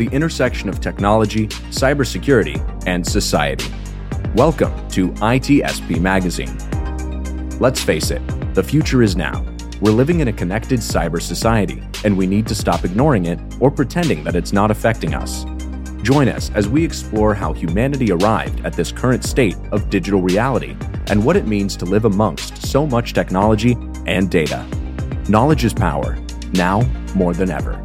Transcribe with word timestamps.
The 0.00 0.08
intersection 0.12 0.70
of 0.70 0.80
technology, 0.80 1.46
cybersecurity, 1.68 2.56
and 2.86 3.06
society. 3.06 3.70
Welcome 4.34 4.72
to 4.92 5.10
ITSP 5.10 6.00
Magazine. 6.00 6.56
Let's 7.58 7.82
face 7.82 8.10
it, 8.10 8.22
the 8.54 8.62
future 8.62 9.02
is 9.02 9.14
now. 9.14 9.44
We're 9.82 9.92
living 9.92 10.20
in 10.20 10.28
a 10.28 10.32
connected 10.32 10.80
cyber 10.80 11.20
society, 11.20 11.82
and 12.02 12.16
we 12.16 12.26
need 12.26 12.46
to 12.46 12.54
stop 12.54 12.86
ignoring 12.86 13.26
it 13.26 13.38
or 13.60 13.70
pretending 13.70 14.24
that 14.24 14.36
it's 14.36 14.54
not 14.54 14.70
affecting 14.70 15.12
us. 15.12 15.44
Join 16.02 16.30
us 16.30 16.50
as 16.54 16.66
we 16.66 16.82
explore 16.82 17.34
how 17.34 17.52
humanity 17.52 18.10
arrived 18.10 18.64
at 18.64 18.72
this 18.72 18.90
current 18.90 19.22
state 19.22 19.58
of 19.70 19.90
digital 19.90 20.22
reality 20.22 20.78
and 21.08 21.22
what 21.22 21.36
it 21.36 21.46
means 21.46 21.76
to 21.76 21.84
live 21.84 22.06
amongst 22.06 22.66
so 22.66 22.86
much 22.86 23.12
technology 23.12 23.76
and 24.06 24.30
data. 24.30 24.66
Knowledge 25.28 25.66
is 25.66 25.74
power, 25.74 26.16
now 26.54 26.80
more 27.14 27.34
than 27.34 27.50
ever. 27.50 27.84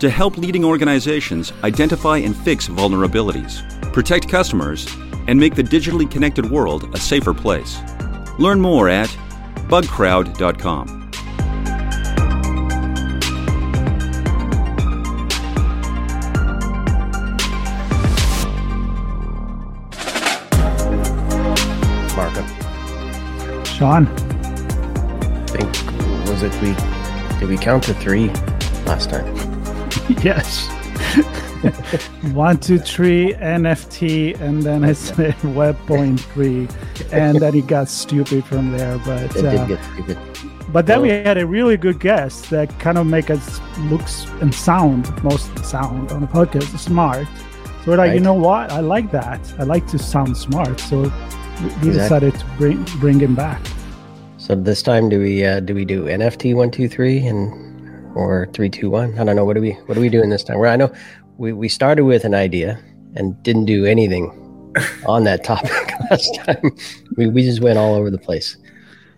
to 0.00 0.10
help 0.10 0.38
leading 0.38 0.64
organizations 0.64 1.52
identify 1.64 2.18
and 2.18 2.36
fix 2.36 2.68
vulnerabilities, 2.68 3.62
protect 3.92 4.28
customers, 4.28 4.86
and 5.26 5.38
make 5.38 5.54
the 5.54 5.62
digitally 5.62 6.10
connected 6.10 6.48
world 6.48 6.94
a 6.94 6.98
safer 6.98 7.34
place. 7.34 7.78
Learn 8.38 8.60
more 8.60 8.88
at 8.88 9.08
bugcrowd.com. 9.68 10.98
Marco. 22.16 22.44
Sean. 23.64 24.06
I 24.06 25.46
think 25.46 26.28
was 26.28 26.42
it 26.42 26.52
we 26.60 26.74
did 27.38 27.48
we 27.48 27.56
count 27.56 27.84
to 27.84 27.94
three 27.94 28.28
last 28.86 29.10
time? 29.10 29.47
yes. 30.22 30.66
One, 32.32 32.58
two, 32.58 32.78
three, 32.78 33.34
NFT, 33.34 34.40
and 34.40 34.62
then 34.62 34.84
I 34.84 34.92
said 34.92 35.34
web 35.56 35.76
point 35.86 36.20
three, 36.20 36.68
and 37.12 37.38
then 37.40 37.54
it 37.56 37.66
got 37.66 37.88
stupid 37.88 38.44
from 38.44 38.72
there. 38.72 38.98
But 38.98 39.36
uh, 39.36 39.66
did 39.66 39.68
get 39.68 39.84
stupid. 39.92 40.18
but 40.72 40.86
then 40.86 41.02
we 41.02 41.08
had 41.08 41.36
a 41.36 41.46
really 41.46 41.76
good 41.76 41.98
guest 41.98 42.50
that 42.50 42.78
kind 42.78 42.96
of 42.96 43.06
make 43.06 43.28
us 43.28 43.60
looks 43.90 44.26
and 44.40 44.54
sound, 44.54 45.10
most 45.24 45.56
sound 45.64 46.12
on 46.12 46.20
the 46.20 46.26
podcast, 46.28 46.78
smart. 46.78 47.26
So 47.84 47.92
we're 47.92 47.96
like, 47.96 48.14
you 48.14 48.20
know 48.20 48.34
what? 48.34 48.70
I 48.70 48.80
like 48.80 49.10
that. 49.10 49.40
I 49.58 49.64
like 49.64 49.86
to 49.88 49.98
sound 49.98 50.36
smart. 50.36 50.78
So 50.80 51.02
we, 51.02 51.08
we 51.08 51.88
Exactly. 51.88 51.90
decided 51.92 52.34
to 52.38 52.46
bring 52.56 52.82
bring 53.00 53.18
him 53.18 53.34
back. 53.34 53.60
So 54.36 54.54
this 54.54 54.82
time 54.82 55.08
do 55.08 55.18
we 55.20 55.44
uh, 55.44 55.60
do 55.60 55.74
we 55.74 55.84
do 55.84 56.04
NFT 56.04 56.54
one 56.54 56.70
two 56.70 56.88
three 56.88 57.26
and 57.26 57.67
or 58.18 58.48
three 58.52 58.68
two 58.68 58.90
one? 58.90 59.18
I 59.18 59.24
don't 59.24 59.36
know. 59.36 59.44
What 59.44 59.56
are 59.56 59.60
we 59.60 59.72
what 59.86 59.96
are 59.96 60.00
we 60.00 60.08
doing 60.08 60.28
this 60.28 60.44
time? 60.44 60.58
Well, 60.58 60.72
I 60.72 60.76
know 60.76 60.92
we, 61.38 61.52
we 61.52 61.68
started 61.68 62.04
with 62.04 62.24
an 62.24 62.34
idea 62.34 62.82
and 63.14 63.40
didn't 63.42 63.64
do 63.64 63.84
anything 63.84 64.30
on 65.06 65.24
that 65.24 65.44
topic 65.44 65.92
last 66.10 66.34
time. 66.44 66.76
We, 67.16 67.28
we 67.28 67.42
just 67.42 67.60
went 67.60 67.78
all 67.78 67.94
over 67.94 68.10
the 68.10 68.18
place. 68.18 68.56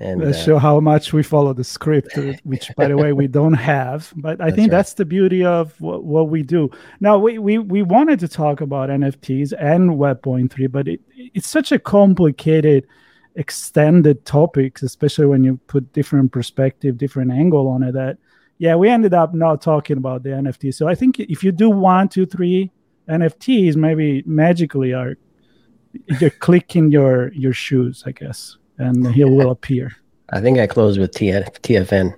And 0.00 0.22
Let's 0.22 0.38
uh, 0.38 0.44
show 0.44 0.58
how 0.58 0.80
much 0.80 1.12
we 1.12 1.22
follow 1.22 1.52
the 1.52 1.64
script, 1.64 2.16
uh, 2.16 2.32
which, 2.44 2.70
by 2.74 2.88
the 2.88 2.96
way, 2.96 3.12
we 3.12 3.26
don't 3.26 3.52
have. 3.52 4.12
But 4.16 4.40
I 4.40 4.46
That's 4.46 4.56
think 4.56 4.72
right. 4.72 4.78
that's 4.78 4.94
the 4.94 5.04
beauty 5.04 5.44
of 5.44 5.78
what, 5.78 6.04
what 6.04 6.28
we 6.28 6.42
do. 6.42 6.70
Now, 7.00 7.18
we, 7.18 7.38
we, 7.38 7.58
we 7.58 7.82
wanted 7.82 8.18
to 8.20 8.28
talk 8.28 8.62
about 8.62 8.88
NFTs 8.88 9.52
and 9.58 9.98
Web 9.98 10.22
Point 10.22 10.52
Three, 10.52 10.68
but 10.68 10.88
it, 10.88 11.00
it's 11.14 11.48
such 11.48 11.70
a 11.70 11.78
complicated, 11.78 12.86
extended 13.34 14.24
topic, 14.24 14.80
especially 14.80 15.26
when 15.26 15.44
you 15.44 15.58
put 15.66 15.92
different 15.92 16.32
perspective, 16.32 16.96
different 16.96 17.30
angle 17.30 17.68
on 17.68 17.82
it. 17.82 17.92
That 17.92 18.16
yeah, 18.60 18.76
we 18.76 18.88
ended 18.90 19.14
up 19.14 19.32
not 19.34 19.60
talking 19.62 19.96
about 19.96 20.22
the 20.22 20.28
NFT. 20.30 20.72
So 20.74 20.86
I 20.86 20.94
think 20.94 21.18
if 21.18 21.42
you 21.42 21.50
do 21.50 21.68
one, 21.70 22.08
two, 22.08 22.26
three 22.26 22.70
NFTs, 23.08 23.74
maybe 23.74 24.22
magically 24.26 24.92
are 24.92 25.16
you're 26.20 26.30
clicking 26.46 26.92
your 26.92 27.32
your 27.32 27.52
shoes, 27.54 28.04
I 28.06 28.12
guess, 28.12 28.58
and 28.78 29.08
he 29.14 29.24
will 29.24 29.50
appear. 29.56 29.90
I 30.32 30.40
think 30.40 30.58
I 30.58 30.66
closed 30.66 31.00
with 31.00 31.12
TF, 31.12 31.58
TFN. 31.62 32.14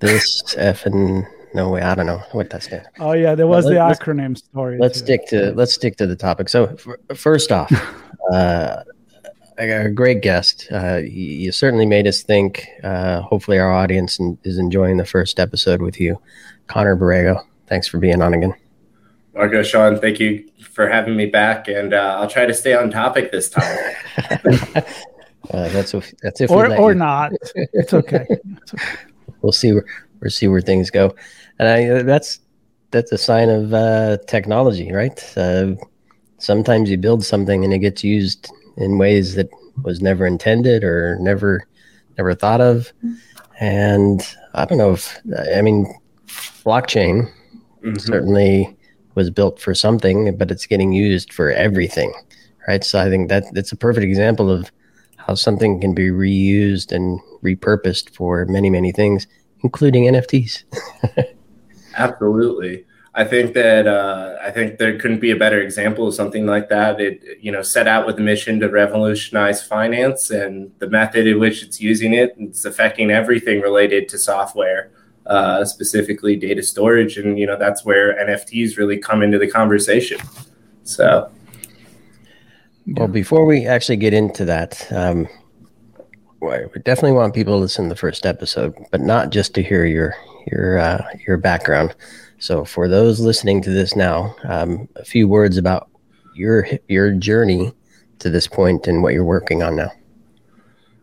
This 0.00 0.54
F 0.58 0.84
and 0.86 1.24
no 1.54 1.70
way. 1.70 1.80
I 1.80 1.94
don't 1.94 2.04
know 2.06 2.20
what 2.32 2.50
that 2.50 2.62
stands. 2.64 2.86
Oh 2.98 3.12
yeah, 3.12 3.34
there 3.34 3.46
was 3.46 3.64
Well, 3.64 3.72
the 3.74 3.94
acronym 3.94 4.36
story. 4.36 4.76
let's 4.78 4.98
too. 5.00 5.06
stick 5.06 5.26
to 5.28 5.52
let's 5.54 5.72
stick 5.72 5.96
to 5.96 6.06
the 6.06 6.16
topic. 6.16 6.48
So 6.50 6.66
f- 6.66 7.16
first 7.16 7.50
off, 7.52 7.72
uh, 8.32 8.82
a 9.58 9.90
great 9.90 10.22
guest. 10.22 10.68
Uh, 10.70 10.96
you, 10.96 11.24
you 11.24 11.52
certainly 11.52 11.86
made 11.86 12.06
us 12.06 12.22
think. 12.22 12.66
Uh, 12.82 13.20
hopefully, 13.22 13.58
our 13.58 13.72
audience 13.72 14.20
is 14.44 14.58
enjoying 14.58 14.96
the 14.96 15.04
first 15.04 15.38
episode 15.40 15.82
with 15.82 16.00
you, 16.00 16.20
Connor 16.66 16.96
Borrego. 16.96 17.42
Thanks 17.66 17.88
for 17.88 17.98
being 17.98 18.22
on 18.22 18.34
again. 18.34 18.54
Marco, 19.34 19.62
Sean, 19.62 20.00
thank 20.00 20.18
you 20.18 20.48
for 20.62 20.88
having 20.88 21.16
me 21.16 21.26
back, 21.26 21.68
and 21.68 21.92
uh, 21.92 22.16
I'll 22.18 22.28
try 22.28 22.46
to 22.46 22.54
stay 22.54 22.74
on 22.74 22.90
topic 22.90 23.32
this 23.32 23.50
time. 23.50 23.94
Uh, 25.52 25.68
that's 25.68 25.94
if, 25.94 26.12
that's 26.22 26.40
if 26.40 26.50
or 26.50 26.74
or 26.76 26.90
you. 26.90 26.98
not. 26.98 27.30
It's 27.72 27.94
okay. 27.94 28.26
It's 28.28 28.74
okay. 28.74 28.86
We'll 29.42 29.52
see 29.52 29.72
where 29.72 29.84
we'll 30.20 30.30
see 30.30 30.48
where 30.48 30.60
things 30.60 30.90
go, 30.90 31.14
and 31.60 31.68
I, 31.68 31.84
uh, 31.88 32.02
that's 32.02 32.40
that's 32.90 33.12
a 33.12 33.18
sign 33.18 33.48
of 33.48 33.72
uh, 33.72 34.16
technology, 34.26 34.90
right? 34.90 35.22
Uh, 35.36 35.74
sometimes 36.38 36.90
you 36.90 36.96
build 36.96 37.24
something 37.24 37.62
and 37.62 37.72
it 37.72 37.78
gets 37.78 38.02
used 38.02 38.50
in 38.76 38.98
ways 38.98 39.34
that 39.34 39.48
was 39.82 40.00
never 40.00 40.26
intended 40.26 40.84
or 40.84 41.18
never 41.20 41.66
never 42.18 42.34
thought 42.34 42.60
of, 42.60 42.92
and 43.60 44.26
I 44.54 44.64
don't 44.64 44.78
know 44.78 44.92
if 44.92 45.18
I 45.56 45.60
mean 45.62 45.86
blockchain 46.64 47.28
Mhm. 47.84 48.00
certainly 48.00 48.76
was 49.14 49.30
built 49.30 49.60
for 49.60 49.74
something, 49.74 50.36
but 50.36 50.50
it's 50.50 50.66
getting 50.66 50.92
used 50.92 51.32
for 51.32 51.50
everything, 51.50 52.12
right? 52.68 52.82
So 52.84 52.98
I 52.98 53.08
think 53.08 53.28
that 53.28 53.44
that's 53.52 53.72
a 53.72 53.76
perfect 53.76 54.04
example 54.04 54.50
of 54.50 54.70
how 55.16 55.34
something 55.34 55.80
can 55.80 55.94
be 55.94 56.08
reused 56.10 56.92
and 56.92 57.20
repurposed 57.42 58.10
for 58.10 58.44
many, 58.46 58.70
many 58.70 58.92
things, 58.92 59.26
including 59.62 60.04
NFTs. 60.04 60.64
Absolutely. 61.96 62.84
I 63.18 63.24
think 63.24 63.54
that 63.54 63.86
uh, 63.86 64.36
I 64.42 64.50
think 64.50 64.76
there 64.76 64.98
couldn't 64.98 65.20
be 65.20 65.30
a 65.30 65.36
better 65.36 65.58
example 65.58 66.06
of 66.06 66.14
something 66.14 66.44
like 66.44 66.68
that. 66.68 67.00
It 67.00 67.22
you 67.40 67.50
know 67.50 67.62
set 67.62 67.88
out 67.88 68.06
with 68.06 68.18
a 68.18 68.20
mission 68.20 68.60
to 68.60 68.68
revolutionize 68.68 69.62
finance, 69.62 70.30
and 70.30 70.70
the 70.80 70.90
method 70.90 71.26
in 71.26 71.40
which 71.40 71.62
it's 71.62 71.80
using 71.80 72.12
it, 72.12 72.34
it's 72.38 72.66
affecting 72.66 73.10
everything 73.10 73.62
related 73.62 74.10
to 74.10 74.18
software, 74.18 74.90
uh, 75.24 75.64
specifically 75.64 76.36
data 76.36 76.62
storage, 76.62 77.16
and 77.16 77.38
you 77.38 77.46
know 77.46 77.56
that's 77.56 77.86
where 77.86 78.14
NFTs 78.22 78.76
really 78.76 78.98
come 78.98 79.22
into 79.22 79.38
the 79.38 79.50
conversation. 79.50 80.20
So 80.84 81.30
Well, 82.86 83.08
before 83.08 83.46
we 83.46 83.66
actually 83.66 83.96
get 83.96 84.12
into 84.12 84.44
that, 84.44 84.86
um, 84.92 85.26
we 86.42 86.80
definitely 86.84 87.12
want 87.12 87.34
people 87.34 87.54
to 87.54 87.60
listen 87.60 87.86
to 87.86 87.88
the 87.88 87.96
first 87.96 88.26
episode, 88.26 88.74
but 88.90 89.00
not 89.00 89.30
just 89.30 89.54
to 89.54 89.62
hear 89.62 89.86
your 89.86 90.14
your 90.52 90.78
uh, 90.78 91.02
your 91.26 91.38
background. 91.38 91.94
So, 92.38 92.64
for 92.64 92.88
those 92.88 93.20
listening 93.20 93.62
to 93.62 93.70
this 93.70 93.96
now, 93.96 94.34
um, 94.44 94.88
a 94.96 95.04
few 95.04 95.26
words 95.26 95.56
about 95.56 95.88
your 96.34 96.66
your 96.88 97.12
journey 97.12 97.72
to 98.18 98.30
this 98.30 98.46
point 98.46 98.86
and 98.86 99.02
what 99.02 99.14
you're 99.14 99.24
working 99.24 99.62
on 99.62 99.76
now. 99.76 99.90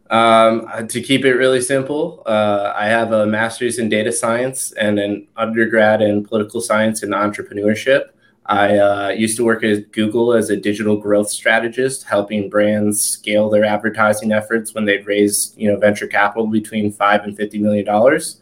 Um, 0.09 0.87
to 0.89 1.01
keep 1.01 1.25
it 1.25 1.33
really 1.33 1.61
simple, 1.61 2.21
uh, 2.27 2.71
I 2.75 2.85
have 2.85 3.11
a 3.11 3.25
master's 3.25 3.79
in 3.79 3.89
data 3.89 4.11
science 4.11 4.71
and 4.73 4.99
an 4.99 5.27
undergrad 5.37 6.03
in 6.03 6.23
political 6.23 6.61
science 6.61 7.01
and 7.01 7.13
entrepreneurship. 7.13 8.09
I 8.45 8.77
uh, 8.77 9.09
used 9.09 9.37
to 9.37 9.45
work 9.45 9.63
at 9.63 9.91
Google 9.91 10.33
as 10.33 10.49
a 10.49 10.57
digital 10.57 10.97
growth 10.97 11.29
strategist, 11.29 12.03
helping 12.03 12.49
brands 12.49 13.01
scale 13.01 13.49
their 13.49 13.63
advertising 13.63 14.33
efforts 14.33 14.75
when 14.75 14.85
they'd 14.85 15.07
raise, 15.07 15.55
you 15.57 15.71
know, 15.71 15.77
venture 15.77 16.07
capital 16.07 16.45
between 16.45 16.91
five 16.91 17.23
and 17.23 17.35
fifty 17.35 17.57
million 17.57 17.85
dollars. 17.85 18.41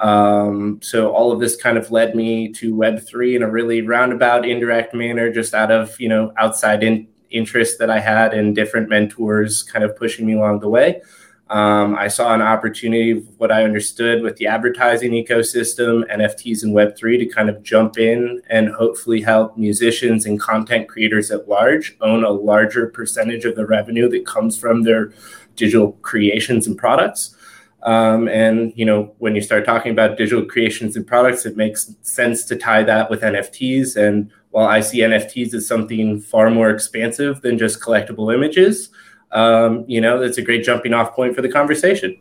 Um, 0.00 0.80
so 0.82 1.10
all 1.12 1.32
of 1.32 1.40
this 1.40 1.56
kind 1.56 1.76
of 1.76 1.90
led 1.90 2.14
me 2.14 2.52
to 2.52 2.74
Web 2.74 3.00
three 3.00 3.34
in 3.34 3.42
a 3.42 3.50
really 3.50 3.82
roundabout, 3.82 4.48
indirect 4.48 4.94
manner, 4.94 5.32
just 5.32 5.54
out 5.54 5.70
of 5.70 5.98
you 6.00 6.08
know 6.08 6.32
outside 6.36 6.82
in, 6.82 7.08
interest 7.30 7.78
that 7.78 7.90
I 7.90 8.00
had 8.00 8.32
and 8.32 8.54
different 8.54 8.88
mentors 8.88 9.62
kind 9.62 9.84
of 9.84 9.96
pushing 9.96 10.26
me 10.26 10.34
along 10.34 10.60
the 10.60 10.68
way. 10.68 11.02
Um, 11.50 11.94
I 11.96 12.08
saw 12.08 12.34
an 12.34 12.42
opportunity, 12.42 13.12
of 13.12 13.26
what 13.38 13.50
I 13.50 13.64
understood 13.64 14.22
with 14.22 14.36
the 14.36 14.46
advertising 14.46 15.12
ecosystem, 15.12 16.04
NFTs 16.12 16.62
and 16.62 16.74
Web3 16.74 17.18
to 17.20 17.26
kind 17.26 17.48
of 17.48 17.62
jump 17.62 17.96
in 17.96 18.42
and 18.50 18.68
hopefully 18.68 19.22
help 19.22 19.56
musicians 19.56 20.26
and 20.26 20.38
content 20.38 20.88
creators 20.88 21.30
at 21.30 21.48
large 21.48 21.96
own 22.02 22.22
a 22.22 22.30
larger 22.30 22.88
percentage 22.88 23.46
of 23.46 23.56
the 23.56 23.66
revenue 23.66 24.10
that 24.10 24.26
comes 24.26 24.58
from 24.58 24.82
their 24.82 25.10
digital 25.56 25.92
creations 26.02 26.66
and 26.66 26.76
products. 26.76 27.34
Um, 27.82 28.28
and 28.28 28.72
you 28.74 28.84
know, 28.84 29.14
when 29.18 29.34
you 29.34 29.40
start 29.40 29.64
talking 29.64 29.92
about 29.92 30.16
digital 30.16 30.44
creations 30.44 30.96
and 30.96 31.06
products, 31.06 31.46
it 31.46 31.56
makes 31.56 31.94
sense 32.02 32.44
to 32.46 32.56
tie 32.56 32.82
that 32.82 33.08
with 33.08 33.22
NFTs. 33.22 33.96
And 33.96 34.30
while 34.50 34.66
I 34.66 34.80
see 34.80 34.98
NFTs 34.98 35.54
as 35.54 35.66
something 35.66 36.20
far 36.20 36.50
more 36.50 36.70
expansive 36.70 37.40
than 37.42 37.56
just 37.58 37.80
collectible 37.80 38.34
images, 38.34 38.90
um, 39.32 39.84
you 39.86 40.00
know, 40.00 40.20
it's 40.22 40.38
a 40.38 40.42
great 40.42 40.64
jumping 40.64 40.92
off 40.92 41.14
point 41.14 41.34
for 41.34 41.42
the 41.42 41.48
conversation. 41.48 42.18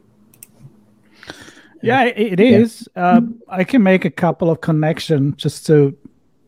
Yeah, 1.81 2.05
it 2.05 2.39
is. 2.39 2.87
Yeah. 2.95 3.05
Uh, 3.05 3.21
I 3.49 3.63
can 3.63 3.83
make 3.83 4.03
a 4.03 4.09
couple 4.09 4.49
of 4.49 4.61
connections 4.61 5.35
just 5.37 5.65
to, 5.67 5.95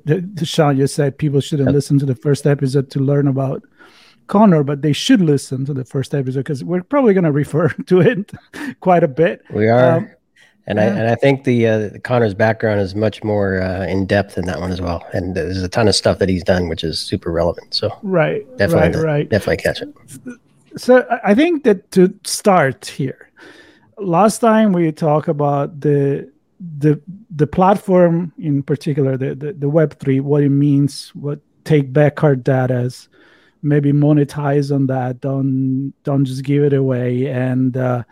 to 0.07 0.45
Sean. 0.45 0.77
You 0.77 0.87
said 0.87 1.17
people 1.17 1.39
shouldn't 1.39 1.71
listen 1.71 1.99
to 1.99 2.05
the 2.05 2.15
first 2.15 2.47
episode 2.47 2.89
to 2.91 2.99
learn 2.99 3.27
about 3.27 3.63
Connor, 4.29 4.63
but 4.63 4.81
they 4.81 4.93
should 4.93 5.19
listen 5.19 5.65
to 5.65 5.73
the 5.73 5.83
first 5.83 6.15
episode 6.15 6.39
because 6.39 6.63
we're 6.63 6.83
probably 6.83 7.13
going 7.13 7.25
to 7.25 7.31
refer 7.31 7.67
to 7.87 7.99
it 7.99 8.31
quite 8.79 9.03
a 9.03 9.09
bit. 9.09 9.43
We 9.49 9.67
are. 9.67 9.97
Um, 9.97 10.09
and 10.67 10.77
yeah. 10.77 10.85
I 10.85 10.87
and 10.87 11.09
I 11.09 11.15
think 11.15 11.43
the, 11.43 11.67
uh, 11.67 11.89
Connor's 12.03 12.35
background 12.35 12.79
is 12.79 12.93
much 12.95 13.23
more 13.23 13.61
uh, 13.61 13.87
in 13.87 14.05
depth 14.05 14.37
in 14.37 14.45
that 14.45 14.59
one 14.59 14.71
as 14.71 14.79
well. 14.79 15.05
And 15.13 15.35
there's 15.35 15.63
a 15.63 15.67
ton 15.67 15.87
of 15.87 15.95
stuff 15.95 16.19
that 16.19 16.29
he's 16.29 16.43
done, 16.43 16.69
which 16.69 16.83
is 16.83 16.99
super 16.99 17.31
relevant. 17.31 17.73
So 17.73 17.97
right, 18.03 18.45
definitely, 18.57 18.99
right, 18.99 19.05
right. 19.05 19.29
definitely 19.29 19.57
catch 19.57 19.81
it 19.81 20.39
so 20.75 21.05
I 21.23 21.33
think 21.33 21.63
that 21.63 21.91
to 21.91 22.13
start 22.23 22.85
here, 22.85 23.29
last 23.97 24.39
time 24.39 24.73
we 24.73 24.91
talked 24.91 25.27
about 25.27 25.79
the 25.79 26.31
the 26.79 27.01
the 27.35 27.47
platform 27.47 28.33
in 28.37 28.63
particular, 28.63 29.17
the, 29.17 29.35
the, 29.35 29.53
the 29.53 29.69
Web 29.69 29.97
three, 29.99 30.19
what 30.19 30.43
it 30.43 30.49
means, 30.49 31.09
what 31.15 31.39
take 31.63 31.91
back 31.93 32.23
our 32.23 32.35
data, 32.35 32.91
maybe 33.61 33.91
monetize 33.91 34.73
on 34.73 34.87
that. 34.87 35.21
Don't 35.21 35.93
don't 36.03 36.25
just 36.25 36.43
give 36.43 36.63
it 36.63 36.73
away, 36.73 37.27
and 37.27 37.75
uh, 37.75 38.03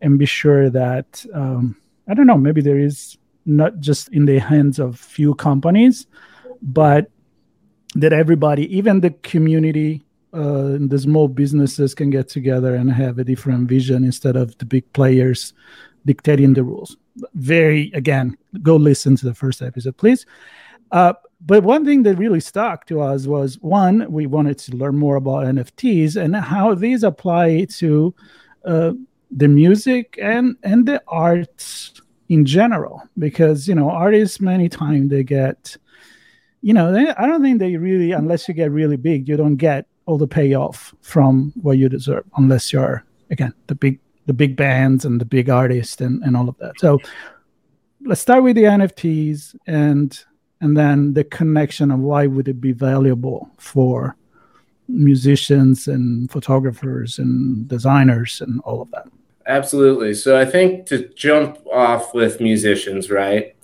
and 0.00 0.18
be 0.18 0.26
sure 0.26 0.70
that 0.70 1.24
um, 1.34 1.76
I 2.08 2.14
don't 2.14 2.26
know. 2.26 2.38
Maybe 2.38 2.60
there 2.60 2.78
is 2.78 3.16
not 3.46 3.80
just 3.80 4.08
in 4.08 4.24
the 4.24 4.38
hands 4.38 4.78
of 4.78 4.98
few 4.98 5.34
companies, 5.34 6.06
but 6.62 7.10
that 7.94 8.12
everybody, 8.12 8.74
even 8.76 9.00
the 9.00 9.10
community 9.10 10.04
uh, 10.34 10.78
the 10.80 10.98
small 10.98 11.28
businesses 11.28 11.94
can 11.94 12.10
get 12.10 12.28
together 12.28 12.74
and 12.74 12.92
have 12.92 13.18
a 13.20 13.24
different 13.24 13.68
vision 13.68 14.02
instead 14.02 14.34
of 14.34 14.58
the 14.58 14.64
big 14.64 14.92
players 14.92 15.52
dictating 16.06 16.54
the 16.54 16.64
rules. 16.64 16.96
Very, 17.34 17.92
again, 17.94 18.36
go 18.60 18.74
listen 18.74 19.14
to 19.16 19.26
the 19.26 19.34
first 19.34 19.62
episode, 19.62 19.96
please. 19.96 20.26
Uh, 20.90 21.12
but 21.46 21.62
one 21.62 21.84
thing 21.84 22.02
that 22.04 22.16
really 22.16 22.40
stuck 22.40 22.86
to 22.86 23.00
us 23.00 23.26
was 23.26 23.58
one, 23.60 24.10
we 24.10 24.26
wanted 24.26 24.58
to 24.58 24.76
learn 24.76 24.96
more 24.96 25.16
about 25.16 25.44
NFTs 25.44 26.16
and 26.16 26.34
how 26.34 26.74
these 26.74 27.02
apply 27.02 27.66
to 27.76 28.14
uh, 28.64 28.92
the 29.30 29.48
music 29.48 30.18
and 30.20 30.56
and 30.62 30.86
the 30.86 31.02
arts 31.06 32.00
in 32.30 32.46
general. 32.46 33.02
Because 33.18 33.68
you 33.68 33.74
know, 33.74 33.90
artists 33.90 34.40
many 34.40 34.70
times 34.70 35.10
they 35.10 35.22
get, 35.22 35.76
you 36.62 36.72
know, 36.72 36.92
they, 36.92 37.10
I 37.10 37.26
don't 37.26 37.42
think 37.42 37.58
they 37.58 37.76
really, 37.76 38.12
unless 38.12 38.48
you 38.48 38.54
get 38.54 38.70
really 38.70 38.96
big, 38.96 39.28
you 39.28 39.36
don't 39.36 39.56
get 39.56 39.86
all 40.06 40.16
the 40.16 40.28
payoff 40.28 40.94
from 41.02 41.52
what 41.60 41.76
you 41.76 41.90
deserve, 41.90 42.24
unless 42.38 42.72
you're 42.72 43.04
again 43.30 43.52
the 43.66 43.74
big 43.74 44.00
the 44.26 44.32
big 44.32 44.56
bands 44.56 45.04
and 45.04 45.20
the 45.20 45.26
big 45.26 45.50
artists 45.50 46.00
and, 46.00 46.22
and 46.22 46.38
all 46.38 46.48
of 46.48 46.56
that. 46.56 46.72
So 46.78 46.98
let's 48.00 48.22
start 48.22 48.42
with 48.42 48.56
the 48.56 48.64
NFTs 48.64 49.56
and 49.66 50.18
and 50.60 50.76
then 50.76 51.14
the 51.14 51.24
connection 51.24 51.90
of 51.90 52.00
why 52.00 52.26
would 52.26 52.48
it 52.48 52.60
be 52.60 52.72
valuable 52.72 53.50
for 53.58 54.16
musicians 54.88 55.88
and 55.88 56.30
photographers 56.30 57.18
and 57.18 57.66
designers 57.68 58.40
and 58.40 58.60
all 58.62 58.82
of 58.82 58.90
that. 58.90 59.06
Absolutely. 59.46 60.14
So 60.14 60.38
I 60.38 60.44
think 60.44 60.86
to 60.86 61.08
jump 61.14 61.58
off 61.72 62.14
with 62.14 62.40
musicians, 62.40 63.10
right? 63.10 63.54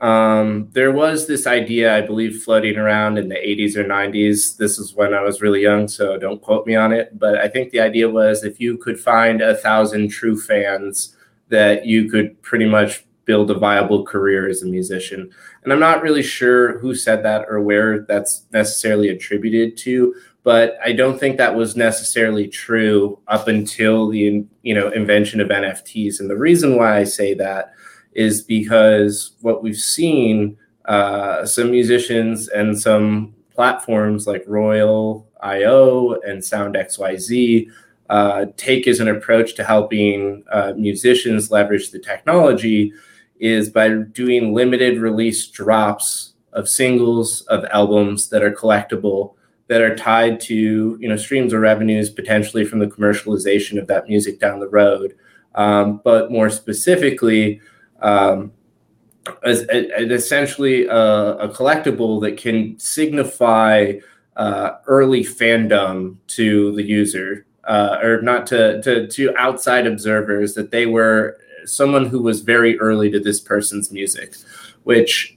Um, 0.00 0.68
there 0.72 0.92
was 0.92 1.26
this 1.26 1.46
idea, 1.46 1.96
I 1.96 2.00
believe, 2.02 2.42
floating 2.42 2.76
around 2.76 3.18
in 3.18 3.28
the 3.28 3.34
80s 3.34 3.76
or 3.76 3.84
90s. 3.84 4.56
This 4.56 4.78
is 4.78 4.94
when 4.94 5.12
I 5.12 5.22
was 5.22 5.42
really 5.42 5.62
young, 5.62 5.88
so 5.88 6.16
don't 6.16 6.40
quote 6.40 6.66
me 6.66 6.76
on 6.76 6.92
it. 6.92 7.18
But 7.18 7.38
I 7.38 7.48
think 7.48 7.70
the 7.70 7.80
idea 7.80 8.08
was 8.08 8.44
if 8.44 8.60
you 8.60 8.78
could 8.78 9.00
find 9.00 9.40
a 9.40 9.56
thousand 9.56 10.08
true 10.08 10.40
fans, 10.40 11.16
that 11.48 11.86
you 11.86 12.08
could 12.10 12.40
pretty 12.42 12.66
much 12.66 13.04
build 13.28 13.50
a 13.50 13.54
viable 13.54 14.04
career 14.04 14.48
as 14.48 14.62
a 14.62 14.66
musician. 14.66 15.30
And 15.62 15.72
I'm 15.72 15.78
not 15.78 16.02
really 16.02 16.22
sure 16.22 16.78
who 16.78 16.94
said 16.94 17.22
that 17.24 17.44
or 17.46 17.60
where 17.60 18.00
that's 18.00 18.46
necessarily 18.52 19.10
attributed 19.10 19.76
to, 19.84 20.14
but 20.42 20.78
I 20.82 20.92
don't 20.92 21.20
think 21.20 21.36
that 21.36 21.54
was 21.54 21.76
necessarily 21.76 22.48
true 22.48 23.18
up 23.28 23.46
until 23.46 24.08
the 24.08 24.46
you 24.62 24.74
know 24.74 24.88
invention 24.88 25.40
of 25.40 25.48
NFTs. 25.48 26.18
And 26.18 26.30
the 26.30 26.38
reason 26.38 26.76
why 26.76 26.96
I 26.96 27.04
say 27.04 27.34
that 27.34 27.74
is 28.14 28.40
because 28.40 29.36
what 29.42 29.62
we've 29.62 29.76
seen 29.76 30.56
uh, 30.86 31.44
some 31.44 31.70
musicians 31.70 32.48
and 32.48 32.80
some 32.80 33.34
platforms 33.54 34.26
like 34.26 34.42
Royal 34.46 35.28
IO 35.42 36.14
and 36.22 36.42
Sound.xyz 36.42 37.70
uh, 38.08 38.46
take 38.56 38.88
as 38.88 39.00
an 39.00 39.08
approach 39.08 39.54
to 39.56 39.64
helping 39.64 40.44
uh, 40.50 40.72
musicians 40.76 41.50
leverage 41.50 41.90
the 41.90 41.98
technology 41.98 42.92
is 43.40 43.70
by 43.70 43.88
doing 43.88 44.54
limited 44.54 44.98
release 44.98 45.46
drops 45.46 46.34
of 46.52 46.68
singles 46.68 47.42
of 47.42 47.64
albums 47.66 48.28
that 48.30 48.42
are 48.42 48.52
collectible 48.52 49.34
that 49.68 49.82
are 49.82 49.94
tied 49.94 50.40
to 50.40 50.96
you 51.00 51.08
know 51.08 51.16
streams 51.16 51.52
or 51.52 51.60
revenues 51.60 52.10
potentially 52.10 52.64
from 52.64 52.78
the 52.78 52.86
commercialization 52.86 53.78
of 53.78 53.86
that 53.86 54.08
music 54.08 54.40
down 54.40 54.60
the 54.60 54.68
road. 54.68 55.14
Um, 55.54 56.00
but 56.04 56.30
more 56.30 56.50
specifically 56.50 57.60
um, 58.00 58.52
as, 59.42 59.62
as 59.62 60.10
essentially 60.10 60.86
a, 60.86 61.36
a, 61.36 61.48
collectible 61.48 62.20
that 62.22 62.36
can 62.36 62.78
signify 62.78 63.94
uh, 64.36 64.76
early 64.86 65.24
fandom 65.24 66.16
to 66.28 66.74
the 66.76 66.82
user, 66.84 67.44
uh, 67.64 67.98
or 68.02 68.22
not 68.22 68.46
to, 68.48 68.80
to 68.82 69.06
to 69.08 69.36
outside 69.36 69.86
observers 69.86 70.54
that 70.54 70.70
they 70.70 70.86
were 70.86 71.38
someone 71.64 72.06
who 72.06 72.22
was 72.22 72.40
very 72.40 72.78
early 72.78 73.10
to 73.10 73.20
this 73.20 73.40
person's 73.40 73.92
music, 73.92 74.36
which 74.84 75.36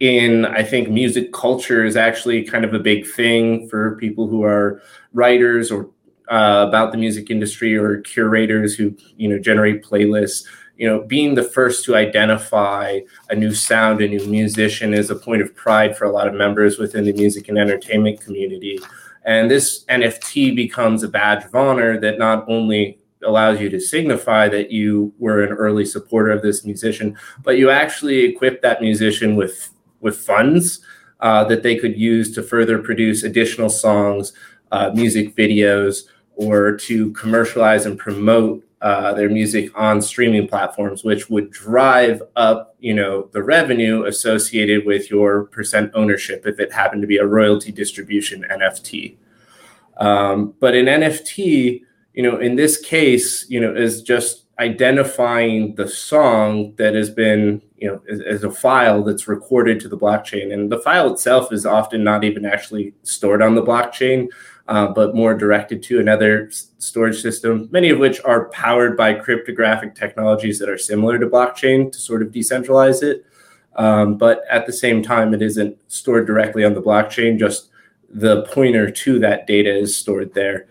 in 0.00 0.44
I 0.44 0.62
think 0.62 0.90
music 0.90 1.32
culture 1.32 1.84
is 1.84 1.96
actually 1.96 2.44
kind 2.44 2.64
of 2.64 2.74
a 2.74 2.78
big 2.78 3.06
thing 3.06 3.68
for 3.68 3.96
people 3.96 4.26
who 4.26 4.42
are 4.44 4.82
writers 5.12 5.70
or 5.70 5.88
uh, 6.30 6.66
about 6.68 6.92
the 6.92 6.98
music 6.98 7.30
industry 7.30 7.76
or 7.76 8.00
curators 8.00 8.74
who 8.74 8.94
you 9.16 9.28
know 9.28 9.38
generate 9.38 9.82
playlists 9.82 10.44
you 10.76 10.86
know, 10.86 11.00
being 11.02 11.34
the 11.34 11.42
first 11.42 11.84
to 11.84 11.96
identify 11.96 13.00
a 13.30 13.34
new 13.34 13.52
sound, 13.54 14.00
a 14.00 14.08
new 14.08 14.24
musician 14.26 14.92
is 14.92 15.10
a 15.10 15.16
point 15.16 15.40
of 15.40 15.54
pride 15.54 15.96
for 15.96 16.04
a 16.04 16.12
lot 16.12 16.28
of 16.28 16.34
members 16.34 16.78
within 16.78 17.04
the 17.04 17.12
music 17.12 17.48
and 17.48 17.58
entertainment 17.58 18.20
community. 18.20 18.78
And 19.24 19.50
this 19.50 19.84
NFT 19.86 20.54
becomes 20.54 21.02
a 21.02 21.08
badge 21.08 21.44
of 21.44 21.54
honor 21.54 21.98
that 22.00 22.18
not 22.18 22.44
only 22.48 22.98
allows 23.26 23.60
you 23.60 23.68
to 23.70 23.80
signify 23.80 24.48
that 24.48 24.70
you 24.70 25.12
were 25.18 25.42
an 25.42 25.52
early 25.52 25.84
supporter 25.84 26.30
of 26.30 26.42
this 26.42 26.64
musician, 26.64 27.16
but 27.42 27.58
you 27.58 27.70
actually 27.70 28.24
equip 28.24 28.62
that 28.62 28.80
musician 28.80 29.36
with 29.36 29.70
with 30.00 30.16
funds 30.16 30.80
uh, 31.20 31.44
that 31.44 31.62
they 31.62 31.76
could 31.76 31.98
use 31.98 32.34
to 32.34 32.42
further 32.42 32.78
produce 32.78 33.22
additional 33.22 33.70
songs, 33.70 34.32
uh, 34.70 34.90
music 34.94 35.34
videos, 35.34 36.04
or 36.34 36.76
to 36.76 37.10
commercialize 37.12 37.86
and 37.86 37.98
promote 37.98 38.62
uh, 38.82 39.14
their 39.14 39.30
music 39.30 39.70
on 39.74 40.02
streaming 40.02 40.46
platforms, 40.46 41.02
which 41.02 41.30
would 41.30 41.50
drive 41.50 42.22
up, 42.36 42.76
you 42.78 42.92
know, 42.92 43.28
the 43.32 43.42
revenue 43.42 44.04
associated 44.04 44.84
with 44.84 45.10
your 45.10 45.44
percent 45.44 45.90
ownership 45.94 46.46
if 46.46 46.60
it 46.60 46.72
happened 46.72 47.00
to 47.00 47.08
be 47.08 47.16
a 47.16 47.26
royalty 47.26 47.72
distribution 47.72 48.44
NFT. 48.50 49.16
Um, 49.96 50.54
but 50.60 50.74
in 50.74 50.86
NFT, 50.86 51.82
you 52.16 52.22
know, 52.24 52.38
in 52.38 52.56
this 52.56 52.80
case, 52.80 53.48
you 53.48 53.60
know, 53.60 53.72
is 53.74 54.02
just 54.02 54.46
identifying 54.58 55.74
the 55.76 55.86
song 55.86 56.74
that 56.76 56.94
has 56.94 57.10
been, 57.10 57.62
you 57.76 57.86
know, 57.86 58.02
as, 58.10 58.20
as, 58.22 58.42
a 58.42 58.50
file 58.50 59.04
that's 59.04 59.28
recorded 59.28 59.78
to 59.80 59.88
the 59.88 59.98
blockchain, 59.98 60.52
and 60.52 60.72
the 60.72 60.80
file 60.80 61.12
itself 61.12 61.52
is 61.52 61.64
often 61.64 62.02
not 62.02 62.24
even 62.24 62.44
actually 62.44 62.94
stored 63.04 63.42
on 63.42 63.54
the 63.54 63.62
blockchain 63.62 64.28
uh, 64.68 64.88
but 64.88 65.14
more 65.14 65.34
directed 65.34 65.82
to 65.84 66.00
another 66.00 66.50
storage 66.78 67.20
system, 67.20 67.68
many 67.70 67.90
of 67.90 67.98
which 67.98 68.20
are 68.24 68.48
powered 68.48 68.96
by 68.96 69.14
cryptographic 69.14 69.94
technologies 69.94 70.58
that 70.58 70.68
are 70.68 70.78
similar 70.78 71.18
to 71.18 71.26
blockchain 71.26 71.90
to 71.92 71.98
sort 71.98 72.22
of 72.22 72.28
decentralize 72.28 73.02
it. 73.02 73.24
Um, 73.76 74.16
but 74.16 74.42
at 74.50 74.66
the 74.66 74.72
same 74.72 75.02
time, 75.02 75.34
it 75.34 75.42
isn't 75.42 75.78
stored 75.88 76.26
directly 76.26 76.64
on 76.64 76.74
the 76.74 76.82
blockchain, 76.82 77.38
just 77.38 77.68
the 78.08 78.42
pointer 78.46 78.90
to 78.90 79.18
that 79.20 79.46
data 79.46 79.72
is 79.72 79.96
stored 79.96 80.34
there. 80.34 80.66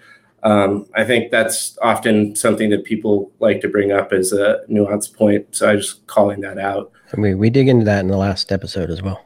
Um, 0.46 0.86
I 0.94 1.04
think 1.04 1.32
that's 1.32 1.76
often 1.82 2.36
something 2.36 2.70
that 2.70 2.84
people 2.84 3.32
like 3.40 3.62
to 3.62 3.68
bring 3.68 3.92
up 3.92 4.14
as 4.14 4.32
a 4.32 4.60
nuance 4.68 5.08
point. 5.08 5.48
So 5.56 5.68
I'm 5.68 5.80
just 5.80 6.06
calling 6.06 6.42
that 6.42 6.60
out. 6.60 6.92
we, 7.18 7.34
we 7.34 7.50
dig 7.50 7.68
into 7.68 7.84
that 7.86 8.02
in 8.02 8.08
the 8.08 8.18
last 8.18 8.52
episode 8.52 8.92
as 8.92 9.02
well. 9.02 9.26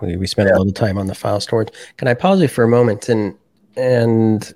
We, 0.00 0.16
we 0.16 0.28
spent 0.28 0.48
yeah. 0.48 0.56
a 0.56 0.58
little 0.58 0.72
time 0.72 0.96
on 0.96 1.08
the 1.08 1.14
file 1.14 1.40
storage. 1.40 1.70
Can 1.96 2.06
I 2.06 2.14
pause 2.14 2.40
you 2.40 2.48
for 2.48 2.62
a 2.64 2.68
moment 2.68 3.08
and 3.08 3.36
and 3.76 4.54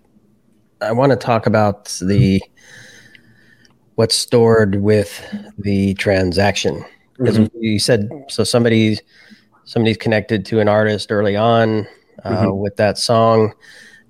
I 0.81 0.93
want 0.93 1.11
to 1.11 1.17
talk 1.17 1.47
about 1.47 1.87
the 2.01 2.41
what's 3.97 4.15
stored 4.15 4.77
with 4.77 5.21
the 5.59 5.95
transaction 5.95 6.85
because 7.19 7.39
mm-hmm. 7.39 7.59
you 7.59 7.81
said 7.81 8.09
so 8.29 8.45
somebody's 8.45 9.03
somebody's 9.65 9.97
connected 9.97 10.47
to 10.47 10.61
an 10.61 10.69
artist 10.69 11.11
early 11.11 11.35
on 11.35 11.89
uh, 12.23 12.31
mm-hmm. 12.31 12.57
with 12.59 12.77
that 12.77 12.99
song. 12.99 13.53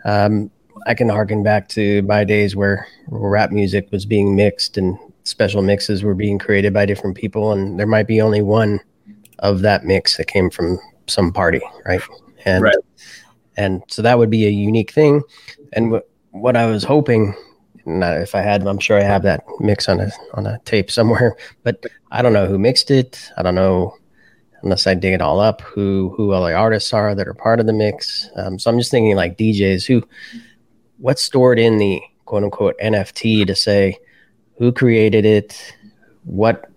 Um, 0.04 0.50
I 0.86 0.94
can 0.94 1.08
harken 1.08 1.42
back 1.42 1.68
to 1.70 2.02
my 2.02 2.24
days 2.24 2.56
where 2.56 2.86
rap 3.08 3.50
music 3.50 3.88
was 3.90 4.06
being 4.06 4.36
mixed 4.36 4.76
and 4.76 4.98
special 5.24 5.62
mixes 5.62 6.02
were 6.02 6.14
being 6.14 6.38
created 6.38 6.72
by 6.72 6.86
different 6.86 7.16
people, 7.16 7.52
and 7.52 7.78
there 7.78 7.86
might 7.86 8.06
be 8.06 8.20
only 8.20 8.42
one 8.42 8.80
of 9.40 9.60
that 9.60 9.84
mix 9.84 10.16
that 10.16 10.26
came 10.26 10.50
from 10.50 10.78
some 11.06 11.32
party, 11.32 11.60
right? 11.84 12.00
And 12.44 12.64
right. 12.64 12.76
and 13.56 13.82
so 13.88 14.02
that 14.02 14.18
would 14.18 14.30
be 14.30 14.46
a 14.46 14.50
unique 14.50 14.92
thing. 14.92 15.22
And 15.72 15.86
w- 15.86 16.04
what 16.30 16.56
I 16.56 16.66
was 16.66 16.84
hoping, 16.84 17.34
not 17.84 18.18
if 18.18 18.34
I 18.34 18.40
had, 18.40 18.66
I'm 18.66 18.78
sure 18.78 18.98
I 18.98 19.02
have 19.02 19.22
that 19.22 19.44
mix 19.60 19.88
on 19.88 20.00
a 20.00 20.10
on 20.34 20.46
a 20.46 20.58
tape 20.64 20.90
somewhere, 20.90 21.36
but 21.62 21.84
I 22.10 22.22
don't 22.22 22.32
know 22.32 22.46
who 22.46 22.58
mixed 22.58 22.90
it. 22.90 23.30
I 23.36 23.42
don't 23.42 23.54
know 23.54 23.94
unless 24.62 24.88
I 24.88 24.94
dig 24.94 25.14
it 25.14 25.22
all 25.22 25.38
up 25.38 25.60
who 25.60 26.12
who 26.16 26.32
all 26.32 26.44
the 26.44 26.54
artists 26.54 26.92
are 26.92 27.14
that 27.14 27.28
are 27.28 27.34
part 27.34 27.60
of 27.60 27.66
the 27.66 27.72
mix. 27.72 28.28
Um, 28.36 28.58
so 28.58 28.70
I'm 28.70 28.78
just 28.78 28.90
thinking 28.90 29.14
like 29.14 29.38
DJs 29.38 29.86
who 29.86 30.02
what's 30.98 31.22
stored 31.22 31.58
in 31.58 31.78
the 31.78 32.00
quote 32.24 32.44
unquote 32.44 32.76
NFT 32.82 33.46
to 33.46 33.54
say 33.54 33.98
who 34.58 34.72
created 34.72 35.24
it, 35.24 35.74
what 36.24 36.70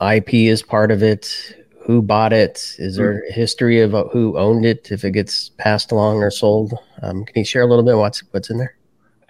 IP 0.00 0.34
is 0.34 0.62
part 0.62 0.90
of 0.90 1.02
it, 1.02 1.54
who 1.84 2.02
bought 2.02 2.32
it, 2.32 2.74
is 2.78 2.96
there 2.96 3.24
a 3.28 3.32
history 3.32 3.80
of 3.80 3.92
who 4.12 4.36
owned 4.36 4.66
it 4.66 4.90
if 4.90 5.04
it 5.04 5.12
gets 5.12 5.50
passed 5.50 5.90
along 5.90 6.16
or 6.22 6.30
sold? 6.30 6.74
Um, 7.02 7.24
can 7.24 7.34
you 7.36 7.44
share 7.44 7.62
a 7.62 7.66
little 7.66 7.84
bit 7.84 7.96
what's 7.96 8.20
what's 8.32 8.50
in 8.50 8.58
there? 8.58 8.76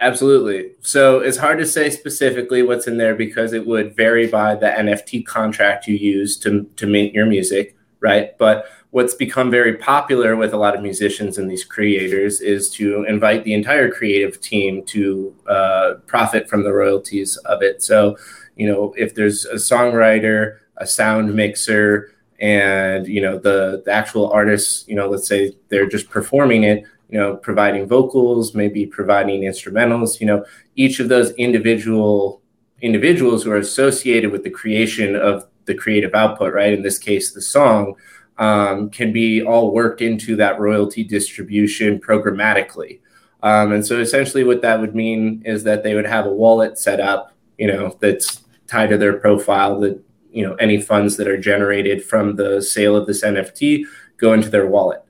Absolutely. 0.01 0.73
So 0.81 1.19
it's 1.19 1.37
hard 1.37 1.59
to 1.59 1.67
say 1.67 1.91
specifically 1.91 2.63
what's 2.63 2.87
in 2.87 2.99
there 2.99 3.17
because 3.17 3.53
it 3.53 3.67
would 3.67 3.97
vary 3.97 4.29
by 4.29 4.55
the 4.55 4.67
NFT 4.67 5.27
contract 5.27 5.87
you 5.87 5.97
use 5.97 6.37
to 6.39 6.65
to 6.77 6.87
mint 6.87 7.13
your 7.15 7.27
music, 7.27 7.77
right? 8.01 8.37
But 8.39 8.67
what's 8.91 9.15
become 9.15 9.51
very 9.51 9.77
popular 9.77 10.35
with 10.37 10.55
a 10.55 10.57
lot 10.57 10.75
of 10.75 10.83
musicians 10.83 11.37
and 11.37 11.51
these 11.51 11.65
creators 11.65 12.41
is 12.41 12.71
to 12.71 13.05
invite 13.05 13.45
the 13.45 13.53
entire 13.53 13.91
creative 13.91 14.41
team 14.41 14.83
to 14.87 15.35
uh, 15.47 15.95
profit 16.07 16.49
from 16.49 16.65
the 16.65 16.73
royalties 16.73 17.37
of 17.39 17.63
it. 17.63 17.83
So, 17.83 18.17
you 18.57 18.67
know, 18.67 18.95
if 18.97 19.15
there's 19.15 19.45
a 19.45 19.57
songwriter, 19.57 20.59
a 20.79 20.87
sound 20.87 21.35
mixer, 21.35 22.13
and 22.41 23.09
you 23.09 23.21
know 23.21 23.37
the 23.37 23.83
the 23.85 23.91
actual 23.91 24.31
artists, 24.31 24.87
you 24.87 24.95
know, 24.95 25.09
let's 25.09 25.27
say 25.27 25.57
they're 25.69 25.89
just 25.89 26.09
performing 26.09 26.63
it, 26.63 26.85
you 27.11 27.19
know, 27.19 27.37
providing 27.37 27.87
vocals, 27.87 28.55
maybe 28.55 28.87
providing 28.87 29.43
instrumentals, 29.43 30.21
you 30.21 30.27
know, 30.27 30.45
each 30.77 31.01
of 31.01 31.09
those 31.09 31.33
individual 31.33 32.41
individuals 32.81 33.43
who 33.43 33.51
are 33.51 33.57
associated 33.57 34.31
with 34.31 34.45
the 34.45 34.51
creation 34.51 35.17
of 35.17 35.47
the 35.65 35.75
creative 35.75 36.15
output, 36.15 36.55
right? 36.55 36.73
In 36.73 36.83
this 36.83 36.99
case, 36.99 37.33
the 37.33 37.43
song 37.43 37.95
um, 38.39 38.91
can 38.91 39.13
be 39.13 39.43
all 39.43 39.73
worked 39.73 40.01
into 40.01 40.37
that 40.37 40.61
royalty 40.61 41.05
distribution 41.05 42.01
programmatically. 42.01 43.01
Um, 43.43 43.73
and 43.73 43.87
so 43.87 44.01
essentially 44.01 44.45
what 44.45 44.63
that 44.63 44.81
would 44.81 44.95
mean 44.95 45.43
is 45.45 45.65
that 45.65 45.83
they 45.83 45.95
would 45.95 46.07
have 46.07 46.27
a 46.27 46.33
wallet 46.33 46.79
set 46.79 47.01
up, 47.01 47.33
you 47.57 47.67
know, 47.67 47.97
that's 48.01 48.43
tied 48.67 48.91
to 48.91 48.99
their 48.99 49.19
profile 49.19 49.81
that, 49.81 50.01
you 50.31 50.47
know, 50.47 50.55
any 50.57 50.81
funds 50.81 51.17
that 51.17 51.29
are 51.29 51.39
generated 51.39 52.05
from 52.05 52.37
the 52.37 52.61
sale 52.61 52.97
of 52.97 53.07
this 53.07 53.25
NFT 53.25 53.85
go 54.17 54.33
into 54.33 54.51
their 54.51 54.67
wallet. 54.67 55.03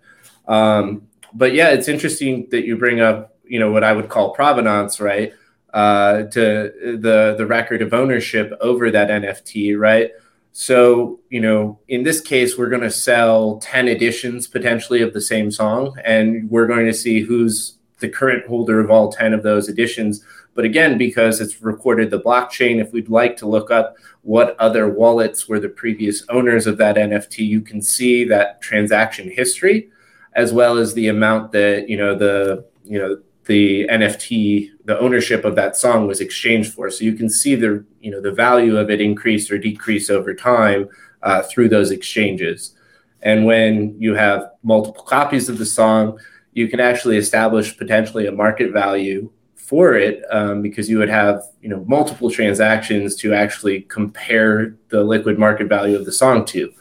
Um, 0.46 1.08
but 1.34 1.52
yeah, 1.54 1.68
it's 1.68 1.88
interesting 1.88 2.48
that 2.50 2.66
you 2.66 2.76
bring 2.76 3.00
up, 3.00 3.36
you 3.44 3.58
know, 3.58 3.70
what 3.70 3.84
I 3.84 3.92
would 3.92 4.08
call 4.08 4.32
provenance, 4.32 5.00
right? 5.00 5.32
Uh, 5.74 6.22
to 6.22 6.72
the 6.98 7.34
the 7.36 7.46
record 7.46 7.82
of 7.82 7.92
ownership 7.92 8.56
over 8.62 8.90
that 8.90 9.08
NFT, 9.10 9.78
right? 9.78 10.12
So, 10.60 11.20
you 11.30 11.40
know, 11.40 11.78
in 11.86 12.02
this 12.02 12.20
case, 12.20 12.58
we're 12.58 12.68
going 12.68 12.82
to 12.82 12.90
sell 12.90 13.60
10 13.60 13.86
editions 13.86 14.48
potentially 14.48 15.02
of 15.02 15.12
the 15.12 15.20
same 15.20 15.52
song, 15.52 15.96
and 16.04 16.50
we're 16.50 16.66
going 16.66 16.86
to 16.86 16.92
see 16.92 17.20
who's 17.20 17.78
the 18.00 18.08
current 18.08 18.44
holder 18.44 18.80
of 18.80 18.90
all 18.90 19.12
10 19.12 19.34
of 19.34 19.44
those 19.44 19.68
editions. 19.68 20.24
But 20.56 20.64
again, 20.64 20.98
because 20.98 21.40
it's 21.40 21.62
recorded 21.62 22.10
the 22.10 22.18
blockchain, 22.18 22.80
if 22.80 22.92
we'd 22.92 23.08
like 23.08 23.36
to 23.36 23.46
look 23.46 23.70
up 23.70 23.94
what 24.22 24.58
other 24.58 24.88
wallets 24.88 25.48
were 25.48 25.60
the 25.60 25.68
previous 25.68 26.24
owners 26.28 26.66
of 26.66 26.76
that 26.78 26.96
NFT, 26.96 27.38
you 27.38 27.60
can 27.60 27.80
see 27.80 28.24
that 28.24 28.60
transaction 28.60 29.30
history 29.30 29.90
as 30.32 30.52
well 30.52 30.76
as 30.76 30.92
the 30.92 31.06
amount 31.06 31.52
that, 31.52 31.88
you 31.88 31.96
know, 31.96 32.18
the, 32.18 32.66
you 32.82 32.98
know, 32.98 33.16
the 33.44 33.86
NFT, 33.86 34.70
the 34.88 34.98
ownership 35.00 35.44
of 35.44 35.54
that 35.54 35.76
song 35.76 36.06
was 36.06 36.18
exchanged 36.18 36.72
for. 36.72 36.90
So 36.90 37.04
you 37.04 37.12
can 37.12 37.28
see 37.28 37.54
the 37.54 37.84
you 38.00 38.10
know 38.10 38.22
the 38.22 38.32
value 38.32 38.78
of 38.78 38.88
it 38.88 39.02
increase 39.02 39.50
or 39.50 39.58
decrease 39.58 40.08
over 40.08 40.32
time 40.34 40.88
uh, 41.22 41.42
through 41.42 41.68
those 41.68 41.90
exchanges. 41.90 42.74
And 43.20 43.44
when 43.44 44.00
you 44.00 44.14
have 44.14 44.50
multiple 44.62 45.02
copies 45.02 45.50
of 45.50 45.58
the 45.58 45.66
song, 45.66 46.18
you 46.54 46.68
can 46.68 46.80
actually 46.80 47.18
establish 47.18 47.76
potentially 47.76 48.28
a 48.28 48.32
market 48.32 48.72
value 48.72 49.30
for 49.56 49.94
it 49.94 50.22
um, 50.30 50.62
because 50.62 50.88
you 50.88 50.96
would 50.96 51.10
have 51.10 51.42
you 51.60 51.68
know 51.68 51.84
multiple 51.86 52.30
transactions 52.30 53.14
to 53.16 53.34
actually 53.34 53.82
compare 53.82 54.74
the 54.88 55.04
liquid 55.04 55.38
market 55.38 55.68
value 55.68 55.96
of 55.96 56.06
the 56.06 56.12
song 56.12 56.46
to 56.46 56.72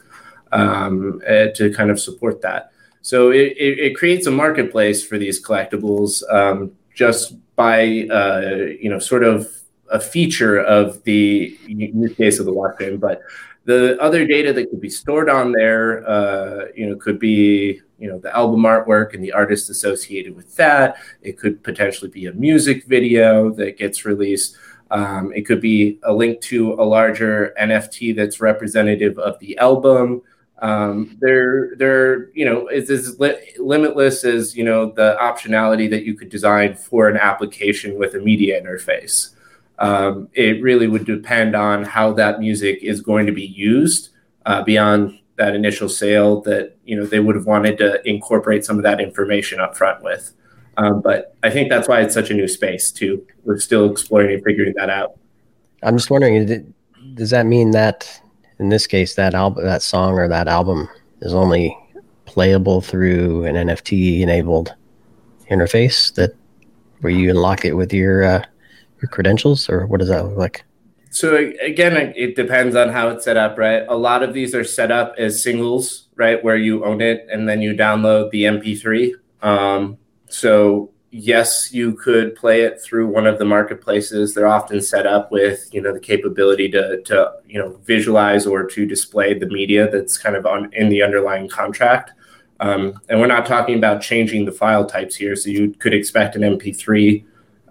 um, 0.52 1.20
uh, 1.28 1.48
to 1.54 1.70
kind 1.74 1.90
of 1.90 2.00
support 2.00 2.40
that. 2.40 2.72
So 3.02 3.30
it, 3.32 3.52
it, 3.58 3.78
it, 3.78 3.96
creates 3.96 4.26
a 4.26 4.30
marketplace 4.30 5.04
for 5.04 5.18
these 5.18 5.42
collectibles 5.42 6.22
um, 6.32 6.72
just 6.94 7.34
by 7.58 8.06
uh, 8.08 8.68
you 8.80 8.88
know 8.88 9.00
sort 9.00 9.24
of 9.24 9.52
a 9.90 9.98
feature 9.98 10.60
of 10.60 11.02
the 11.02 11.58
use 11.66 12.14
case 12.14 12.38
of 12.38 12.46
the 12.46 12.52
blockchain. 12.52 13.00
But 13.00 13.20
the 13.64 14.00
other 14.00 14.24
data 14.26 14.52
that 14.52 14.70
could 14.70 14.80
be 14.80 14.88
stored 14.88 15.28
on 15.28 15.50
there, 15.50 16.08
uh, 16.08 16.66
you 16.76 16.88
know, 16.88 16.96
could 16.96 17.18
be 17.18 17.80
you 17.98 18.08
know 18.08 18.18
the 18.20 18.34
album 18.34 18.62
artwork 18.62 19.12
and 19.12 19.22
the 19.22 19.32
artist 19.32 19.70
associated 19.70 20.36
with 20.36 20.54
that. 20.54 20.98
It 21.20 21.36
could 21.36 21.64
potentially 21.64 22.10
be 22.10 22.26
a 22.26 22.32
music 22.32 22.84
video 22.86 23.50
that 23.54 23.76
gets 23.76 24.04
released. 24.04 24.56
Um, 24.92 25.32
it 25.34 25.42
could 25.42 25.60
be 25.60 25.98
a 26.04 26.12
link 26.12 26.40
to 26.42 26.74
a 26.74 26.84
larger 26.84 27.54
NFT 27.60 28.14
that's 28.14 28.40
representative 28.40 29.18
of 29.18 29.36
the 29.40 29.58
album. 29.58 30.22
Um, 30.60 31.16
they're 31.20 31.76
they're 31.76 32.30
you 32.32 32.44
know 32.44 32.66
it's 32.66 32.90
as 32.90 33.18
li- 33.20 33.54
limitless 33.58 34.24
as 34.24 34.56
you 34.56 34.64
know 34.64 34.90
the 34.90 35.16
optionality 35.20 35.88
that 35.90 36.04
you 36.04 36.14
could 36.14 36.30
design 36.30 36.74
for 36.74 37.08
an 37.08 37.16
application 37.16 37.98
with 37.98 38.14
a 38.14 38.18
media 38.18 38.60
interface. 38.60 39.34
Um, 39.78 40.28
it 40.32 40.60
really 40.60 40.88
would 40.88 41.06
depend 41.06 41.54
on 41.54 41.84
how 41.84 42.12
that 42.14 42.40
music 42.40 42.82
is 42.82 43.00
going 43.00 43.26
to 43.26 43.32
be 43.32 43.46
used 43.46 44.08
uh, 44.46 44.62
beyond 44.64 45.20
that 45.36 45.54
initial 45.54 45.88
sale 45.88 46.40
that 46.40 46.76
you 46.84 46.96
know 46.96 47.06
they 47.06 47.20
would 47.20 47.36
have 47.36 47.46
wanted 47.46 47.78
to 47.78 48.06
incorporate 48.08 48.64
some 48.64 48.76
of 48.76 48.82
that 48.82 49.00
information 49.00 49.60
up 49.60 49.76
front 49.76 50.02
with. 50.02 50.32
Um, 50.76 51.00
but 51.00 51.36
I 51.42 51.50
think 51.50 51.70
that's 51.70 51.88
why 51.88 52.00
it's 52.00 52.14
such 52.14 52.30
a 52.30 52.34
new 52.34 52.48
space 52.48 52.90
too. 52.90 53.24
We're 53.44 53.58
still 53.58 53.90
exploring 53.90 54.34
and 54.34 54.44
figuring 54.44 54.74
that 54.76 54.90
out. 54.90 55.18
I'm 55.82 55.96
just 55.96 56.10
wondering, 56.10 56.74
does 57.14 57.30
that 57.30 57.46
mean 57.46 57.70
that 57.72 58.20
in 58.58 58.68
this 58.68 58.86
case, 58.86 59.14
that 59.14 59.34
album, 59.34 59.64
that 59.64 59.82
song 59.82 60.18
or 60.18 60.28
that 60.28 60.48
album 60.48 60.88
is 61.20 61.34
only 61.34 61.76
playable 62.24 62.80
through 62.80 63.44
an 63.44 63.54
NFT 63.54 64.20
enabled 64.20 64.74
interface 65.50 66.14
that 66.14 66.34
where 67.00 67.12
you 67.12 67.30
unlock 67.30 67.64
it 67.64 67.74
with 67.74 67.92
your 67.92 68.24
uh, 68.24 68.44
your 69.00 69.08
credentials, 69.08 69.68
or 69.68 69.86
what 69.86 70.00
does 70.00 70.08
that 70.08 70.24
look 70.24 70.36
like? 70.36 70.64
So 71.10 71.36
again, 71.62 72.12
it 72.16 72.36
depends 72.36 72.76
on 72.76 72.90
how 72.90 73.08
it's 73.08 73.24
set 73.24 73.36
up, 73.36 73.56
right? 73.56 73.84
A 73.88 73.96
lot 73.96 74.22
of 74.22 74.34
these 74.34 74.54
are 74.54 74.64
set 74.64 74.90
up 74.90 75.14
as 75.16 75.42
singles, 75.42 76.08
right, 76.16 76.42
where 76.42 76.56
you 76.56 76.84
own 76.84 77.00
it 77.00 77.26
and 77.30 77.48
then 77.48 77.62
you 77.62 77.72
download 77.72 78.30
the 78.30 78.42
MP3. 78.44 79.12
Um, 79.40 79.96
so 80.28 80.90
yes, 81.10 81.72
you 81.72 81.94
could 81.94 82.34
play 82.34 82.62
it 82.62 82.80
through 82.80 83.08
one 83.08 83.26
of 83.26 83.38
the 83.38 83.44
marketplaces. 83.44 84.34
They're 84.34 84.48
often 84.48 84.80
set 84.80 85.06
up 85.06 85.32
with, 85.32 85.68
you 85.72 85.80
know, 85.80 85.92
the 85.92 86.00
capability 86.00 86.70
to, 86.70 87.00
to 87.02 87.32
you 87.46 87.58
know, 87.58 87.78
visualize 87.84 88.46
or 88.46 88.64
to 88.64 88.86
display 88.86 89.34
the 89.34 89.46
media 89.46 89.90
that's 89.90 90.18
kind 90.18 90.36
of 90.36 90.46
on 90.46 90.72
in 90.72 90.88
the 90.88 91.02
underlying 91.02 91.48
contract. 91.48 92.12
Um, 92.60 93.00
and 93.08 93.20
we're 93.20 93.26
not 93.26 93.46
talking 93.46 93.78
about 93.78 94.02
changing 94.02 94.44
the 94.44 94.52
file 94.52 94.84
types 94.84 95.14
here. 95.14 95.36
So 95.36 95.48
you 95.50 95.70
could 95.78 95.94
expect 95.94 96.36
an 96.36 96.42
MP3. 96.42 97.24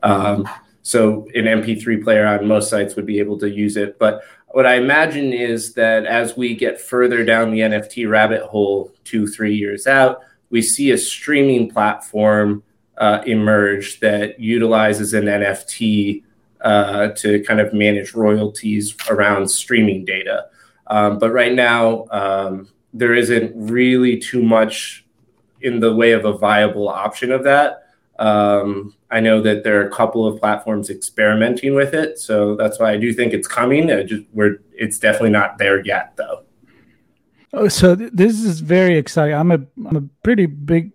Um, 0.04 0.48
so 0.82 1.28
an 1.36 1.46
MP3 1.46 2.04
player 2.04 2.26
on 2.26 2.48
most 2.48 2.70
sites 2.70 2.96
would 2.96 3.06
be 3.06 3.20
able 3.20 3.38
to 3.40 3.50
use 3.50 3.76
it. 3.76 4.00
But 4.00 4.24
what 4.48 4.66
I 4.66 4.76
imagine 4.76 5.34
is 5.34 5.74
that 5.74 6.06
as 6.06 6.38
we 6.38 6.56
get 6.56 6.80
further 6.80 7.26
down 7.26 7.52
the 7.52 7.60
NFT 7.60 8.10
rabbit 8.10 8.44
hole, 8.44 8.94
two, 9.04 9.28
three 9.28 9.54
years 9.54 9.86
out, 9.86 10.22
we 10.50 10.62
see 10.62 10.92
a 10.92 10.98
streaming 10.98 11.70
platform 11.70 12.64
uh, 12.98 13.22
emerged 13.26 14.02
that 14.02 14.40
utilizes 14.40 15.14
an 15.14 15.26
NFT 15.26 16.24
uh, 16.62 17.10
to 17.10 17.44
kind 17.44 17.60
of 17.60 17.74
manage 17.74 18.14
royalties 18.14 18.96
around 19.10 19.50
streaming 19.50 20.06
data. 20.06 20.48
Um, 20.88 21.20
but 21.20 21.32
right 21.32 21.54
now, 21.54 22.06
um, 22.12 22.70
there 22.94 23.14
isn't 23.14 23.52
really 23.56 24.18
too 24.18 24.42
much 24.42 25.06
in 25.62 25.80
the 25.80 25.94
way 25.94 26.12
of 26.12 26.26
a 26.26 26.38
viable 26.38 26.88
option 26.88 27.32
of 27.32 27.44
that. 27.44 27.84
Um, 28.20 28.96
I 29.12 29.20
know 29.20 29.42
that 29.42 29.64
there 29.64 29.80
are 29.82 29.88
a 29.88 29.92
couple 29.92 30.26
of 30.26 30.40
platforms 30.40 30.90
experimenting 30.90 31.76
with 31.76 31.94
it, 31.94 32.18
so 32.18 32.56
that's 32.56 32.80
why 32.80 32.92
I 32.92 32.98
do 32.98 33.14
think 33.14 33.34
it's 33.34 33.48
coming. 33.48 33.92
I 33.92 34.04
just 34.04 34.24
we're 34.34 34.60
it's 34.74 34.98
definitely 34.98 35.30
not 35.30 35.58
there 35.60 35.86
yet, 35.86 36.14
though. 36.18 36.44
Oh, 37.54 37.68
so 37.68 37.96
th- 37.96 38.12
this 38.14 38.44
is 38.44 38.60
very 38.60 38.98
exciting. 38.98 39.36
I'm 39.36 39.52
a 39.52 39.60
I'm 39.88 39.96
a 39.96 40.02
pretty 40.24 40.48
big 40.48 40.92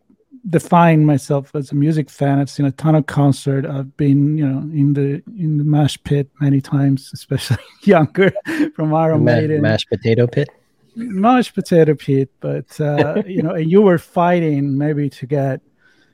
define 0.49 1.05
myself 1.05 1.55
as 1.55 1.71
a 1.71 1.75
music 1.75 2.11
fan. 2.11 2.39
I've 2.39 2.51
seen 2.51 2.67
a 2.67 2.73
ton 2.73 2.95
of 2.95 3.07
concert. 3.07 3.65
I've 3.65 3.97
been, 3.97 4.37
you 4.37 4.47
know, 4.47 4.59
in 4.59 4.93
the 4.93 5.23
in 5.39 5.59
the 5.59 5.65
mash 5.65 6.03
pit 6.03 6.29
many 6.41 6.61
times, 6.61 7.11
especially 7.15 7.59
younger 7.83 8.33
from 8.75 8.95
Iron 8.95 9.25
Ma- 9.25 9.33
Maiden. 9.33 9.63
Mashed 9.63 9.89
potato 9.89 10.27
pit. 10.27 10.49
Mashed 10.95 11.55
potato 11.55 11.95
pit, 11.95 12.31
but 12.41 12.81
uh, 12.81 13.23
you 13.27 13.43
know, 13.43 13.55
and 13.55 13.71
you 13.71 13.83
were 13.83 13.99
fighting 13.99 14.77
maybe 14.77 15.09
to 15.11 15.27
get, 15.27 15.61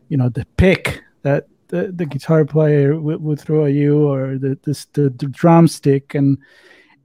you 0.09 0.17
know, 0.17 0.29
the 0.29 0.47
pick 0.57 1.03
that 1.23 1.47
the, 1.69 1.93
the 1.95 2.07
guitar 2.07 2.45
player 2.45 2.99
would, 2.99 3.23
would 3.23 3.41
throw 3.41 3.67
at 3.67 3.73
you 3.73 4.07
or 4.07 4.39
the, 4.39 4.59
the 4.63 4.87
the, 4.93 5.11
the 5.11 5.27
drumstick 5.27 6.15
and 6.15 6.39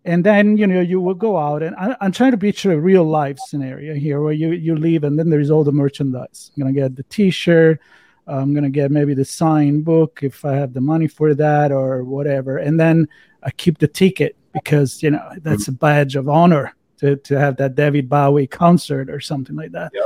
and 0.05 0.23
then 0.23 0.57
you 0.57 0.67
know 0.67 0.81
you 0.81 0.99
will 0.99 1.13
go 1.13 1.37
out 1.37 1.63
and 1.63 1.75
I, 1.75 1.95
am 2.01 2.11
trying 2.11 2.31
to 2.31 2.37
picture 2.37 2.71
a 2.71 2.79
real 2.79 3.03
life 3.03 3.39
scenario 3.39 3.93
here 3.93 4.21
where 4.21 4.33
you 4.33 4.51
you 4.51 4.75
leave 4.75 5.03
and 5.03 5.17
then 5.17 5.29
there's 5.29 5.49
all 5.49 5.63
the 5.63 5.71
merchandise. 5.71 6.51
I'm 6.55 6.63
gonna 6.63 6.73
get 6.73 6.95
the 6.95 7.03
t-shirt 7.03 7.79
i'm 8.25 8.53
gonna 8.53 8.69
get 8.69 8.89
maybe 8.89 9.13
the 9.13 9.25
signed 9.25 9.83
book 9.83 10.19
if 10.21 10.45
i 10.45 10.53
have 10.53 10.73
the 10.73 10.81
money 10.81 11.07
for 11.07 11.33
that 11.33 11.71
or 11.71 12.03
whatever. 12.03 12.57
And 12.57 12.79
then 12.79 13.07
i 13.43 13.51
keep 13.51 13.79
the 13.79 13.87
ticket 13.87 14.35
because 14.53 15.01
you 15.03 15.11
know 15.11 15.31
that's 15.41 15.67
a 15.67 15.71
mm-hmm. 15.71 15.85
badge 15.85 16.15
of 16.15 16.29
honor 16.29 16.75
to, 16.97 17.15
to 17.17 17.39
have 17.39 17.57
that 17.57 17.75
david 17.75 18.09
bowie 18.09 18.47
concert 18.47 19.09
or 19.09 19.19
something 19.19 19.55
like 19.55 19.71
that. 19.71 19.91
Yeah. 19.93 20.01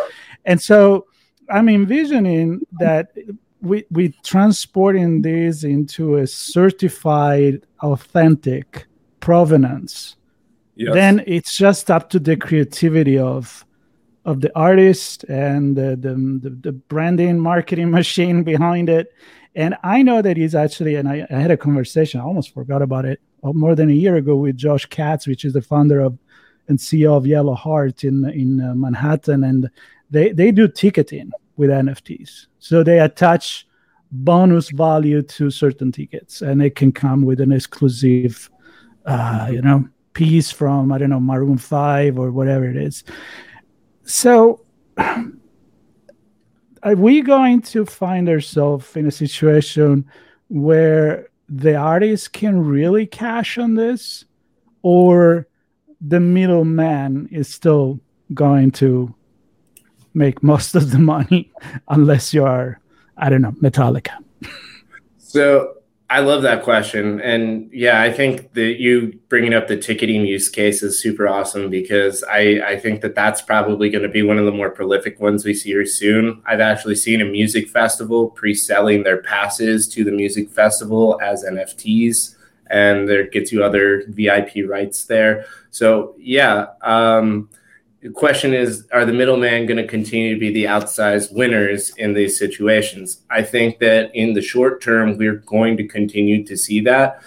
and 0.46 0.62
so 0.62 1.08
i'm 1.50 1.70
envisioning 1.70 2.62
that 2.80 3.14
we 3.62 3.86
we 3.90 4.10
transporting 4.24 5.22
this 5.22 5.64
into 5.64 6.18
a 6.18 6.28
certified 6.28 7.66
authentic 7.82 8.87
provenance 9.20 10.18
yes. 10.76 10.94
then 10.94 11.24
it's 11.28 11.58
just 11.58 11.92
up 11.92 12.10
to 12.10 12.20
the 12.20 12.38
creativity 12.38 13.18
of 13.18 13.66
of 14.26 14.42
the 14.42 14.54
artist 14.58 15.24
and 15.30 15.78
the, 15.78 15.96
the, 15.96 16.50
the, 16.62 16.74
branding 16.74 17.40
marketing 17.40 17.90
machine 18.00 18.44
behind 18.44 18.90
it. 18.90 19.14
And 19.56 19.76
i 19.84 20.04
know 20.04 20.22
that 20.22 20.38
he's 20.38 20.54
actually 20.54 20.96
and 20.96 21.08
I, 21.10 21.26
I, 21.32 21.36
had 21.36 21.50
a 21.50 21.58
conversation 21.58 22.20
i 22.20 22.24
almost 22.24 22.54
forgot 22.54 22.84
about 22.84 23.06
it 23.06 23.20
uh, 23.44 23.54
more 23.54 23.74
than 23.74 23.90
a 23.90 23.94
year 23.94 24.16
ago 24.16 24.36
with 24.36 24.56
josh 24.56 24.86
katz 24.86 25.26
which 25.26 25.46
is 25.46 25.54
the 25.54 25.64
founder 25.64 26.00
of 26.00 26.18
and 26.68 26.78
ceo 26.78 27.18
of 27.18 27.24
YellowHeart 27.24 28.04
in 28.04 28.30
in 28.30 28.62
uh, 28.62 28.76
manhattan. 28.76 29.44
And 29.44 29.72
they 30.12 30.32
they 30.32 30.52
do 30.52 30.68
ticketing 30.68 31.32
with 31.56 31.72
nfts 31.72 32.46
so 32.60 32.84
they 32.84 33.00
attach 33.00 33.68
bonus 34.12 34.70
value 34.70 35.24
to 35.24 35.50
certain 35.50 35.92
tickets 35.92 36.42
and 36.44 36.62
it 36.62 36.76
can 36.76 36.92
come 36.92 37.24
with 37.24 37.42
an 37.42 37.52
exclusive 37.52 38.50
uh, 39.08 39.48
you 39.50 39.62
know, 39.62 39.88
piece 40.14 40.52
from 40.52 40.92
I 40.92 40.98
don't 40.98 41.10
know 41.10 41.20
Maroon 41.20 41.58
Five 41.58 42.20
or 42.20 42.32
whatever 42.32 42.66
it 42.66 42.76
is. 42.76 43.04
So, 44.04 44.62
are 44.98 46.96
we 46.96 47.22
going 47.22 47.62
to 47.62 47.86
find 47.86 48.30
ourselves 48.30 48.96
in 48.96 49.08
a 49.08 49.12
situation 49.12 50.06
where 50.50 51.30
the 51.50 51.76
artist 51.76 52.34
can 52.34 52.64
really 52.64 53.06
cash 53.06 53.58
on 53.58 53.76
this, 53.76 54.26
or 54.82 55.48
the 56.02 56.20
middleman 56.20 57.30
is 57.32 57.48
still 57.48 58.00
going 58.34 58.72
to 58.72 59.16
make 60.14 60.44
most 60.44 60.76
of 60.76 60.92
the 60.92 61.00
money 61.16 61.52
unless 61.88 62.34
you 62.34 62.44
are, 62.44 62.80
I 63.18 63.30
don't 63.30 63.42
know, 63.42 63.54
Metallica? 63.54 64.18
So 65.18 65.77
I 66.10 66.22
love 66.22 66.42
that 66.44 66.64
question. 66.64 67.20
And 67.20 67.70
yeah, 67.74 68.02
I 68.02 68.14
think 68.14 68.54
that 68.54 68.80
you 68.80 69.20
bringing 69.28 69.54
up 69.54 69.68
the 69.68 69.76
ticketing 69.76 70.26
use 70.26 70.48
case 70.48 70.82
is 70.82 71.02
super 71.02 71.28
awesome 71.28 71.70
because 71.70 72.24
I, 72.24 72.62
I 72.66 72.80
think 72.80 73.02
that 73.02 73.14
that's 73.14 73.42
probably 73.42 73.90
going 73.90 74.04
to 74.04 74.10
be 74.10 74.24
one 74.24 74.38
of 74.38 74.46
the 74.46 74.54
more 74.54 74.70
prolific 74.70 75.20
ones 75.20 75.44
we 75.44 75.54
see 75.54 75.72
here 75.72 75.86
soon. 75.86 76.42
I've 76.46 76.62
actually 76.62 76.96
seen 76.96 77.20
a 77.20 77.26
music 77.26 77.68
festival 77.68 78.30
pre 78.30 78.54
selling 78.54 79.04
their 79.04 79.22
passes 79.22 79.86
to 79.90 80.06
the 80.06 80.12
music 80.14 80.50
festival 80.50 81.20
as 81.22 81.44
NFTs, 81.44 82.36
and 82.68 83.10
there 83.10 83.28
gets 83.28 83.52
you 83.52 83.62
other 83.62 84.04
VIP 84.08 84.66
rights 84.66 85.06
there. 85.06 85.46
So 85.72 86.16
yeah, 86.18 86.68
um, 86.84 87.50
the 88.08 88.14
question 88.14 88.54
is 88.54 88.88
are 88.94 89.04
the 89.04 89.12
middlemen 89.12 89.66
going 89.66 89.78
to 89.78 89.86
continue 89.86 90.34
to 90.34 90.40
be 90.40 90.50
the 90.50 90.64
outsized 90.64 91.34
winners 91.34 91.92
in 91.98 92.14
these 92.14 92.40
situations? 92.40 93.22
I 93.30 93.42
think 93.42 93.80
that 93.80 94.16
in 94.16 94.34
the 94.34 94.42
short 94.42 94.82
term 94.82 95.18
we're 95.18 95.36
going 95.36 95.76
to 95.76 95.86
continue 95.86 96.46
to 96.46 96.56
see 96.56 96.80
that. 96.82 97.22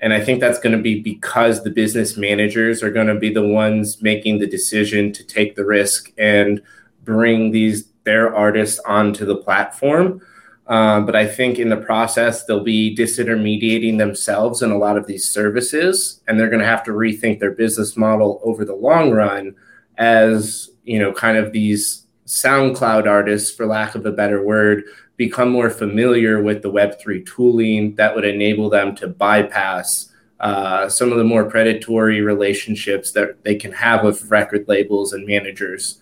And 0.00 0.12
i 0.14 0.20
think 0.24 0.40
that's 0.40 0.58
going 0.58 0.76
to 0.76 0.82
be 0.82 1.00
because 1.00 1.62
the 1.62 1.70
business 1.70 2.16
managers 2.16 2.82
are 2.82 2.90
going 2.90 3.06
to 3.06 3.14
be 3.14 3.32
the 3.32 3.46
ones 3.46 4.02
making 4.02 4.38
the 4.38 4.46
decision 4.46 5.12
to 5.12 5.24
take 5.24 5.56
the 5.56 5.64
risk 5.64 6.10
and 6.16 6.62
bring 7.04 7.50
these 7.50 7.86
their 8.04 8.34
artists 8.34 8.80
onto 8.80 9.26
the 9.26 9.36
platform. 9.36 10.22
Um, 10.66 11.04
but 11.04 11.16
I 11.16 11.26
think 11.26 11.58
in 11.58 11.68
the 11.68 11.76
process, 11.76 12.46
they'll 12.46 12.64
be 12.64 12.96
disintermediating 12.96 13.98
themselves 13.98 14.62
in 14.62 14.70
a 14.70 14.78
lot 14.78 14.96
of 14.96 15.06
these 15.06 15.28
services, 15.28 16.22
and 16.26 16.40
they're 16.40 16.48
going 16.48 16.66
to 16.66 16.74
have 16.74 16.84
to 16.84 16.92
rethink 16.92 17.40
their 17.40 17.50
business 17.50 17.94
model 17.94 18.40
over 18.42 18.64
the 18.64 18.74
long 18.74 19.10
run 19.10 19.54
as 19.98 20.70
you 20.84 20.98
know 20.98 21.12
kind 21.12 21.36
of 21.36 21.52
these 21.52 22.06
SoundCloud 22.26 23.06
artists, 23.06 23.54
for 23.54 23.66
lack 23.66 23.94
of 23.94 24.06
a 24.06 24.12
better 24.12 24.42
word, 24.42 24.84
become 25.16 25.50
more 25.50 25.70
familiar 25.70 26.42
with 26.42 26.62
the 26.62 26.72
Web3 26.72 27.26
tooling 27.26 27.94
that 27.96 28.14
would 28.14 28.24
enable 28.24 28.70
them 28.70 28.94
to 28.96 29.08
bypass 29.08 30.10
uh, 30.40 30.88
some 30.88 31.12
of 31.12 31.18
the 31.18 31.24
more 31.24 31.44
predatory 31.44 32.20
relationships 32.20 33.12
that 33.12 33.42
they 33.44 33.54
can 33.54 33.72
have 33.72 34.02
with 34.02 34.30
record 34.30 34.66
labels 34.68 35.12
and 35.12 35.26
managers. 35.26 35.98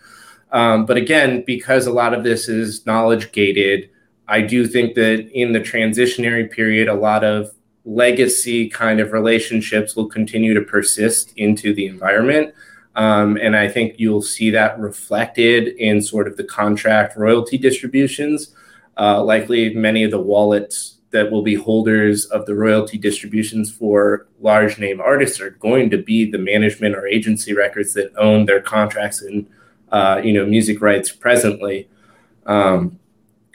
Um, 0.52 0.86
but 0.86 0.96
again, 0.96 1.44
because 1.46 1.86
a 1.86 1.92
lot 1.92 2.14
of 2.14 2.24
this 2.24 2.48
is 2.48 2.86
knowledge 2.86 3.32
gated, 3.32 3.90
I 4.28 4.40
do 4.40 4.66
think 4.66 4.94
that 4.94 5.30
in 5.32 5.52
the 5.52 5.60
transitionary 5.60 6.50
period, 6.50 6.88
a 6.88 6.94
lot 6.94 7.24
of 7.24 7.52
legacy 7.84 8.68
kind 8.68 9.00
of 9.00 9.12
relationships 9.12 9.96
will 9.96 10.06
continue 10.06 10.54
to 10.54 10.62
persist 10.62 11.32
into 11.36 11.74
the 11.74 11.86
environment. 11.86 12.54
Um, 12.94 13.38
and 13.40 13.56
I 13.56 13.68
think 13.68 13.94
you'll 13.98 14.22
see 14.22 14.50
that 14.50 14.78
reflected 14.78 15.68
in 15.78 16.02
sort 16.02 16.28
of 16.28 16.36
the 16.36 16.44
contract 16.44 17.16
royalty 17.16 17.56
distributions. 17.56 18.54
Uh, 18.98 19.22
likely, 19.22 19.74
many 19.74 20.04
of 20.04 20.10
the 20.10 20.20
wallets 20.20 20.98
that 21.12 21.30
will 21.30 21.42
be 21.42 21.54
holders 21.54 22.24
of 22.26 22.46
the 22.46 22.54
royalty 22.54 22.98
distributions 22.98 23.70
for 23.70 24.26
large 24.40 24.78
name 24.78 25.00
artists 25.00 25.40
are 25.40 25.50
going 25.50 25.90
to 25.90 25.98
be 25.98 26.30
the 26.30 26.38
management 26.38 26.96
or 26.96 27.06
agency 27.06 27.54
records 27.54 27.94
that 27.94 28.12
own 28.16 28.46
their 28.46 28.60
contracts 28.60 29.22
and 29.22 29.46
uh, 29.90 30.20
you 30.24 30.32
know 30.32 30.44
music 30.44 30.80
rights 30.80 31.12
presently. 31.12 31.88
Um, 32.46 32.98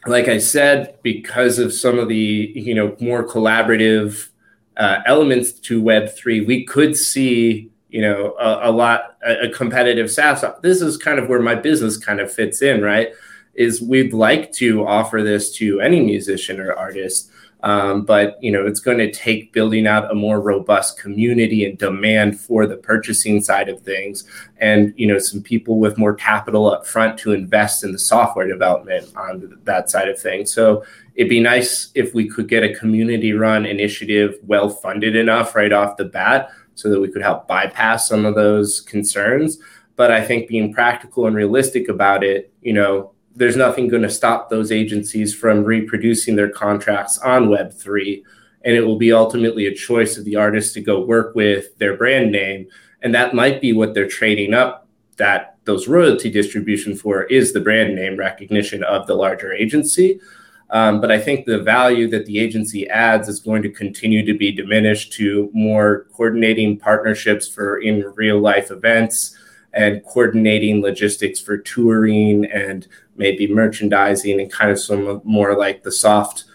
like 0.05 0.27
I 0.27 0.37
said, 0.37 0.97
because 1.01 1.59
of 1.59 1.73
some 1.73 1.99
of 1.99 2.07
the 2.07 2.51
you 2.55 2.73
know 2.73 2.95
more 2.99 3.27
collaborative 3.27 4.29
uh, 4.77 4.99
elements 5.05 5.51
to 5.51 5.81
Web 5.81 6.09
three, 6.09 6.41
we 6.41 6.63
could 6.63 6.95
see 6.95 7.71
you 7.89 8.01
know 8.01 8.35
a, 8.39 8.69
a 8.69 8.71
lot 8.71 9.17
a, 9.25 9.47
a, 9.47 9.49
competitive 9.49 10.11
SaaS. 10.11 10.43
This 10.61 10.81
is 10.81 10.97
kind 10.97 11.19
of 11.19 11.29
where 11.29 11.41
my 11.41 11.55
business 11.55 11.97
kind 11.97 12.19
of 12.19 12.31
fits 12.31 12.61
in, 12.61 12.81
right? 12.81 13.09
Is 13.53 13.81
we'd 13.81 14.13
like 14.13 14.51
to 14.53 14.85
offer 14.85 15.23
this 15.23 15.55
to 15.57 15.79
any 15.79 16.01
musician 16.01 16.59
or 16.59 16.73
artist, 16.73 17.31
um, 17.63 18.03
but 18.03 18.37
you 18.43 18.51
know 18.51 18.67
it's 18.67 18.81
going 18.81 18.97
to 18.97 19.11
take 19.11 19.53
building 19.53 19.87
out 19.87 20.11
a 20.11 20.15
more 20.15 20.41
robust 20.41 20.99
community 20.99 21.65
and 21.65 21.77
demand 21.77 22.39
for 22.39 22.67
the 22.67 22.77
purchasing 22.77 23.41
side 23.41 23.69
of 23.69 23.81
things, 23.81 24.25
and 24.57 24.93
you 24.97 25.07
know 25.07 25.17
some 25.17 25.41
people 25.41 25.79
with 25.79 25.97
more 25.97 26.13
capital 26.13 26.69
up 26.69 26.85
front 26.85 27.17
to 27.19 27.31
invest 27.31 27.83
in 27.83 27.93
the 27.93 27.99
software 27.99 28.47
development 28.47 29.09
on 29.15 29.57
that 29.63 29.89
side 29.89 30.09
of 30.09 30.19
things. 30.19 30.51
So 30.53 30.83
it'd 31.15 31.29
be 31.29 31.39
nice 31.39 31.89
if 31.95 32.13
we 32.13 32.27
could 32.27 32.49
get 32.49 32.63
a 32.63 32.75
community 32.75 33.31
run 33.31 33.65
initiative 33.65 34.37
well 34.45 34.69
funded 34.69 35.15
enough 35.15 35.55
right 35.55 35.71
off 35.71 35.97
the 35.97 36.05
bat 36.05 36.51
so 36.77 36.89
that 36.89 37.01
we 37.01 37.11
could 37.11 37.21
help 37.21 37.47
bypass 37.47 38.07
some 38.07 38.25
of 38.25 38.35
those 38.35 38.81
concerns. 38.81 39.57
But 39.95 40.11
I 40.11 40.23
think 40.23 40.47
being 40.47 40.73
practical 40.73 41.25
and 41.25 41.35
realistic 41.35 41.89
about 41.89 42.23
it, 42.23 42.53
you 42.61 42.73
know, 42.73 43.13
there's 43.35 43.55
nothing 43.55 43.87
going 43.87 44.03
to 44.03 44.09
stop 44.09 44.49
those 44.49 44.71
agencies 44.71 45.33
from 45.33 45.63
reproducing 45.63 46.35
their 46.35 46.49
contracts 46.49 47.17
on 47.19 47.47
Web3. 47.47 48.21
And 48.63 48.75
it 48.75 48.81
will 48.81 48.97
be 48.97 49.11
ultimately 49.11 49.65
a 49.65 49.73
choice 49.73 50.17
of 50.17 50.25
the 50.25 50.35
artist 50.35 50.73
to 50.75 50.81
go 50.81 51.03
work 51.03 51.35
with 51.35 51.75
their 51.77 51.97
brand 51.97 52.31
name. 52.31 52.67
And 53.01 53.13
that 53.15 53.33
might 53.33 53.59
be 53.59 53.73
what 53.73 53.93
they're 53.93 54.07
trading 54.07 54.53
up 54.53 54.87
that 55.17 55.57
those 55.65 55.87
royalty 55.87 56.29
distribution 56.29 56.95
for 56.95 57.23
is 57.23 57.53
the 57.53 57.59
brand 57.59 57.95
name 57.95 58.17
recognition 58.17 58.83
of 58.83 59.07
the 59.07 59.15
larger 59.15 59.51
agency. 59.51 60.19
Um, 60.69 60.99
but 60.99 61.11
I 61.11 61.19
think 61.19 61.45
the 61.45 61.59
value 61.59 62.09
that 62.09 62.25
the 62.25 62.39
agency 62.39 62.89
adds 62.89 63.29
is 63.29 63.39
going 63.39 63.61
to 63.63 63.69
continue 63.69 64.25
to 64.25 64.37
be 64.37 64.51
diminished 64.51 65.13
to 65.13 65.49
more 65.53 66.07
coordinating 66.13 66.77
partnerships 66.77 67.47
for 67.47 67.77
in 67.77 68.03
real 68.15 68.39
life 68.39 68.69
events 68.69 69.37
and 69.73 70.03
coordinating 70.03 70.81
logistics 70.81 71.39
for 71.39 71.57
touring 71.57 72.45
and 72.45 72.87
maybe 73.15 73.47
merchandising 73.47 74.41
and 74.41 74.51
kind 74.51 74.71
of 74.71 74.79
some 74.79 75.21
more 75.23 75.57
like 75.57 75.83
the 75.83 75.91
soft 75.91 76.45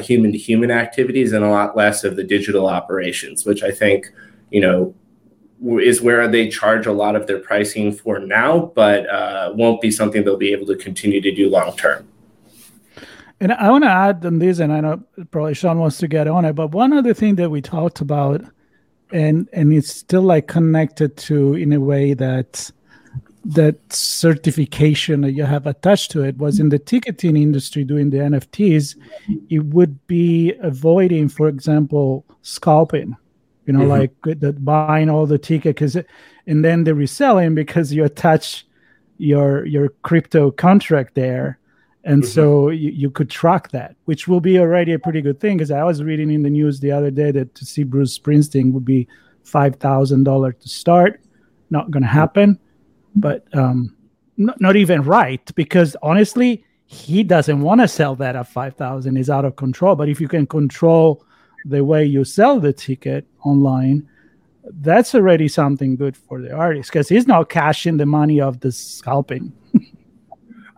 human 0.00 0.32
to 0.32 0.38
human 0.38 0.70
activities 0.70 1.32
and 1.32 1.44
a 1.44 1.50
lot 1.50 1.76
less 1.76 2.04
of 2.04 2.16
the 2.16 2.24
digital 2.24 2.66
operations, 2.66 3.44
which 3.44 3.62
I 3.62 3.70
think, 3.70 4.06
you 4.50 4.60
know, 4.60 4.94
is 5.80 6.00
where 6.00 6.26
they 6.26 6.48
charge 6.48 6.86
a 6.86 6.92
lot 6.92 7.14
of 7.14 7.26
their 7.26 7.38
pricing 7.38 7.92
for 7.92 8.18
now, 8.18 8.72
but 8.74 9.08
uh, 9.08 9.52
won't 9.54 9.80
be 9.80 9.90
something 9.90 10.24
they'll 10.24 10.36
be 10.36 10.52
able 10.52 10.66
to 10.66 10.76
continue 10.76 11.20
to 11.20 11.32
do 11.34 11.48
long 11.48 11.76
term. 11.76 12.08
And 13.42 13.52
I 13.54 13.72
want 13.72 13.82
to 13.82 13.90
add 13.90 14.24
on 14.24 14.38
this, 14.38 14.60
and 14.60 14.72
I 14.72 14.80
know 14.80 15.02
probably 15.32 15.54
Sean 15.54 15.80
wants 15.80 15.98
to 15.98 16.06
get 16.06 16.28
on 16.28 16.44
it, 16.44 16.52
but 16.52 16.70
one 16.70 16.92
other 16.92 17.12
thing 17.12 17.34
that 17.36 17.50
we 17.50 17.60
talked 17.60 18.00
about, 18.00 18.40
and 19.10 19.48
and 19.52 19.72
it's 19.72 19.92
still 19.92 20.22
like 20.22 20.46
connected 20.46 21.16
to 21.16 21.54
in 21.54 21.72
a 21.72 21.80
way 21.80 22.14
that 22.14 22.70
that 23.44 23.92
certification 23.92 25.22
that 25.22 25.32
you 25.32 25.42
have 25.42 25.66
attached 25.66 26.12
to 26.12 26.22
it 26.22 26.38
was 26.38 26.60
in 26.60 26.68
the 26.68 26.78
ticketing 26.78 27.36
industry 27.36 27.82
doing 27.82 28.10
the 28.10 28.18
NFTs, 28.18 28.94
it 29.50 29.64
would 29.64 30.06
be 30.06 30.54
avoiding, 30.60 31.28
for 31.28 31.48
example, 31.48 32.24
scalping. 32.42 33.16
You 33.66 33.72
know, 33.72 33.80
mm-hmm. 33.80 33.88
like 33.88 34.40
the 34.40 34.52
buying 34.52 35.10
all 35.10 35.26
the 35.26 35.36
ticket 35.36 35.74
because, 35.74 35.96
and 36.46 36.64
then 36.64 36.84
the 36.84 36.94
reselling 36.94 37.56
because 37.56 37.92
you 37.92 38.04
attach 38.04 38.64
your 39.18 39.66
your 39.66 39.88
crypto 40.04 40.52
contract 40.52 41.16
there 41.16 41.58
and 42.04 42.22
mm-hmm. 42.22 42.30
so 42.30 42.68
you, 42.70 42.90
you, 42.90 43.10
could 43.10 43.30
track 43.30 43.70
that 43.70 43.94
which 44.06 44.26
will 44.26 44.40
be 44.40 44.58
already 44.58 44.92
a 44.92 44.98
pretty 44.98 45.20
good 45.20 45.38
thing 45.38 45.56
because 45.56 45.70
i 45.70 45.84
was 45.84 46.02
reading 46.02 46.30
in 46.30 46.42
the 46.42 46.50
news 46.50 46.80
the 46.80 46.90
other 46.90 47.10
day 47.10 47.30
that 47.30 47.54
to 47.54 47.64
see 47.64 47.82
bruce 47.84 48.18
springsteen 48.18 48.72
would 48.72 48.84
be 48.84 49.06
$5000 49.44 50.60
to 50.60 50.68
start. 50.68 51.20
Not 51.70 51.90
going 51.90 52.02
to 52.02 52.08
happen 52.08 52.58
but 53.14 53.46
um, 53.54 53.94
n- 54.38 54.54
not 54.58 54.76
even 54.76 55.02
right 55.02 55.54
because 55.54 55.96
honestly 56.02 56.64
he 56.86 57.22
doesn't 57.22 57.60
want 57.60 57.80
to 57.80 57.88
sell 57.88 58.14
that 58.16 58.36
at 58.36 58.48
5000 58.48 59.16
is 59.16 59.30
out 59.30 59.44
of 59.44 59.56
control. 59.56 59.96
But 59.96 60.10
if 60.10 60.20
you 60.20 60.28
can 60.28 60.46
control 60.46 61.24
the 61.64 61.84
way 61.84 62.04
you 62.04 62.24
sell 62.24 62.60
the 62.60 62.72
ticket 62.72 63.26
online 63.44 64.08
that's 64.64 65.14
already 65.14 65.48
something 65.48 65.96
good 65.96 66.16
for 66.16 66.40
the 66.40 66.52
artist 66.52 66.90
because 66.90 67.08
he's 67.08 67.26
not 67.26 67.48
cashing 67.48 67.96
the 67.96 68.06
money 68.06 68.40
of 68.40 68.60
the 68.60 68.70
scalping 68.70 69.52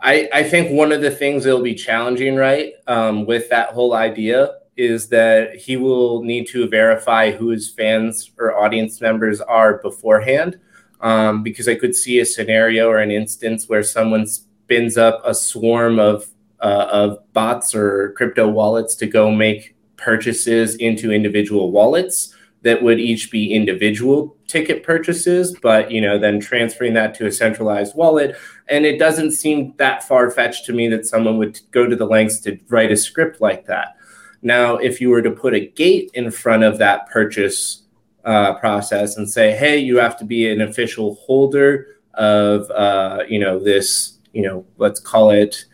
I, 0.05 0.29
I 0.35 0.43
think 0.43 0.71
one 0.71 0.93
of 0.93 1.01
the 1.01 1.11
things 1.11 1.45
that'll 1.45 1.63
be 1.63 1.75
challenging, 1.75 2.37
right, 2.37 2.75
um, 2.87 3.25
with 3.25 3.49
that 3.49 3.71
whole 3.71 3.95
idea 3.95 4.59
is 4.77 5.09
that 5.09 5.57
he 5.57 5.79
will 5.79 6.23
need 6.23 6.47
to 6.49 6.69
verify 6.69 7.31
who 7.31 7.49
his 7.49 7.71
fans 7.71 8.31
or 8.39 8.55
audience 8.55 9.01
members 9.01 9.41
are 9.41 9.79
beforehand. 9.79 10.61
Um, 11.01 11.43
because 11.43 11.69
I 11.69 11.75
could 11.75 11.95
see 11.95 12.19
a 12.21 12.25
scenario 12.25 12.89
or 12.89 12.99
an 12.99 13.11
instance 13.11 13.69
where 13.69 13.83
someone 13.83 14.27
spins 14.27 14.97
up 14.97 15.21
a 15.25 15.35
swarm 15.35 15.99
of 15.99 16.29
uh, 16.61 16.89
of 16.91 17.33
bots 17.35 17.75
or 17.75 18.13
crypto 18.17 18.49
wallets 18.49 18.95
to 18.97 19.07
go 19.07 19.31
make 19.31 19.77
purchases 19.97 20.77
into 20.77 21.13
individual 21.13 21.73
wallets 21.73 22.34
that 22.65 22.83
would 22.83 22.99
each 22.99 23.31
be 23.31 23.53
individual 23.53 24.35
ticket 24.47 24.83
purchases, 24.83 25.55
but 25.63 25.91
you 25.91 26.01
know, 26.01 26.19
then 26.19 26.41
transferring 26.41 26.95
that 26.95 27.15
to 27.15 27.27
a 27.27 27.33
centralized 27.33 27.95
wallet. 27.95 28.37
And 28.69 28.87
it 28.87 28.99
doesn't 28.99 29.33
seem 29.33 29.75
that 29.77 30.03
far 30.03 30.31
fetched 30.31 30.65
to 30.67 30.73
me 30.73 30.89
that 30.89 31.05
someone 31.05 31.37
would 31.39 31.61
go 31.71 31.87
to 31.87 31.95
the 31.95 32.07
lengths 32.07 32.41
to 32.41 32.59
write 32.69 32.91
a 32.91 32.97
script 32.97 33.41
like 33.41 33.67
that. 33.67 33.97
Now, 34.41 34.77
if 34.77 35.01
you 35.01 35.11
were 35.11 35.23
to 35.23 35.31
put 35.31 35.55
a 35.55 35.67
gate 35.67 36.11
in 36.15 36.31
front 36.31 36.65
of 36.65 36.79
that 36.79 37.09
purchase 37.11 37.83
uh, 38.25 38.55
process 38.55 39.19
and 39.19 39.31
say, 39.31 39.55
hey, 39.55 39.79
you 39.79 39.99
have 39.99 40.19
to 40.19 40.25
be 40.25 40.51
an 40.51 40.63
official 40.63 41.17
holder 41.17 41.87
of, 42.15 42.71
uh, 42.71 43.25
you 43.29 43.39
know, 43.39 43.59
this, 43.59 44.19
you 44.33 44.43
know, 44.43 44.65
let's 44.79 45.01
call 45.01 45.31
it 45.31 45.67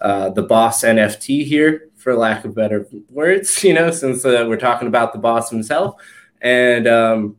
uh, 0.00 0.30
the 0.30 0.42
boss 0.42 0.82
NFT 0.82 1.44
here, 1.44 1.88
for 1.96 2.14
lack 2.14 2.44
of 2.46 2.54
better 2.54 2.86
words, 3.10 3.62
you 3.64 3.74
know, 3.74 3.90
since 3.90 4.24
uh, 4.24 4.46
we're 4.48 4.56
talking 4.56 4.88
about 4.88 5.12
the 5.12 5.18
boss 5.18 5.50
himself 5.50 6.00
and 6.40 6.86
um, 6.86 7.36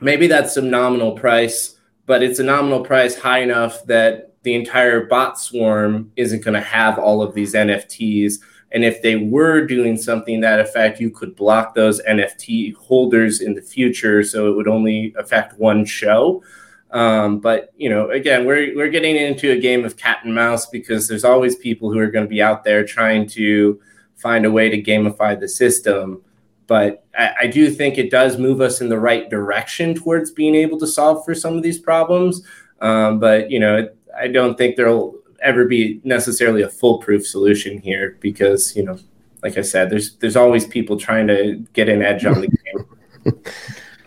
maybe 0.00 0.26
that's 0.26 0.56
a 0.56 0.62
nominal 0.62 1.12
price, 1.12 1.78
but 2.06 2.22
it's 2.22 2.38
a 2.38 2.44
nominal 2.44 2.84
price 2.84 3.16
high 3.16 3.40
enough 3.40 3.84
that 3.86 4.34
the 4.42 4.54
entire 4.54 5.06
bot 5.06 5.38
swarm 5.38 6.12
isn't 6.16 6.44
going 6.44 6.54
to 6.54 6.60
have 6.60 6.98
all 6.98 7.22
of 7.22 7.34
these 7.34 7.54
NFTs. 7.54 8.34
And 8.72 8.84
if 8.84 9.02
they 9.02 9.16
were 9.16 9.66
doing 9.66 9.96
something 9.96 10.40
that 10.40 10.60
effect, 10.60 11.00
you 11.00 11.10
could 11.10 11.34
block 11.34 11.74
those 11.74 12.00
NFT 12.02 12.74
holders 12.76 13.40
in 13.40 13.54
the 13.54 13.62
future, 13.62 14.22
so 14.22 14.48
it 14.48 14.56
would 14.56 14.68
only 14.68 15.14
affect 15.18 15.58
one 15.58 15.84
show. 15.84 16.42
Um, 16.90 17.40
but 17.40 17.72
you 17.76 17.90
know, 17.90 18.10
again, 18.10 18.44
we're 18.44 18.74
we're 18.76 18.90
getting 18.90 19.16
into 19.16 19.50
a 19.50 19.58
game 19.58 19.84
of 19.84 19.96
cat 19.96 20.18
and 20.24 20.34
mouse 20.34 20.66
because 20.66 21.08
there's 21.08 21.24
always 21.24 21.56
people 21.56 21.92
who 21.92 21.98
are 21.98 22.10
going 22.10 22.24
to 22.24 22.28
be 22.28 22.42
out 22.42 22.64
there 22.64 22.84
trying 22.84 23.26
to 23.30 23.80
find 24.14 24.44
a 24.46 24.50
way 24.50 24.68
to 24.68 24.82
gamify 24.82 25.38
the 25.38 25.48
system 25.48 26.22
but 26.66 27.04
I, 27.16 27.34
I, 27.42 27.46
do 27.46 27.70
think 27.70 27.98
it 27.98 28.10
does 28.10 28.38
move 28.38 28.60
us 28.60 28.80
in 28.80 28.88
the 28.88 28.98
right 28.98 29.28
direction 29.30 29.94
towards 29.94 30.30
being 30.30 30.54
able 30.54 30.78
to 30.78 30.86
solve 30.86 31.24
for 31.24 31.34
some 31.34 31.56
of 31.56 31.62
these 31.62 31.78
problems. 31.78 32.42
Um, 32.80 33.20
but 33.20 33.50
you 33.50 33.58
know, 33.58 33.88
I 34.18 34.28
don't 34.28 34.58
think 34.58 34.76
there'll 34.76 35.14
ever 35.42 35.64
be 35.66 36.00
necessarily 36.04 36.62
a 36.62 36.68
foolproof 36.68 37.26
solution 37.26 37.78
here 37.78 38.16
because 38.20 38.74
you 38.76 38.84
know, 38.84 38.98
like 39.42 39.56
I 39.58 39.62
said, 39.62 39.90
there's 39.90 40.16
there's 40.16 40.36
always 40.36 40.66
people 40.66 40.96
trying 40.98 41.26
to 41.28 41.64
get 41.72 41.88
an 41.88 42.02
edge 42.02 42.24
on 42.24 42.40
the 42.40 42.48
game. 42.64 43.42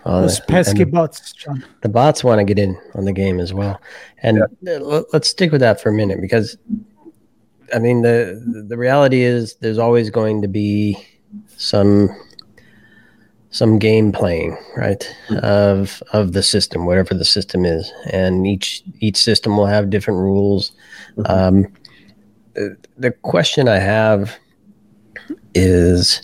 well, 0.05 0.21
Those 0.21 0.39
pesky 0.41 0.83
the, 0.83 0.91
bots, 0.91 1.33
Sean. 1.37 1.65
The 1.81 1.89
bots 1.89 2.23
want 2.23 2.39
to 2.39 2.45
get 2.45 2.59
in 2.59 2.79
on 2.95 3.05
the 3.05 3.13
game 3.13 3.39
as 3.39 3.53
well, 3.53 3.81
and 4.21 4.41
yeah. 4.61 4.79
let's 5.13 5.29
stick 5.29 5.51
with 5.51 5.61
that 5.61 5.81
for 5.81 5.89
a 5.89 5.93
minute 5.93 6.21
because, 6.21 6.57
I 7.73 7.79
mean, 7.79 8.01
the 8.01 8.65
the 8.67 8.77
reality 8.77 9.21
is 9.21 9.55
there's 9.55 9.77
always 9.77 10.09
going 10.09 10.41
to 10.41 10.47
be 10.47 10.97
some 11.57 12.09
some 13.51 13.79
game 13.79 14.11
playing 14.11 14.57
right 14.77 15.15
mm-hmm. 15.27 15.43
of 15.43 16.03
of 16.13 16.33
the 16.33 16.43
system 16.43 16.85
whatever 16.85 17.13
the 17.13 17.25
system 17.25 17.65
is 17.65 17.91
and 18.11 18.45
each 18.45 18.83
each 18.99 19.17
system 19.17 19.57
will 19.57 19.65
have 19.65 19.89
different 19.89 20.19
rules 20.19 20.71
mm-hmm. 21.17 21.31
um, 21.31 21.67
the, 22.53 22.77
the 22.97 23.11
question 23.11 23.67
i 23.67 23.77
have 23.77 24.37
is 25.55 26.21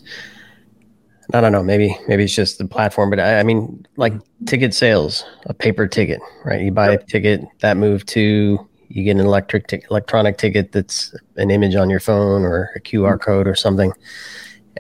i 1.33 1.41
don't 1.41 1.51
know 1.51 1.63
maybe 1.63 1.97
maybe 2.07 2.23
it's 2.23 2.35
just 2.35 2.59
the 2.59 2.67
platform 2.67 3.09
but 3.09 3.19
i, 3.19 3.39
I 3.39 3.43
mean 3.43 3.85
like 3.97 4.13
ticket 4.45 4.73
sales 4.73 5.25
a 5.47 5.53
paper 5.53 5.87
ticket 5.87 6.21
right 6.43 6.61
you 6.61 6.71
buy 6.71 6.91
a 6.91 7.03
ticket 7.03 7.41
that 7.61 7.77
move 7.77 8.05
to 8.07 8.59
you 8.89 9.03
get 9.03 9.17
an 9.17 9.25
electric 9.25 9.65
t- 9.65 9.83
electronic 9.89 10.37
ticket 10.37 10.71
that's 10.71 11.15
an 11.37 11.49
image 11.49 11.73
on 11.73 11.89
your 11.89 11.99
phone 11.99 12.43
or 12.43 12.71
a 12.75 12.79
qr 12.79 12.99
mm-hmm. 12.99 13.17
code 13.17 13.47
or 13.47 13.55
something 13.55 13.91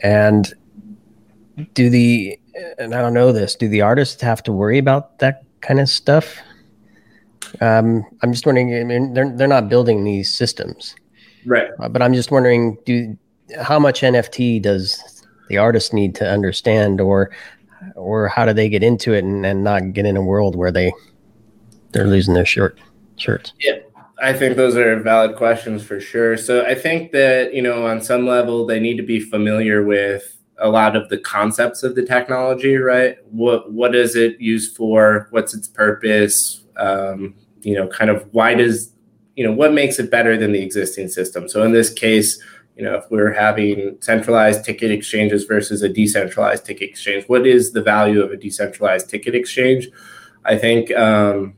and 0.03 0.53
do 1.73 1.89
the 1.89 2.39
and 2.77 2.93
I 2.93 3.01
don't 3.01 3.13
know 3.13 3.31
this. 3.31 3.55
Do 3.55 3.67
the 3.67 3.81
artists 3.81 4.21
have 4.21 4.43
to 4.43 4.51
worry 4.51 4.77
about 4.77 5.19
that 5.19 5.43
kind 5.61 5.79
of 5.79 5.89
stuff? 5.89 6.37
Um, 7.61 8.05
I'm 8.21 8.31
just 8.31 8.45
wondering. 8.45 8.75
I 8.75 8.83
mean, 8.83 9.13
they're 9.13 9.35
they're 9.35 9.47
not 9.47 9.69
building 9.69 10.03
these 10.03 10.33
systems, 10.33 10.95
right? 11.45 11.69
Uh, 11.79 11.89
but 11.89 12.01
I'm 12.01 12.13
just 12.13 12.31
wondering, 12.31 12.77
do 12.85 13.17
how 13.61 13.79
much 13.79 14.01
NFT 14.01 14.61
does 14.61 15.23
the 15.49 15.57
artist 15.57 15.93
need 15.93 16.15
to 16.15 16.29
understand, 16.29 16.99
or 16.99 17.31
or 17.95 18.27
how 18.27 18.45
do 18.45 18.53
they 18.53 18.69
get 18.69 18.83
into 18.83 19.13
it 19.13 19.23
and, 19.23 19.45
and 19.45 19.63
not 19.63 19.93
get 19.93 20.05
in 20.05 20.17
a 20.17 20.23
world 20.23 20.55
where 20.55 20.71
they 20.71 20.91
they're 21.91 22.07
losing 22.07 22.33
their 22.33 22.45
shirt 22.45 22.79
shirts? 23.17 23.53
Yeah. 23.59 23.79
I 24.21 24.31
think 24.31 24.55
those 24.55 24.77
are 24.77 24.97
valid 25.01 25.35
questions 25.35 25.83
for 25.83 25.99
sure. 25.99 26.37
So 26.37 26.65
I 26.65 26.73
think 26.73 27.11
that, 27.11 27.53
you 27.53 27.61
know, 27.61 27.85
on 27.85 28.01
some 28.01 28.25
level, 28.25 28.65
they 28.65 28.79
need 28.79 28.95
to 28.95 29.03
be 29.03 29.19
familiar 29.19 29.83
with 29.83 30.34
a 30.57 30.69
lot 30.69 30.95
of 30.95 31.09
the 31.09 31.17
concepts 31.17 31.83
of 31.83 31.95
the 31.95 32.05
technology, 32.05 32.75
right? 32.77 33.17
What 33.31 33.71
what 33.71 33.95
is 33.95 34.15
it 34.15 34.39
used 34.39 34.75
for? 34.75 35.27
What's 35.31 35.53
its 35.53 35.67
purpose? 35.67 36.63
Um, 36.77 37.35
you 37.61 37.75
know, 37.75 37.87
kind 37.87 38.09
of 38.09 38.27
why 38.31 38.53
does 38.53 38.91
you 39.35 39.45
know 39.45 39.51
what 39.51 39.73
makes 39.73 39.99
it 39.99 40.11
better 40.11 40.37
than 40.37 40.51
the 40.51 40.61
existing 40.61 41.09
system? 41.09 41.49
So 41.49 41.63
in 41.63 41.71
this 41.71 41.91
case, 41.91 42.41
you 42.75 42.83
know, 42.83 42.95
if 42.95 43.05
we're 43.09 43.33
having 43.33 43.97
centralized 44.01 44.63
ticket 44.65 44.91
exchanges 44.91 45.45
versus 45.45 45.81
a 45.81 45.89
decentralized 45.89 46.65
ticket 46.65 46.89
exchange, 46.89 47.25
what 47.27 47.45
is 47.45 47.71
the 47.71 47.81
value 47.81 48.21
of 48.21 48.31
a 48.31 48.37
decentralized 48.37 49.09
ticket 49.09 49.35
exchange? 49.35 49.89
I 50.45 50.57
think 50.57 50.91
um, 50.91 51.55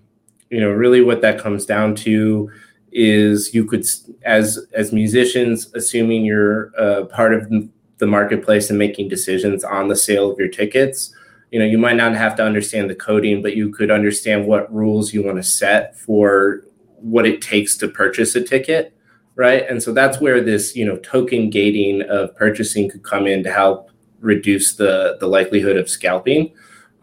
you 0.49 0.59
know 0.59 0.71
really 0.71 1.01
what 1.01 1.21
that 1.21 1.39
comes 1.39 1.65
down 1.65 1.95
to 1.95 2.49
is 2.91 3.53
you 3.53 3.65
could 3.65 3.85
as 4.23 4.65
as 4.73 4.93
musicians 4.93 5.71
assuming 5.75 6.25
you're 6.25 6.71
uh, 6.79 7.05
part 7.05 7.33
of 7.33 7.51
the 7.99 8.07
marketplace 8.07 8.69
and 8.69 8.79
making 8.79 9.07
decisions 9.07 9.63
on 9.63 9.87
the 9.87 9.95
sale 9.95 10.31
of 10.31 10.37
your 10.37 10.47
tickets 10.47 11.13
you 11.51 11.59
know 11.59 11.65
you 11.65 11.77
might 11.77 11.95
not 11.95 12.13
have 12.13 12.35
to 12.35 12.43
understand 12.43 12.89
the 12.89 12.95
coding 12.95 13.41
but 13.41 13.55
you 13.55 13.69
could 13.69 13.91
understand 13.91 14.45
what 14.45 14.71
rules 14.73 15.13
you 15.13 15.23
want 15.23 15.37
to 15.37 15.43
set 15.43 15.97
for 15.97 16.63
what 16.99 17.25
it 17.25 17.41
takes 17.41 17.77
to 17.77 17.87
purchase 17.87 18.35
a 18.35 18.41
ticket 18.41 18.93
right? 19.37 19.69
And 19.69 19.81
so 19.81 19.93
that's 19.93 20.19
where 20.19 20.41
this, 20.41 20.75
you 20.75 20.83
know, 20.83 20.97
token 20.97 21.49
gating 21.49 22.01
of 22.09 22.35
purchasing 22.35 22.89
could 22.89 23.03
come 23.03 23.27
in 23.27 23.43
to 23.43 23.53
help 23.53 23.91
reduce 24.19 24.75
the 24.75 25.15
the 25.21 25.27
likelihood 25.27 25.77
of 25.77 25.87
scalping. 25.87 26.51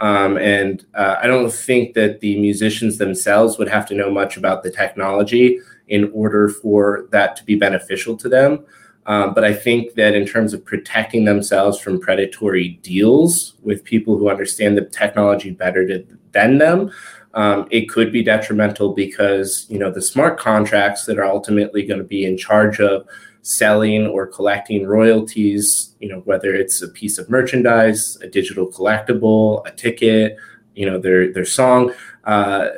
Um, 0.01 0.37
and 0.37 0.85
uh, 0.95 1.17
I 1.23 1.29
don't 1.29 1.51
think 1.51 1.95
that 1.95 2.21
the 2.21 2.39
musicians 2.39 2.99
themselves 2.99 3.57
would 3.57 3.69
have 3.69 3.87
to 3.87 3.95
know 3.95 4.11
much 4.11 4.37
about 4.37 4.65
the 4.65 4.71
technology 4.71 5.61
in 5.87 6.11
order 6.13 6.49
for 6.49 7.07
that 7.13 7.37
to 7.37 7.45
be 7.45 7.55
beneficial 7.55 8.17
to 8.17 8.29
them. 8.29 8.67
Um, 9.07 9.35
but 9.35 9.45
I 9.45 9.53
think 9.53 9.95
that 9.95 10.15
in 10.15 10.27
terms 10.27 10.55
of 10.55 10.65
protecting 10.65 11.25
themselves 11.25 11.79
from 11.79 12.01
predatory 12.01 12.81
deals 12.83 13.55
with 13.63 13.85
people 13.85 14.17
who 14.17 14.31
understand 14.31 14.79
the 14.79 14.87
technology 14.87 15.51
better 15.51 15.87
to, 15.87 16.07
than 16.33 16.59
them, 16.59 16.91
um, 17.35 17.67
it 17.71 17.89
could 17.89 18.13
be 18.13 18.23
detrimental 18.23 18.93
because 18.93 19.67
you 19.69 19.79
know 19.79 19.91
the 19.91 20.01
smart 20.01 20.39
contracts 20.39 21.05
that 21.07 21.19
are 21.19 21.25
ultimately 21.25 21.85
going 21.85 21.99
to 21.99 22.05
be 22.05 22.25
in 22.25 22.39
charge 22.39 22.81
of 22.81 23.07
selling 23.43 24.07
or 24.07 24.27
collecting 24.27 24.87
royalties, 24.87 25.95
you 26.01 26.09
know 26.09 26.21
whether 26.21 26.55
it's 26.55 26.81
a 26.81 26.89
piece 26.89 27.19
of 27.19 27.29
merchandise, 27.29 28.17
a 28.23 28.29
digital 28.29 28.67
collectible, 28.69 29.67
a 29.67 29.73
ticket, 29.73 30.37
you 30.75 30.87
know 30.87 30.99
their 30.99 31.33
their 31.33 31.45
song. 31.45 31.93
Uh, 32.23 32.69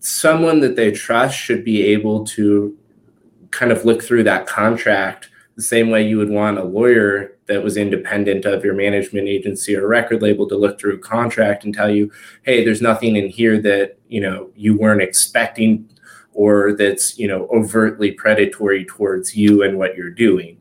someone 0.00 0.60
that 0.60 0.76
they 0.76 0.90
trust 0.90 1.38
should 1.38 1.64
be 1.64 1.82
able 1.82 2.24
to 2.26 2.76
kind 3.50 3.72
of 3.72 3.84
look 3.84 4.02
through 4.02 4.24
that 4.24 4.46
contract 4.46 5.30
the 5.56 5.62
same 5.62 5.90
way 5.90 6.06
you 6.06 6.18
would 6.18 6.30
want 6.30 6.58
a 6.58 6.64
lawyer 6.64 7.36
that 7.46 7.62
was 7.62 7.76
independent 7.76 8.44
of 8.44 8.64
your 8.64 8.74
management 8.74 9.28
agency 9.28 9.76
or 9.76 9.86
record 9.86 10.22
label 10.22 10.48
to 10.48 10.56
look 10.56 10.80
through 10.80 10.96
a 10.96 10.98
contract 10.98 11.64
and 11.64 11.74
tell 11.74 11.90
you 11.90 12.10
hey 12.42 12.64
there's 12.64 12.82
nothing 12.82 13.16
in 13.16 13.28
here 13.28 13.60
that 13.60 13.96
you 14.08 14.20
know 14.20 14.50
you 14.56 14.76
weren't 14.76 15.02
expecting 15.02 15.88
or 16.32 16.72
that's 16.72 17.18
you 17.18 17.28
know 17.28 17.48
overtly 17.52 18.10
predatory 18.10 18.84
towards 18.84 19.36
you 19.36 19.62
and 19.62 19.78
what 19.78 19.96
you're 19.96 20.10
doing. 20.10 20.58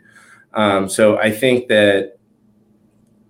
Um, 0.53 0.87
so 0.87 1.17
i 1.17 1.31
think 1.31 1.67
that 1.69 2.17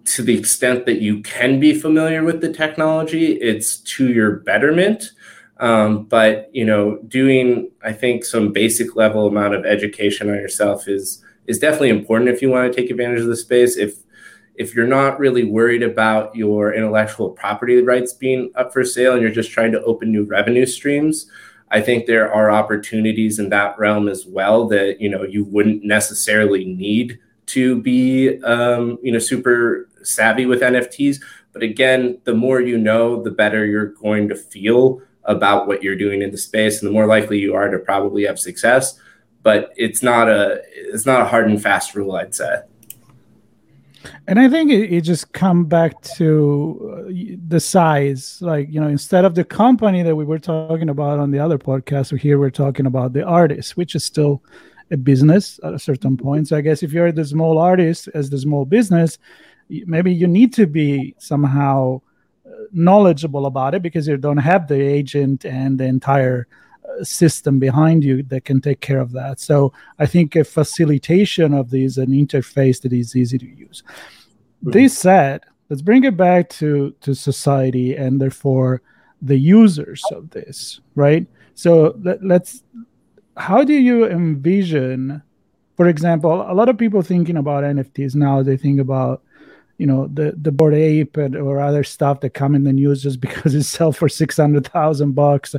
to 0.06 0.22
the 0.22 0.38
extent 0.38 0.86
that 0.86 1.00
you 1.02 1.22
can 1.22 1.60
be 1.60 1.80
familiar 1.80 2.24
with 2.24 2.42
the 2.42 2.52
technology 2.52 3.34
it's 3.34 3.78
to 3.78 4.12
your 4.12 4.32
betterment. 4.38 5.12
Um, 5.58 6.04
but 6.04 6.50
you 6.52 6.66
know 6.66 6.98
doing 7.08 7.72
i 7.84 7.94
think 7.94 8.26
some 8.26 8.52
basic 8.52 8.96
level 8.96 9.28
amount 9.28 9.54
of 9.54 9.66
education 9.66 10.30
on 10.30 10.36
yourself 10.36 10.88
is 10.90 11.24
is 11.48 11.60
definitely 11.60 11.90
important 11.90 12.30
if 12.30 12.42
you 12.42 12.50
want 12.50 12.72
to 12.72 12.82
take 12.82 12.90
advantage 12.90 13.22
of 13.22 13.28
the 13.28 13.36
space. 13.36 13.78
If 13.78 13.98
if 14.56 14.76
you're 14.76 14.88
not 14.88 15.20
really 15.20 15.44
worried 15.44 15.82
about 15.82 16.36
your 16.36 16.74
intellectual 16.74 17.32
property 17.32 17.82
rights 17.82 18.14
being 18.14 18.52
up 18.56 18.72
for 18.72 18.84
sale 18.84 19.14
and 19.14 19.22
you're 19.22 19.32
just 19.32 19.52
trying 19.52 19.72
to 19.72 19.82
open 19.84 20.12
new 20.12 20.24
revenue 20.24 20.66
streams, 20.68 21.26
I 21.72 21.82
think 21.82 22.06
there 22.06 22.32
are 22.32 22.52
opportunities 22.52 23.40
in 23.40 23.50
that 23.50 23.78
realm 23.80 24.08
as 24.08 24.28
well 24.28 24.68
that 24.68 25.02
you 25.02 25.10
know 25.10 25.24
you 25.24 25.44
wouldn't 25.46 25.84
necessarily 25.84 26.66
need 26.66 27.20
to 27.48 27.82
be 27.82 28.42
um, 28.44 29.00
you 29.02 29.12
know 29.12 29.20
super 29.20 29.90
savvy 30.04 30.46
with 30.46 30.62
NFTs. 30.62 31.18
But 31.52 31.64
again, 31.64 32.20
the 32.24 32.34
more 32.34 32.62
you 32.62 32.78
know, 32.78 33.22
the 33.22 33.32
better 33.32 33.66
you're 33.66 33.88
going 33.88 34.28
to 34.30 34.36
feel 34.36 35.02
about 35.26 35.68
what 35.68 35.84
you're 35.84 35.96
doing 35.96 36.22
in 36.22 36.32
the 36.32 36.38
space, 36.38 36.82
and 36.82 36.90
the 36.90 36.94
more 36.94 37.06
likely 37.06 37.40
you 37.40 37.56
are 37.56 37.70
to 37.70 37.80
probably 37.80 38.26
have 38.26 38.40
success 38.40 39.00
but 39.44 39.74
it's 39.78 40.02
not 40.02 40.28
a 40.30 40.62
it's 40.74 41.06
not 41.06 41.22
a 41.22 41.26
hard 41.26 41.50
and 41.50 41.62
fast 41.62 41.94
rule 41.96 42.16
i'd 42.16 42.34
say. 42.34 42.62
And 44.28 44.40
i 44.40 44.50
think 44.50 44.72
it, 44.72 44.92
it 44.92 45.02
just 45.02 45.32
come 45.34 45.66
back 45.66 46.02
to 46.18 47.06
uh, 47.08 47.38
the 47.48 47.60
size 47.60 48.42
like 48.42 48.70
you 48.70 48.80
know 48.82 48.88
instead 48.88 49.26
of 49.26 49.36
the 49.36 49.44
company 49.44 50.02
that 50.02 50.16
we 50.16 50.26
were 50.26 50.40
talking 50.40 50.90
about 50.90 51.20
on 51.20 51.32
the 51.32 51.40
other 51.40 51.58
podcast 51.58 52.18
here 52.18 52.40
we're 52.40 52.50
talking 52.50 52.86
about 52.86 53.14
the 53.14 53.24
artist 53.24 53.78
which 53.78 53.96
is 53.96 54.04
still 54.04 54.42
a 54.92 54.98
business 54.98 55.60
at 55.64 55.74
a 55.74 55.80
certain 55.80 56.18
point. 56.18 56.48
So 56.48 56.58
i 56.58 56.62
guess 56.62 56.84
if 56.84 56.92
you're 56.92 57.12
the 57.12 57.26
small 57.26 57.58
artist 57.58 58.10
as 58.14 58.30
the 58.30 58.40
small 58.40 58.66
business 58.66 59.18
maybe 59.70 60.14
you 60.14 60.28
need 60.28 60.54
to 60.54 60.68
be 60.68 61.16
somehow 61.18 62.02
uh, 62.46 62.50
knowledgeable 62.72 63.46
about 63.46 63.74
it 63.74 63.82
because 63.82 64.08
you 64.08 64.18
don't 64.18 64.38
have 64.38 64.68
the 64.68 64.80
agent 64.80 65.46
and 65.46 65.80
the 65.80 65.86
entire 65.86 66.48
system 67.02 67.60
behind 67.60 68.04
you 68.04 68.24
that 68.24 68.46
can 68.46 68.62
take 68.62 68.80
care 68.80 69.00
of 69.00 69.12
that. 69.14 69.40
So 69.40 69.74
I 70.00 70.06
think 70.06 70.36
a 70.36 70.44
facilitation 70.44 71.54
of 71.54 71.72
these, 71.72 71.98
an 71.98 72.12
interface 72.12 72.82
that 72.82 72.94
is 72.94 73.16
easy 73.16 73.38
to 73.38 73.46
use. 73.46 73.84
Mm-hmm. 73.88 74.72
This 74.72 74.98
said, 74.98 75.42
let's 75.70 75.82
bring 75.82 76.04
it 76.04 76.16
back 76.16 76.50
to 76.50 76.94
to 77.02 77.14
society 77.14 77.96
and 77.96 78.22
therefore 78.22 78.82
the 79.22 79.38
users 79.38 80.04
of 80.12 80.30
this, 80.30 80.82
right? 80.96 81.26
So 81.56 81.96
let, 82.02 82.24
let's. 82.24 82.64
How 83.36 83.64
do 83.64 83.74
you 83.74 84.06
envision, 84.06 85.24
for 85.76 85.88
example, 85.88 86.46
a 86.48 86.54
lot 86.54 86.70
of 86.70 86.78
people 86.78 87.02
thinking 87.02 87.38
about 87.38 87.64
NFTs 87.64 88.14
now, 88.14 88.44
they 88.44 88.58
think 88.58 88.80
about 88.80 89.24
you 89.78 89.88
know 89.88 90.08
the 90.08 90.34
the 90.38 90.52
Bored 90.52 90.76
Ape 90.76 91.18
and, 91.18 91.36
or 91.36 91.60
other 91.60 91.84
stuff 91.84 92.20
that 92.20 92.32
come 92.32 92.54
in 92.56 92.64
the 92.64 92.74
news 92.74 93.02
just 93.02 93.20
because 93.28 93.56
it 93.56 93.64
sells 93.64 93.98
for 93.98 94.10
600,000 94.10 95.14
bucks 95.14 95.56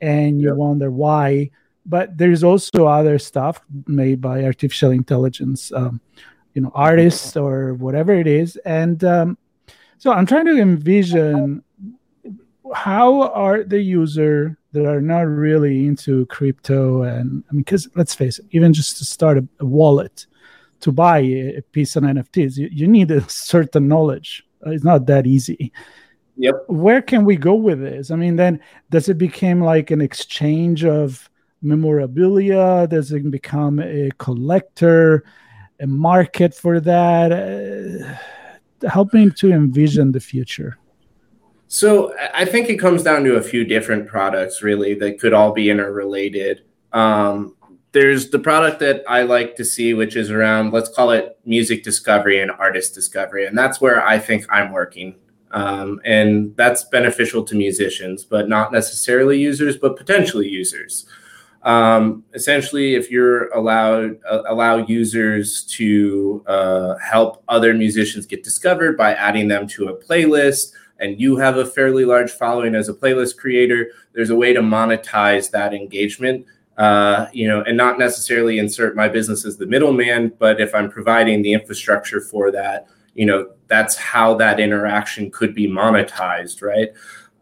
and 0.00 0.40
you 0.40 0.54
wonder 0.54 0.90
why. 0.90 1.50
But 1.86 2.16
there's 2.16 2.42
also 2.42 2.86
other 2.86 3.18
stuff 3.18 3.60
made 3.86 4.20
by 4.20 4.44
artificial 4.44 4.90
intelligence, 4.90 5.70
um, 5.72 6.00
you 6.54 6.62
know, 6.62 6.72
artists 6.74 7.36
or 7.36 7.74
whatever 7.74 8.14
it 8.14 8.26
is. 8.26 8.56
And 8.64 9.04
um, 9.04 9.38
so 9.98 10.12
I'm 10.12 10.26
trying 10.26 10.46
to 10.46 10.58
envision 10.58 11.62
how 12.74 13.22
are 13.32 13.62
the 13.62 13.80
user 13.80 14.56
that 14.72 14.86
are 14.86 15.00
not 15.00 15.26
really 15.26 15.86
into 15.86 16.26
crypto 16.26 17.02
and 17.02 17.44
I 17.48 17.52
mean, 17.52 17.62
because 17.62 17.88
let's 17.94 18.14
face 18.14 18.38
it, 18.38 18.46
even 18.50 18.72
just 18.72 18.96
to 18.98 19.04
start 19.04 19.38
a, 19.38 19.46
a 19.60 19.66
wallet 19.66 20.26
to 20.80 20.92
buy 20.92 21.20
a, 21.20 21.56
a 21.58 21.62
piece 21.62 21.96
of 21.96 22.02
NFTs, 22.02 22.56
you, 22.56 22.68
you 22.72 22.88
need 22.88 23.10
a 23.10 23.28
certain 23.28 23.88
knowledge. 23.88 24.44
It's 24.66 24.84
not 24.84 25.06
that 25.06 25.26
easy. 25.26 25.72
Yep. 26.36 26.64
Where 26.68 27.00
can 27.02 27.24
we 27.24 27.36
go 27.36 27.54
with 27.54 27.80
this? 27.80 28.10
I 28.10 28.16
mean, 28.16 28.36
then 28.36 28.60
does 28.90 29.08
it 29.08 29.18
become 29.18 29.60
like 29.60 29.90
an 29.90 30.00
exchange 30.00 30.84
of 30.84 31.28
memorabilia? 31.62 32.86
Does 32.88 33.12
it 33.12 33.30
become 33.30 33.80
a 33.80 34.10
collector, 34.18 35.24
a 35.80 35.86
market 35.86 36.54
for 36.54 36.80
that? 36.80 37.32
Uh, 37.32 38.16
helping 38.88 39.30
to 39.32 39.52
envision 39.52 40.12
the 40.12 40.20
future. 40.20 40.76
So 41.68 42.14
I 42.34 42.44
think 42.44 42.68
it 42.68 42.76
comes 42.76 43.02
down 43.02 43.24
to 43.24 43.36
a 43.36 43.42
few 43.42 43.64
different 43.64 44.06
products, 44.06 44.62
really, 44.62 44.94
that 44.94 45.18
could 45.18 45.32
all 45.32 45.52
be 45.52 45.70
interrelated. 45.70 46.62
Um, 46.92 47.56
there's 47.92 48.30
the 48.30 48.38
product 48.38 48.80
that 48.80 49.02
I 49.08 49.22
like 49.22 49.56
to 49.56 49.64
see, 49.64 49.94
which 49.94 50.16
is 50.16 50.30
around, 50.30 50.72
let's 50.72 50.88
call 50.88 51.10
it 51.10 51.38
music 51.44 51.82
discovery 51.82 52.40
and 52.40 52.50
artist 52.50 52.94
discovery. 52.94 53.46
And 53.46 53.56
that's 53.56 53.80
where 53.80 54.04
I 54.06 54.18
think 54.18 54.46
I'm 54.50 54.72
working 54.72 55.16
um, 55.54 56.00
and 56.04 56.54
that's 56.56 56.84
beneficial 56.84 57.44
to 57.44 57.54
musicians, 57.54 58.24
but 58.24 58.48
not 58.48 58.72
necessarily 58.72 59.38
users, 59.38 59.76
but 59.76 59.96
potentially 59.96 60.48
users. 60.48 61.06
Um, 61.62 62.24
essentially, 62.34 62.96
if 62.96 63.08
you're 63.10 63.48
allowed 63.50 64.18
uh, 64.28 64.42
allow 64.48 64.78
users 64.78 65.64
to 65.76 66.44
uh, 66.46 66.96
help 66.98 67.42
other 67.48 67.72
musicians 67.72 68.26
get 68.26 68.42
discovered 68.42 68.98
by 68.98 69.14
adding 69.14 69.46
them 69.46 69.68
to 69.68 69.88
a 69.88 69.96
playlist, 69.96 70.72
and 70.98 71.20
you 71.20 71.36
have 71.36 71.56
a 71.56 71.64
fairly 71.64 72.04
large 72.04 72.32
following 72.32 72.74
as 72.74 72.88
a 72.88 72.92
playlist 72.92 73.36
creator, 73.38 73.92
there's 74.12 74.30
a 74.30 74.36
way 74.36 74.52
to 74.52 74.60
monetize 74.60 75.52
that 75.52 75.72
engagement. 75.72 76.44
Uh, 76.76 77.28
you 77.32 77.46
know, 77.46 77.62
and 77.62 77.76
not 77.76 78.00
necessarily 78.00 78.58
insert 78.58 78.96
my 78.96 79.06
business 79.06 79.44
as 79.44 79.56
the 79.58 79.66
middleman, 79.66 80.32
but 80.40 80.60
if 80.60 80.74
I'm 80.74 80.90
providing 80.90 81.42
the 81.42 81.52
infrastructure 81.52 82.20
for 82.20 82.50
that, 82.50 82.88
you 83.14 83.26
know 83.26 83.50
that's 83.66 83.96
how 83.96 84.34
that 84.34 84.60
interaction 84.60 85.30
could 85.30 85.54
be 85.54 85.66
monetized 85.66 86.62
right? 86.62 86.90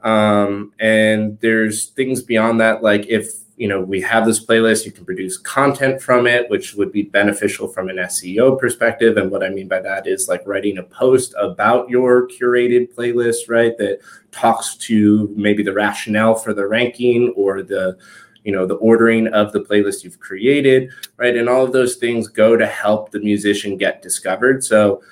Um, 0.03 0.73
and 0.81 1.39
there's 1.41 1.87
things 1.91 2.23
beyond 2.23 2.61
that 2.61 2.83
like 2.83 3.07
if 3.09 3.33
you 3.57 3.69
know 3.69 3.81
we 3.81 4.01
have 4.01 4.27
this 4.27 4.45
playlist 4.45 4.85
you 4.85 4.91
can 4.91 5.05
produce 5.05 5.37
content 5.37 6.03
from 6.03 6.27
it 6.27 6.51
which 6.51 6.75
would 6.75 6.91
be 6.91 7.03
beneficial 7.03 7.69
from 7.69 7.89
an 7.89 7.97
seo 7.97 8.59
perspective. 8.59 9.17
And 9.17 9.31
what 9.31 9.45
i 9.45 9.49
mean 9.49 9.69
by 9.69 9.81
that 9.81 10.07
is 10.07 10.29
like 10.29 10.43
writing 10.47 10.79
a 10.79 10.83
post 10.83 11.35
about 11.39 11.89
your 11.89 12.27
curated 12.29 12.93
playlist 12.95 13.49
right 13.49 13.77
that 13.79 14.01
talks 14.33 14.77
to 14.77 15.33
maybe 15.37 15.63
the 15.63 15.73
rationale 15.73 16.35
for 16.35 16.53
the 16.53 16.67
ranking 16.67 17.33
or 17.37 17.63
the 17.63 17.97
you 18.43 18.51
know 18.51 18.67
the 18.67 18.75
ordering 18.77 19.29
of 19.29 19.53
the 19.53 19.61
playlist 19.61 20.03
you've 20.03 20.19
created 20.19 20.91
right? 21.17 21.37
And 21.37 21.49
all 21.49 21.65
of 21.65 21.73
those 21.73 21.97
things 21.97 22.27
go 22.27 22.57
to 22.57 22.67
help 22.67 23.13
the 23.13 23.21
musician 23.21 23.77
get 23.77 24.03
discovered. 24.03 24.65
So 24.65 25.03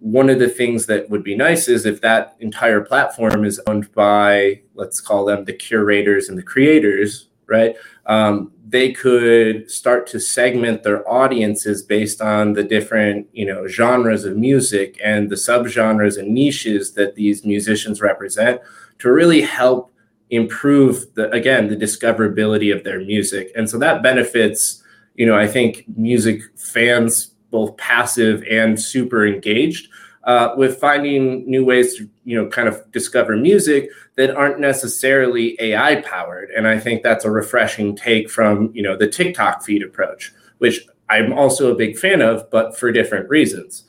one 0.00 0.30
of 0.30 0.38
the 0.38 0.48
things 0.48 0.86
that 0.86 1.08
would 1.10 1.22
be 1.22 1.36
nice 1.36 1.68
is 1.68 1.86
if 1.86 2.00
that 2.00 2.36
entire 2.40 2.80
platform 2.80 3.44
is 3.44 3.60
owned 3.66 3.92
by 3.92 4.60
let's 4.74 5.00
call 5.00 5.24
them 5.24 5.44
the 5.44 5.52
curators 5.52 6.28
and 6.28 6.36
the 6.36 6.42
creators 6.42 7.28
right? 7.50 7.74
Um, 8.06 8.52
they 8.66 8.92
could 8.92 9.68
start 9.68 10.06
to 10.06 10.20
segment 10.20 10.84
their 10.84 11.06
audiences 11.10 11.82
based 11.82 12.22
on 12.22 12.52
the 12.54 12.62
different 12.62 13.26
you 13.32 13.44
know 13.44 13.66
genres 13.66 14.24
of 14.24 14.36
music 14.36 14.98
and 15.02 15.28
the 15.28 15.36
subgenres 15.36 16.16
and 16.16 16.32
niches 16.32 16.92
that 16.92 17.16
these 17.16 17.44
musicians 17.44 18.00
represent 18.00 18.60
to 19.00 19.10
really 19.12 19.42
help 19.42 19.92
improve 20.30 21.12
the 21.14 21.28
again 21.32 21.66
the 21.68 21.76
discoverability 21.76 22.74
of 22.74 22.84
their 22.84 23.00
music. 23.00 23.50
And 23.56 23.68
so 23.68 23.76
that 23.78 24.02
benefits 24.02 24.82
you 25.14 25.26
know, 25.26 25.36
I 25.36 25.46
think 25.48 25.84
music 25.96 26.40
fans, 26.56 27.29
both 27.50 27.76
passive 27.76 28.42
and 28.50 28.80
super 28.80 29.26
engaged, 29.26 29.88
uh, 30.24 30.54
with 30.56 30.78
finding 30.78 31.48
new 31.48 31.64
ways 31.64 31.96
to, 31.96 32.08
you 32.24 32.36
know, 32.36 32.48
kind 32.48 32.68
of 32.68 32.90
discover 32.92 33.36
music 33.36 33.88
that 34.16 34.36
aren't 34.36 34.60
necessarily 34.60 35.56
AI 35.60 36.02
powered. 36.02 36.50
And 36.50 36.68
I 36.68 36.78
think 36.78 37.02
that's 37.02 37.24
a 37.24 37.30
refreshing 37.30 37.96
take 37.96 38.30
from, 38.30 38.70
you 38.74 38.82
know, 38.82 38.96
the 38.96 39.08
TikTok 39.08 39.64
feed 39.64 39.82
approach, 39.82 40.32
which 40.58 40.86
I'm 41.08 41.32
also 41.32 41.72
a 41.72 41.74
big 41.74 41.98
fan 41.98 42.20
of, 42.20 42.48
but 42.50 42.78
for 42.78 42.92
different 42.92 43.28
reasons. 43.28 43.84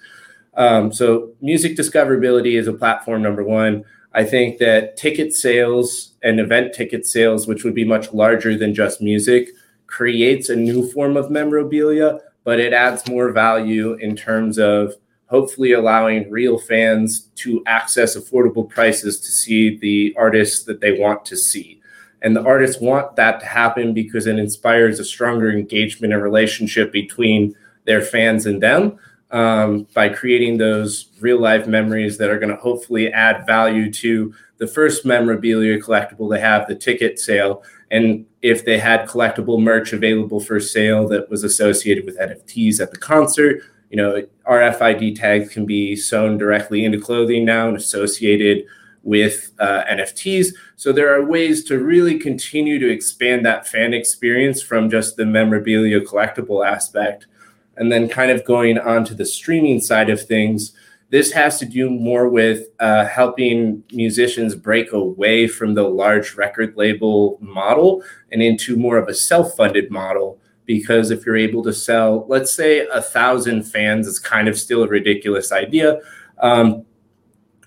Um, 0.55 0.91
so, 0.91 1.31
music 1.41 1.77
discoverability 1.77 2.59
is 2.59 2.67
a 2.67 2.73
platform 2.73 3.21
number 3.21 3.43
one. 3.43 3.85
I 4.13 4.25
think 4.25 4.57
that 4.57 4.97
ticket 4.97 5.33
sales 5.33 6.13
and 6.23 6.39
event 6.39 6.73
ticket 6.73 7.05
sales, 7.05 7.47
which 7.47 7.63
would 7.63 7.75
be 7.75 7.85
much 7.85 8.13
larger 8.13 8.57
than 8.57 8.73
just 8.73 9.01
music, 9.01 9.49
creates 9.87 10.49
a 10.49 10.55
new 10.55 10.89
form 10.91 11.15
of 11.15 11.31
memorabilia, 11.31 12.19
but 12.43 12.59
it 12.59 12.73
adds 12.73 13.07
more 13.07 13.31
value 13.31 13.93
in 13.93 14.15
terms 14.15 14.57
of 14.57 14.95
hopefully 15.27 15.71
allowing 15.71 16.29
real 16.29 16.57
fans 16.57 17.29
to 17.35 17.63
access 17.65 18.17
affordable 18.17 18.67
prices 18.67 19.19
to 19.19 19.31
see 19.31 19.77
the 19.77 20.13
artists 20.17 20.65
that 20.65 20.81
they 20.81 20.99
want 20.99 21.23
to 21.25 21.37
see. 21.37 21.81
And 22.21 22.35
the 22.35 22.43
artists 22.43 22.81
want 22.81 23.15
that 23.15 23.39
to 23.39 23.45
happen 23.45 23.93
because 23.93 24.27
it 24.27 24.37
inspires 24.37 24.99
a 24.99 25.05
stronger 25.05 25.51
engagement 25.51 26.13
and 26.13 26.21
relationship 26.21 26.91
between 26.91 27.55
their 27.85 28.01
fans 28.01 28.45
and 28.45 28.61
them 28.61 28.99
um, 29.31 29.87
by 29.93 30.09
creating 30.09 30.57
those 30.57 31.07
real 31.19 31.39
life 31.39 31.65
memories 31.65 32.17
that 32.17 32.29
are 32.29 32.37
going 32.37 32.53
to 32.53 32.61
hopefully 32.61 33.11
add 33.11 33.45
value 33.47 33.91
to 33.93 34.33
the 34.57 34.67
first 34.67 35.05
memorabilia 35.05 35.79
collectible 35.79 36.29
they 36.29 36.39
have, 36.39 36.67
the 36.67 36.75
ticket 36.75 37.19
sale. 37.19 37.63
And 37.91 38.25
if 38.41 38.65
they 38.65 38.79
had 38.79 39.07
collectible 39.07 39.61
merch 39.61 39.93
available 39.93 40.39
for 40.39 40.59
sale 40.59 41.07
that 41.09 41.29
was 41.29 41.43
associated 41.43 42.05
with 42.05 42.17
NFTs 42.17 42.79
at 42.79 42.91
the 42.91 42.97
concert, 42.97 43.61
you 43.89 43.97
know, 43.97 44.25
RFID 44.49 45.19
tags 45.19 45.53
can 45.53 45.65
be 45.65 45.97
sewn 45.97 46.37
directly 46.37 46.85
into 46.85 46.99
clothing 46.99 47.43
now 47.43 47.67
and 47.67 47.75
associated 47.75 48.65
with 49.03 49.51
uh, 49.59 49.83
NFTs. 49.89 50.53
So 50.77 50.93
there 50.93 51.13
are 51.13 51.25
ways 51.25 51.65
to 51.65 51.79
really 51.79 52.17
continue 52.17 52.79
to 52.79 52.89
expand 52.89 53.45
that 53.45 53.67
fan 53.67 53.93
experience 53.93 54.61
from 54.61 54.89
just 54.89 55.17
the 55.17 55.25
memorabilia 55.25 55.99
collectible 55.99 56.65
aspect. 56.65 57.27
And 57.75 57.91
then 57.91 58.07
kind 58.07 58.31
of 58.31 58.45
going 58.45 58.77
on 58.77 59.03
to 59.05 59.13
the 59.13 59.25
streaming 59.25 59.81
side 59.81 60.09
of 60.09 60.25
things, 60.25 60.71
this 61.11 61.31
has 61.33 61.59
to 61.59 61.65
do 61.65 61.89
more 61.89 62.29
with 62.29 62.67
uh, 62.79 63.05
helping 63.05 63.83
musicians 63.91 64.55
break 64.55 64.93
away 64.93 65.45
from 65.45 65.75
the 65.75 65.83
large 65.83 66.35
record 66.35 66.75
label 66.77 67.37
model 67.41 68.01
and 68.31 68.41
into 68.41 68.77
more 68.77 68.97
of 68.97 69.09
a 69.09 69.13
self 69.13 69.55
funded 69.55 69.91
model 69.91 70.39
because 70.65 71.11
if 71.11 71.25
you're 71.25 71.35
able 71.35 71.61
to 71.63 71.73
sell, 71.73 72.25
let's 72.29 72.53
say, 72.53 72.87
a 72.87 73.01
thousand 73.01 73.63
fans, 73.63 74.07
it's 74.07 74.19
kind 74.19 74.47
of 74.47 74.57
still 74.57 74.83
a 74.83 74.87
ridiculous 74.87 75.51
idea. 75.51 75.99
Um, 76.39 76.85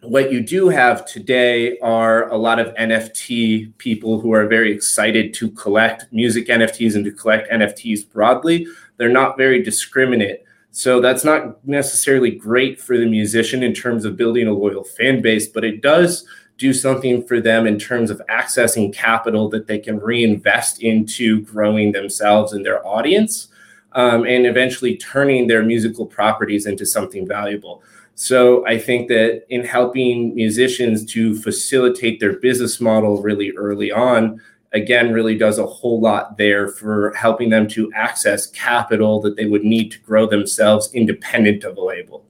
what 0.01 0.33
you 0.33 0.41
do 0.41 0.71
have 0.71 1.05
today 1.05 1.79
are 1.81 2.29
a 2.29 2.37
lot 2.37 2.59
of 2.59 2.75
NFT 2.77 3.77
people 3.77 4.21
who 4.21 4.33
are 4.33 4.47
very 4.47 4.73
excited 4.73 5.35
to 5.35 5.51
collect 5.51 6.07
music 6.13 6.47
NFTs 6.49 6.95
and 6.95 7.05
to 7.05 7.13
collect 7.13 7.51
NFTs 7.51 8.11
broadly. 8.11 8.67
They're 8.97 9.09
not 9.11 9.37
very 9.37 9.63
discriminate. 9.63 10.44
So 10.77 11.01
that's 11.01 11.25
not 11.25 11.65
necessarily 11.65 12.33
great 12.33 12.81
for 12.81 12.99
the 12.99 13.07
musician 13.07 13.63
in 13.63 13.73
terms 13.73 14.05
of 14.05 14.17
building 14.17 14.49
a 14.49 14.53
loyal 14.53 14.83
fan 14.83 15.23
base, 15.23 15.47
but 15.47 15.63
it 15.63 15.83
does 15.83 16.27
do 16.59 16.73
something 16.73 17.25
for 17.25 17.41
them 17.41 17.65
in 17.65 17.79
terms 17.79 18.11
of 18.11 18.21
accessing 18.29 18.93
capital 18.93 19.49
that 19.51 19.69
they 19.69 19.79
can 19.79 20.01
reinvest 20.01 20.83
into 20.83 21.43
growing 21.43 21.93
themselves 21.93 22.53
and 22.53 22.67
their 22.67 22.85
audience 22.85 23.47
um, 23.93 24.27
and 24.27 24.47
eventually 24.47 24.97
turning 24.97 25.47
their 25.47 25.63
musical 25.63 26.07
properties 26.07 26.67
into 26.67 26.85
something 26.85 27.25
valuable. 27.25 27.81
So 28.17 28.67
I 28.67 28.77
think 28.77 29.07
that 29.11 29.45
in 29.51 29.65
helping 29.65 30.35
musicians 30.35 31.05
to 31.13 31.37
facilitate 31.37 32.19
their 32.19 32.41
business 32.41 32.81
model 32.81 33.23
really 33.23 33.53
early 33.53 33.93
on, 33.93 34.41
again, 34.75 35.13
really 35.13 35.39
does 35.39 35.59
a 35.59 35.67
whole 35.67 36.01
lot 36.01 36.37
there 36.37 36.69
for 36.69 37.15
helping 37.15 37.49
them 37.49 37.69
to 37.69 37.91
access 37.95 38.49
capital 38.49 39.21
that 39.23 39.37
they 39.37 39.47
would 39.47 39.65
need 39.65 39.91
to 39.93 40.01
grow 40.01 40.27
themselves 40.27 40.93
independent 40.93 41.65
of 41.65 41.77
a 41.77 41.81
label. 41.81 42.27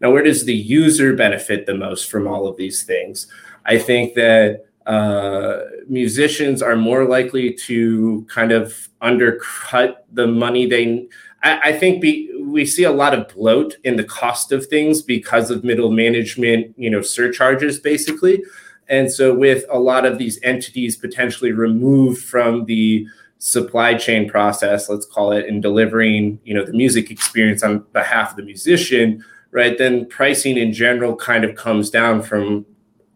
Now, 0.00 0.12
where 0.12 0.22
does 0.22 0.44
the 0.44 0.54
user 0.54 1.14
benefit 1.14 1.66
the 1.66 1.74
most 1.74 2.10
from 2.10 2.28
all 2.28 2.46
of 2.46 2.56
these 2.56 2.84
things? 2.84 3.26
I 3.64 3.78
think 3.78 4.14
that 4.14 4.66
uh, 4.86 5.64
musicians 5.88 6.62
are 6.62 6.76
more 6.76 7.04
likely 7.04 7.52
to 7.52 8.24
kind 8.28 8.52
of 8.52 8.88
undercut 9.00 10.06
the 10.12 10.26
money 10.26 10.66
they. 10.66 11.08
I, 11.42 11.72
think 11.72 12.00
be, 12.00 12.34
we 12.42 12.66
see 12.66 12.82
a 12.82 12.90
lot 12.90 13.14
of 13.14 13.28
bloat 13.28 13.76
in 13.84 13.96
the 13.96 14.02
cost 14.02 14.50
of 14.50 14.66
things 14.66 15.02
because 15.02 15.52
of 15.52 15.62
middle 15.62 15.92
management, 15.92 16.74
you 16.76 16.90
know, 16.90 17.00
surcharges 17.00 17.78
basically. 17.78 18.42
And 18.88 19.10
so, 19.12 19.34
with 19.34 19.64
a 19.70 19.78
lot 19.78 20.06
of 20.06 20.18
these 20.18 20.38
entities 20.42 20.96
potentially 20.96 21.52
removed 21.52 22.22
from 22.22 22.64
the 22.64 23.06
supply 23.38 23.94
chain 23.94 24.28
process, 24.28 24.88
let's 24.88 25.06
call 25.06 25.32
it, 25.32 25.46
in 25.46 25.60
delivering, 25.60 26.40
you 26.44 26.54
know, 26.54 26.64
the 26.64 26.72
music 26.72 27.10
experience 27.10 27.62
on 27.62 27.80
behalf 27.92 28.30
of 28.30 28.36
the 28.36 28.42
musician, 28.42 29.24
right? 29.50 29.78
Then 29.78 30.06
pricing 30.06 30.56
in 30.56 30.72
general 30.72 31.16
kind 31.16 31.44
of 31.44 31.54
comes 31.54 31.90
down 31.90 32.22
from 32.22 32.66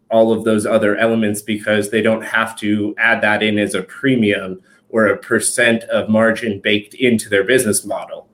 all 0.09 0.31
of 0.31 0.43
those 0.43 0.65
other 0.65 0.95
elements 0.95 1.41
because 1.41 1.89
they 1.89 2.01
don't 2.01 2.23
have 2.23 2.55
to 2.59 2.93
add 2.97 3.21
that 3.21 3.41
in 3.41 3.57
as 3.57 3.73
a 3.73 3.81
premium 3.81 4.61
or 4.89 5.07
a 5.07 5.17
percent 5.17 5.83
of 5.85 6.07
margin 6.07 6.59
baked 6.59 6.93
into 6.93 7.29
their 7.29 7.43
business 7.43 7.83
model. 7.83 8.29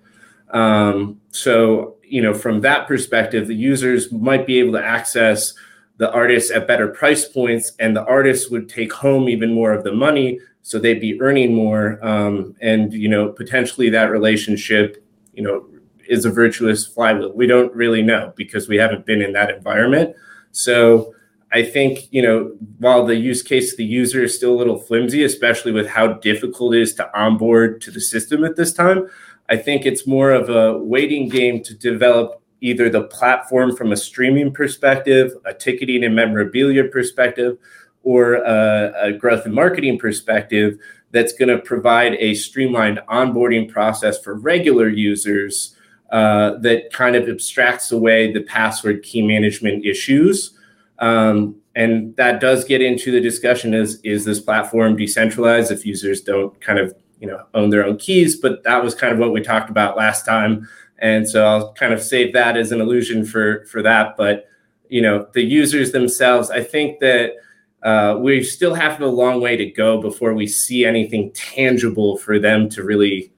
Um, 0.49 1.21
so, 1.32 1.95
you 2.04 2.21
know, 2.21 2.34
from 2.34 2.62
that 2.62 2.88
perspective, 2.88 3.47
the 3.47 3.56
users 3.56 4.12
might 4.12 4.45
be 4.45 4.60
able 4.60 4.73
to 4.73 4.84
access 4.84 5.54
the 6.00 6.12
artists 6.12 6.50
at 6.50 6.66
better 6.66 6.88
price 6.88 7.26
points, 7.26 7.74
and 7.78 7.96
the 7.96 8.06
artists 8.06 8.50
would 8.50 8.70
take 8.70 8.92
home 8.92 9.28
even 9.28 9.54
more 9.54 9.74
of 9.74 9.84
the 9.84 9.94
money, 9.94 10.40
so 10.62 10.80
they'd 10.80 11.02
be 11.02 11.22
earning 11.22 11.54
more. 11.54 12.00
Um, 12.02 12.56
and 12.62 12.94
you 12.94 13.10
know, 13.10 13.30
potentially 13.30 13.90
that 13.90 14.10
relationship, 14.10 15.06
you 15.34 15.44
know, 15.44 15.68
is 16.08 16.24
a 16.24 16.32
virtuous 16.32 16.88
flywheel. 16.88 17.34
We 17.34 17.48
don't 17.48 17.74
really 17.76 18.02
know 18.02 18.34
because 18.36 18.68
we 18.70 18.78
haven't 18.78 19.06
been 19.06 19.22
in 19.22 19.34
that 19.34 19.52
environment. 19.52 20.16
So 20.52 21.14
I 21.52 21.64
think, 21.64 22.08
you 22.12 22.22
know, 22.22 22.56
while 22.78 23.06
the 23.06 23.16
use 23.16 23.44
case 23.44 23.74
of 23.74 23.78
the 23.78 23.86
user 23.86 24.24
is 24.24 24.36
still 24.36 24.54
a 24.54 24.58
little 24.58 24.80
flimsy, 24.80 25.24
especially 25.24 25.72
with 25.72 25.88
how 25.88 26.14
difficult 26.14 26.76
it 26.76 26.82
is 26.82 26.94
to 26.96 27.20
onboard 27.20 27.82
to 27.82 27.92
the 27.92 28.02
system 28.02 28.44
at 28.44 28.56
this 28.56 28.72
time, 28.72 29.10
I 29.50 29.58
think 29.58 29.86
it's 29.86 30.08
more 30.08 30.32
of 30.32 30.50
a 30.50 30.78
waiting 30.78 31.28
game 31.28 31.62
to 31.64 31.74
develop 31.74 32.42
either 32.62 32.89
the 32.89 33.04
platform 33.04 33.76
from 33.76 33.91
a 33.91 33.98
streaming 33.98 34.54
perspective, 34.54 35.34
a 35.45 35.54
ticketing 35.54 36.04
and 36.04 36.15
memorabilia 36.15 36.84
perspective, 36.84 37.58
or 38.04 38.36
a, 38.36 38.93
a 39.02 39.13
growth 39.13 39.45
and 39.45 39.54
marketing 39.54 39.98
perspective 40.00 40.78
that's 41.12 41.34
going 41.34 41.50
to 41.50 41.58
provide 41.60 42.13
a 42.15 42.34
streamlined 42.36 43.00
onboarding 43.10 43.69
process 43.69 44.19
for 44.19 44.36
regular 44.36 44.88
users 44.88 45.76
uh, 46.12 46.58
that 46.60 46.91
kind 46.91 47.15
of 47.15 47.28
abstracts 47.28 47.91
away 47.91 48.32
the 48.32 48.41
password 48.41 49.04
key 49.04 49.22
management 49.22 49.86
issues. 49.86 50.58
Um, 51.00 51.56
and 51.76 52.15
that 52.15 52.39
does 52.39 52.65
get 52.65 52.82
into 52.82 53.12
the 53.12 53.22
discussion 53.22 53.74
is 53.74 54.02
is 54.02 54.26
this 54.26 54.39
platform 54.39 54.95
decentralized 54.95 55.72
if 55.72 55.86
users 55.86 56.22
don't 56.22 56.60
kind 56.62 56.80
of 56.80 56.93
you 57.19 57.28
know 57.28 57.45
own 57.54 57.69
their 57.69 57.86
own 57.86 57.98
keys? 57.98 58.36
But 58.36 58.63
that 58.63 58.84
was 58.84 58.95
kind 58.95 59.13
of 59.13 59.19
what 59.19 59.32
we 59.32 59.41
talked 59.41 59.69
about 59.69 59.98
last 59.98 60.25
time 60.25 60.67
and 61.02 61.27
so 61.27 61.45
i'll 61.45 61.73
kind 61.73 61.93
of 61.93 62.02
save 62.02 62.33
that 62.33 62.58
as 62.58 62.71
an 62.71 62.81
illusion 62.81 63.25
for 63.25 63.65
for 63.65 63.81
that 63.81 64.15
but 64.17 64.45
you 64.89 65.02
know 65.02 65.27
the 65.33 65.43
users 65.43 65.91
themselves 65.91 66.50
i 66.50 66.63
think 66.63 67.00
that 67.00 67.33
uh, 67.81 68.17
we 68.19 68.43
still 68.43 68.73
have 68.73 69.00
a 69.00 69.08
long 69.08 69.39
way 69.39 69.56
to 69.56 69.65
go 69.65 70.02
before 70.02 70.33
we 70.33 70.45
see 70.45 70.83
anything 70.83 71.31
tangible 71.31 72.17
for 72.17 72.37
them 72.37 72.67
to 72.67 72.83
really 72.83 73.31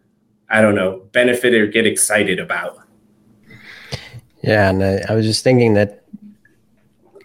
i 0.50 0.62
don't 0.62 0.76
know 0.76 1.00
benefit 1.12 1.54
or 1.54 1.68
get 1.68 1.86
excited 1.86 2.40
about 2.40 2.80
yeah 4.44 4.70
and 4.70 4.84
I, 4.84 5.02
I 5.10 5.14
was 5.16 5.26
just 5.26 5.44
thinking 5.44 5.76
that 5.76 6.04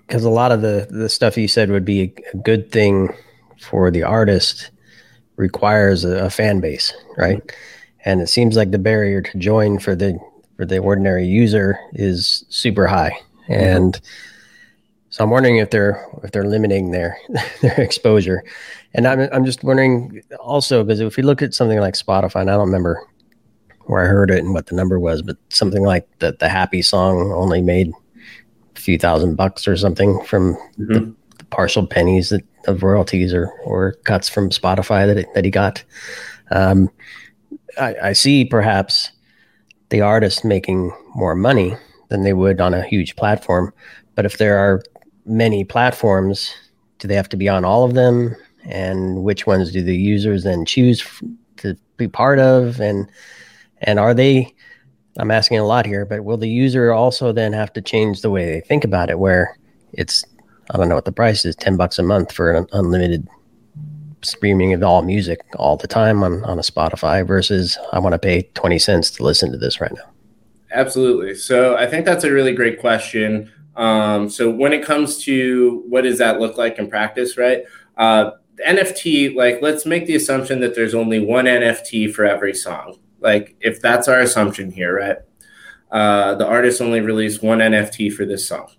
because 0.06 0.24
a 0.24 0.30
lot 0.30 0.52
of 0.52 0.60
the 0.62 0.86
the 0.90 1.08
stuff 1.08 1.36
you 1.36 1.48
said 1.48 1.70
would 1.70 1.84
be 1.84 2.02
a, 2.02 2.14
a 2.34 2.36
good 2.38 2.70
thing 2.70 3.14
for 3.60 3.90
the 3.90 4.02
artist 4.02 4.70
requires 5.36 6.04
a, 6.04 6.24
a, 6.24 6.30
fan 6.30 6.60
base, 6.60 6.92
right? 7.16 7.54
And 8.06 8.22
it 8.22 8.28
seems 8.28 8.56
like 8.56 8.70
the 8.70 8.78
barrier 8.78 9.20
to 9.20 9.38
join 9.38 9.78
for 9.78 9.94
the 9.94 10.18
for 10.56 10.64
the 10.64 10.78
ordinary 10.78 11.26
user 11.26 11.78
is 11.92 12.46
super 12.48 12.86
high, 12.86 13.12
and 13.48 14.00
so 15.10 15.24
I'm 15.24 15.30
wondering 15.30 15.56
if 15.56 15.70
they're 15.70 16.06
if 16.22 16.30
they're 16.32 16.46
limiting 16.46 16.90
their 16.90 17.18
their 17.62 17.80
exposure. 17.80 18.44
And 18.94 19.06
I'm 19.06 19.28
I'm 19.32 19.44
just 19.44 19.64
wondering 19.64 20.22
also 20.40 20.84
because 20.84 21.00
if 21.00 21.16
you 21.16 21.24
look 21.24 21.42
at 21.42 21.54
something 21.54 21.80
like 21.80 21.94
Spotify, 21.94 22.42
and 22.42 22.50
I 22.50 22.54
don't 22.54 22.66
remember 22.66 23.02
where 23.86 24.04
I 24.04 24.06
heard 24.06 24.30
it 24.30 24.40
and 24.40 24.52
what 24.52 24.66
the 24.66 24.74
number 24.74 25.00
was, 25.00 25.22
but 25.22 25.36
something 25.48 25.82
like 25.82 26.06
that 26.18 26.38
the 26.38 26.48
Happy 26.48 26.82
song 26.82 27.32
only 27.32 27.62
made 27.62 27.92
a 28.76 28.80
few 28.80 28.98
thousand 28.98 29.36
bucks 29.36 29.66
or 29.66 29.76
something 29.76 30.22
from 30.24 30.54
mm-hmm. 30.78 30.92
the, 30.92 31.14
the, 31.38 31.44
partial 31.46 31.86
pennies 31.86 32.28
that, 32.28 32.42
of 32.66 32.82
royalties 32.82 33.32
or 33.32 33.50
or 33.64 33.92
cuts 34.04 34.28
from 34.28 34.50
Spotify 34.50 35.06
that 35.06 35.16
it, 35.16 35.34
that 35.34 35.44
he 35.44 35.50
got. 35.50 35.82
Um, 36.50 36.90
I, 37.78 37.94
I 38.02 38.12
see 38.12 38.44
perhaps 38.44 39.10
the 39.90 40.00
artist 40.00 40.44
making 40.44 40.92
more 41.14 41.34
money 41.34 41.76
than 42.08 42.22
they 42.22 42.32
would 42.32 42.60
on 42.60 42.74
a 42.74 42.82
huge 42.82 43.16
platform. 43.16 43.72
But 44.14 44.24
if 44.24 44.38
there 44.38 44.58
are 44.58 44.82
many 45.24 45.64
platforms, 45.64 46.54
do 46.98 47.08
they 47.08 47.14
have 47.14 47.28
to 47.30 47.36
be 47.36 47.48
on 47.48 47.64
all 47.64 47.84
of 47.84 47.94
them? 47.94 48.34
And 48.64 49.22
which 49.22 49.46
ones 49.46 49.72
do 49.72 49.82
the 49.82 49.96
users 49.96 50.44
then 50.44 50.64
choose 50.64 51.04
to 51.58 51.76
be 51.96 52.08
part 52.08 52.38
of? 52.38 52.80
And 52.80 53.08
and 53.82 53.98
are 53.98 54.14
they? 54.14 54.52
I'm 55.18 55.30
asking 55.30 55.58
a 55.58 55.64
lot 55.64 55.86
here, 55.86 56.04
but 56.04 56.24
will 56.24 56.36
the 56.36 56.48
user 56.48 56.92
also 56.92 57.32
then 57.32 57.52
have 57.52 57.72
to 57.74 57.80
change 57.80 58.20
the 58.20 58.30
way 58.30 58.44
they 58.46 58.60
think 58.60 58.84
about 58.84 59.08
it? 59.08 59.18
Where 59.18 59.56
it's 59.92 60.24
I 60.70 60.76
don't 60.76 60.88
know 60.88 60.94
what 60.94 61.04
the 61.04 61.12
price 61.12 61.44
is, 61.44 61.54
ten 61.54 61.76
bucks 61.76 61.98
a 61.98 62.02
month 62.02 62.32
for 62.32 62.50
an 62.52 62.66
unlimited 62.72 63.28
streaming 64.26 64.72
of 64.72 64.82
all 64.82 65.02
music 65.02 65.40
all 65.56 65.76
the 65.76 65.86
time 65.86 66.22
on, 66.22 66.44
on 66.44 66.58
a 66.58 66.62
Spotify 66.62 67.26
versus 67.26 67.78
I 67.92 67.98
want 67.98 68.12
to 68.12 68.18
pay 68.18 68.42
20 68.54 68.78
cents 68.78 69.10
to 69.12 69.22
listen 69.22 69.52
to 69.52 69.58
this 69.58 69.80
right 69.80 69.92
now? 69.92 70.10
Absolutely. 70.72 71.34
So 71.34 71.76
I 71.76 71.86
think 71.86 72.04
that's 72.04 72.24
a 72.24 72.32
really 72.32 72.54
great 72.54 72.80
question. 72.80 73.50
Um, 73.76 74.28
so 74.28 74.50
when 74.50 74.72
it 74.72 74.84
comes 74.84 75.22
to 75.24 75.84
what 75.88 76.02
does 76.02 76.18
that 76.18 76.40
look 76.40 76.56
like 76.56 76.78
in 76.78 76.88
practice, 76.88 77.36
right? 77.36 77.62
Uh, 77.96 78.32
NFT, 78.66 79.34
like 79.34 79.60
let's 79.62 79.86
make 79.86 80.06
the 80.06 80.16
assumption 80.16 80.60
that 80.60 80.74
there's 80.74 80.94
only 80.94 81.20
one 81.20 81.44
NFT 81.44 82.12
for 82.12 82.24
every 82.24 82.54
song. 82.54 82.98
Like 83.20 83.56
if 83.60 83.80
that's 83.80 84.08
our 84.08 84.20
assumption 84.20 84.70
here, 84.70 84.96
right? 84.96 85.16
Uh, 85.90 86.34
the 86.34 86.46
artist 86.46 86.80
only 86.80 87.00
released 87.00 87.42
one 87.42 87.58
NFT 87.58 88.12
for 88.12 88.24
this 88.24 88.46
song. 88.48 88.70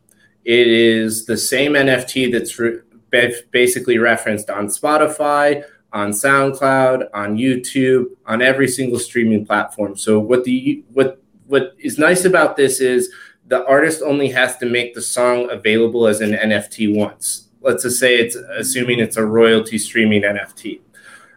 It 0.43 0.67
is 0.67 1.25
the 1.25 1.37
same 1.37 1.73
NFT 1.73 2.31
that's 2.31 2.57
re- 2.57 2.79
basically 3.09 3.97
referenced 3.97 4.49
on 4.49 4.67
Spotify, 4.67 5.63
on 5.93 6.11
SoundCloud, 6.11 7.07
on 7.13 7.37
YouTube, 7.37 8.05
on 8.25 8.41
every 8.41 8.67
single 8.67 8.99
streaming 8.99 9.45
platform. 9.45 9.95
So 9.97 10.19
what 10.19 10.43
the 10.43 10.83
what 10.93 11.21
what 11.47 11.73
is 11.79 11.97
nice 11.97 12.25
about 12.25 12.57
this 12.57 12.81
is 12.81 13.11
the 13.47 13.65
artist 13.65 14.01
only 14.01 14.29
has 14.29 14.57
to 14.57 14.65
make 14.65 14.93
the 14.93 15.01
song 15.01 15.49
available 15.49 16.07
as 16.07 16.21
an 16.21 16.31
NFT 16.31 16.93
once. 16.95 17.47
Let's 17.61 17.83
just 17.83 17.99
say 17.99 18.17
it's 18.17 18.35
assuming 18.35 18.99
it's 18.99 19.17
a 19.17 19.25
royalty 19.25 19.77
streaming 19.77 20.23
NFT. 20.23 20.81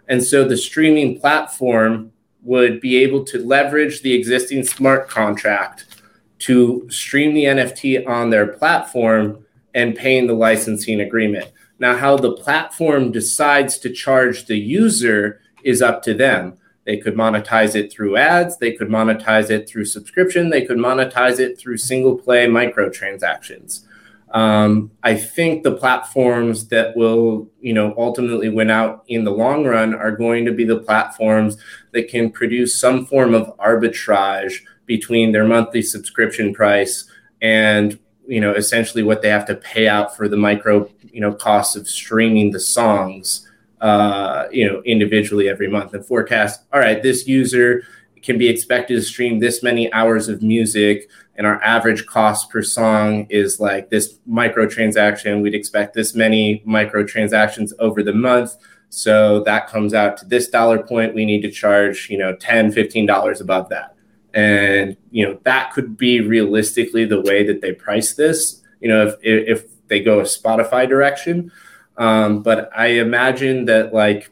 And 0.08 0.22
so 0.22 0.44
the 0.44 0.56
streaming 0.56 1.20
platform 1.20 2.12
would 2.42 2.80
be 2.80 2.96
able 2.98 3.24
to 3.24 3.38
leverage 3.38 4.02
the 4.02 4.12
existing 4.12 4.64
smart 4.64 5.08
contract 5.08 6.02
to 6.40 6.86
stream 6.90 7.34
the 7.34 7.44
NFT 7.44 8.06
on 8.08 8.30
their 8.30 8.46
platform 8.46 9.44
and 9.74 9.94
paying 9.94 10.26
the 10.26 10.34
licensing 10.34 11.00
agreement. 11.00 11.50
Now, 11.80 11.96
how 11.96 12.16
the 12.16 12.32
platform 12.32 13.10
decides 13.10 13.78
to 13.78 13.90
charge 13.90 14.46
the 14.46 14.58
user 14.58 15.40
is 15.64 15.80
up 15.80 16.02
to 16.02 16.14
them. 16.14 16.58
They 16.84 16.98
could 16.98 17.14
monetize 17.14 17.74
it 17.74 17.92
through 17.92 18.16
ads, 18.16 18.58
they 18.58 18.72
could 18.72 18.88
monetize 18.88 19.50
it 19.50 19.68
through 19.68 19.86
subscription, 19.86 20.50
they 20.50 20.64
could 20.64 20.78
monetize 20.78 21.40
it 21.40 21.58
through 21.58 21.78
single 21.78 22.16
play 22.16 22.46
microtransactions. 22.46 23.86
Um, 24.30 24.92
I 25.02 25.16
think 25.16 25.62
the 25.62 25.72
platforms 25.72 26.68
that 26.68 26.96
will, 26.96 27.48
you 27.60 27.72
know, 27.72 27.94
ultimately 27.96 28.48
win 28.48 28.70
out 28.70 29.04
in 29.08 29.24
the 29.24 29.32
long 29.32 29.64
run 29.64 29.94
are 29.94 30.12
going 30.12 30.44
to 30.44 30.52
be 30.52 30.64
the 30.64 30.78
platforms 30.78 31.56
that 31.92 32.08
can 32.08 32.30
produce 32.30 32.78
some 32.78 33.06
form 33.06 33.34
of 33.34 33.56
arbitrage 33.58 34.60
between 34.86 35.32
their 35.32 35.44
monthly 35.44 35.82
subscription 35.82 36.52
price 36.52 37.10
and 37.40 37.98
you 38.26 38.40
know 38.40 38.52
essentially 38.52 39.02
what 39.02 39.22
they 39.22 39.28
have 39.28 39.46
to 39.46 39.54
pay 39.54 39.88
out 39.88 40.16
for 40.16 40.28
the 40.28 40.36
micro 40.36 40.84
you 41.12 41.20
know 41.20 41.32
costs 41.32 41.76
of 41.76 41.88
streaming 41.88 42.50
the 42.50 42.60
songs 42.60 43.48
uh, 43.80 44.46
you 44.50 44.66
know 44.66 44.82
individually 44.82 45.48
every 45.48 45.68
month 45.68 45.94
and 45.94 46.04
forecast 46.04 46.62
all 46.72 46.80
right 46.80 47.02
this 47.02 47.26
user 47.26 47.82
can 48.22 48.36
be 48.36 48.48
expected 48.48 48.94
to 48.94 49.02
stream 49.02 49.38
this 49.38 49.62
many 49.62 49.90
hours 49.92 50.28
of 50.28 50.42
music 50.42 51.08
and 51.40 51.46
our 51.46 51.62
average 51.62 52.04
cost 52.04 52.50
per 52.50 52.62
song 52.62 53.26
is 53.30 53.58
like 53.58 53.88
this 53.88 54.18
micro 54.26 54.66
transaction 54.68 55.40
we'd 55.40 55.54
expect 55.54 55.94
this 55.94 56.14
many 56.14 56.62
micro 56.66 57.02
transactions 57.02 57.72
over 57.78 58.02
the 58.02 58.12
month. 58.12 58.56
So 58.90 59.42
that 59.44 59.66
comes 59.68 59.94
out 59.94 60.18
to 60.18 60.26
this 60.26 60.50
dollar 60.50 60.82
point. 60.82 61.14
We 61.14 61.24
need 61.24 61.40
to 61.40 61.50
charge 61.50 62.10
you 62.10 62.18
know 62.18 62.36
10 62.36 62.72
15 62.72 63.06
dollars 63.06 63.40
above 63.40 63.70
that. 63.70 63.94
And 64.34 64.98
you 65.10 65.26
know 65.26 65.38
that 65.44 65.72
could 65.72 65.96
be 65.96 66.20
realistically 66.20 67.06
the 67.06 67.22
way 67.22 67.42
that 67.46 67.62
they 67.62 67.72
price 67.72 68.12
this. 68.12 68.60
You 68.80 68.90
know 68.90 69.06
if 69.06 69.14
if 69.22 69.64
they 69.90 70.00
go 70.00 70.20
a 70.20 70.24
spotify 70.24 70.88
direction 70.88 71.52
um, 71.98 72.42
but 72.42 72.70
i 72.74 72.86
imagine 72.86 73.66
that 73.66 73.92
like 73.92 74.30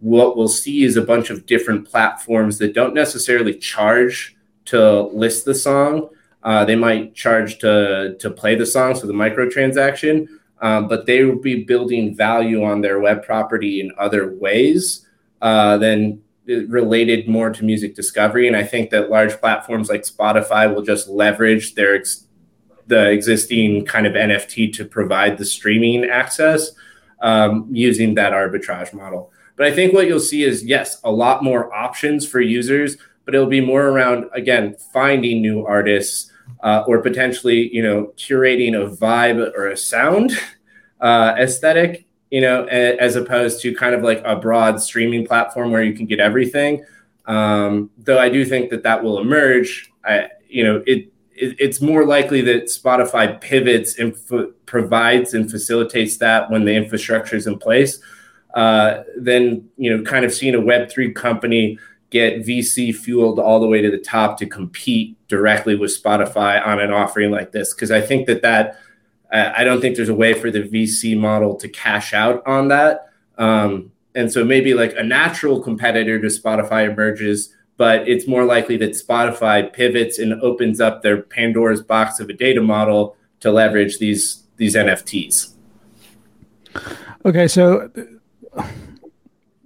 what 0.00 0.36
we'll 0.36 0.48
see 0.48 0.84
is 0.84 0.96
a 0.96 1.02
bunch 1.02 1.30
of 1.30 1.46
different 1.46 1.88
platforms 1.88 2.58
that 2.58 2.74
don't 2.74 2.94
necessarily 2.94 3.54
charge 3.54 4.36
to 4.66 5.02
list 5.08 5.46
the 5.46 5.54
song 5.54 6.10
uh, 6.42 6.64
they 6.64 6.76
might 6.76 7.14
charge 7.14 7.58
to 7.58 8.14
to 8.18 8.30
play 8.30 8.54
the 8.54 8.66
song 8.66 8.94
so 8.94 9.06
the 9.06 9.12
microtransaction 9.12 10.26
um, 10.62 10.88
but 10.88 11.06
they 11.06 11.24
will 11.24 11.40
be 11.40 11.64
building 11.64 12.14
value 12.14 12.64
on 12.64 12.80
their 12.82 13.00
web 13.00 13.24
property 13.24 13.80
in 13.80 13.92
other 13.98 14.34
ways 14.34 15.06
uh, 15.40 15.78
than 15.78 16.22
related 16.46 17.28
more 17.28 17.50
to 17.50 17.64
music 17.64 17.94
discovery. 17.94 18.46
And 18.46 18.56
I 18.56 18.64
think 18.64 18.90
that 18.90 19.10
large 19.10 19.38
platforms 19.40 19.88
like 19.88 20.02
Spotify 20.02 20.72
will 20.72 20.82
just 20.82 21.08
leverage 21.08 21.74
their 21.74 21.94
the 22.90 23.10
existing 23.10 23.86
kind 23.86 24.06
of 24.06 24.12
NFT 24.12 24.72
to 24.74 24.84
provide 24.84 25.38
the 25.38 25.44
streaming 25.46 26.04
access 26.04 26.72
um, 27.22 27.66
using 27.70 28.14
that 28.16 28.32
arbitrage 28.32 28.92
model. 28.92 29.32
But 29.56 29.66
I 29.66 29.72
think 29.72 29.94
what 29.94 30.06
you'll 30.06 30.20
see 30.20 30.42
is 30.42 30.62
yes, 30.64 31.00
a 31.04 31.10
lot 31.10 31.42
more 31.42 31.72
options 31.74 32.28
for 32.28 32.40
users, 32.40 32.98
but 33.24 33.34
it'll 33.34 33.46
be 33.46 33.60
more 33.62 33.86
around 33.88 34.28
again 34.34 34.76
finding 34.92 35.40
new 35.40 35.64
artists 35.64 36.30
uh, 36.62 36.84
or 36.86 37.00
potentially 37.00 37.74
you 37.74 37.82
know 37.82 38.12
curating 38.16 38.74
a 38.74 38.94
vibe 38.94 39.56
or 39.56 39.68
a 39.68 39.76
sound 39.76 40.32
uh, 41.00 41.34
aesthetic 41.38 42.06
you 42.30 42.40
know, 42.40 42.64
as 42.66 43.16
opposed 43.16 43.60
to 43.60 43.74
kind 43.74 43.94
of 43.94 44.02
like 44.02 44.22
a 44.24 44.36
broad 44.36 44.80
streaming 44.80 45.26
platform 45.26 45.72
where 45.72 45.82
you 45.82 45.92
can 45.92 46.06
get 46.06 46.20
everything. 46.20 46.84
Um, 47.26 47.90
though 47.98 48.18
I 48.18 48.28
do 48.28 48.44
think 48.44 48.70
that 48.70 48.84
that 48.84 49.02
will 49.02 49.18
emerge. 49.18 49.90
I, 50.04 50.28
you 50.48 50.64
know, 50.64 50.82
it, 50.86 51.12
it 51.40 51.56
it's 51.58 51.80
more 51.80 52.04
likely 52.04 52.40
that 52.42 52.64
Spotify 52.66 53.40
pivots 53.40 53.98
and 53.98 54.12
f- 54.12 54.50
provides 54.66 55.34
and 55.34 55.50
facilitates 55.50 56.18
that 56.18 56.50
when 56.50 56.64
the 56.64 56.74
infrastructure 56.74 57.36
is 57.36 57.46
in 57.46 57.58
place. 57.58 58.00
Uh, 58.54 59.02
then 59.16 59.68
you 59.76 59.96
know, 59.96 60.02
kind 60.04 60.24
of 60.24 60.32
seeing 60.32 60.54
a 60.54 60.60
Web 60.60 60.90
three 60.90 61.12
company 61.12 61.78
get 62.10 62.44
VC 62.44 62.94
fueled 62.94 63.38
all 63.38 63.60
the 63.60 63.68
way 63.68 63.80
to 63.80 63.90
the 63.90 63.98
top 63.98 64.36
to 64.38 64.46
compete 64.46 65.16
directly 65.28 65.76
with 65.76 65.90
Spotify 65.90 66.64
on 66.66 66.80
an 66.80 66.92
offering 66.92 67.30
like 67.30 67.52
this, 67.52 67.72
because 67.72 67.90
I 67.90 68.00
think 68.00 68.26
that 68.26 68.42
that 68.42 68.78
I 69.32 69.62
don't 69.62 69.80
think 69.80 69.94
there's 69.96 70.08
a 70.08 70.14
way 70.14 70.34
for 70.34 70.50
the 70.50 70.62
VC 70.62 71.16
model 71.16 71.54
to 71.56 71.68
cash 71.68 72.12
out 72.12 72.44
on 72.46 72.68
that. 72.68 73.10
Um, 73.38 73.92
and 74.14 74.32
so 74.32 74.44
maybe 74.44 74.74
like 74.74 74.94
a 74.96 75.04
natural 75.04 75.60
competitor 75.60 76.20
to 76.20 76.26
Spotify 76.26 76.90
emerges, 76.90 77.54
but 77.80 78.06
it's 78.06 78.28
more 78.28 78.44
likely 78.44 78.76
that 78.76 78.90
Spotify 78.90 79.72
pivots 79.72 80.18
and 80.18 80.34
opens 80.42 80.82
up 80.82 81.00
their 81.00 81.22
Pandora's 81.22 81.80
box 81.80 82.20
of 82.20 82.28
a 82.28 82.34
data 82.34 82.60
model 82.60 83.16
to 83.40 83.50
leverage 83.50 83.96
these 83.96 84.42
these 84.58 84.74
NFTs. 84.74 85.54
Okay, 87.24 87.48
so 87.48 87.90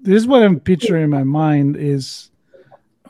this 0.01 0.23
is 0.23 0.29
what 0.29 0.45
I'm 0.45 0.61
picturing 0.61 1.03
in 1.03 1.11
my 1.11 1.25
mind 1.25 1.77
is 1.77 2.31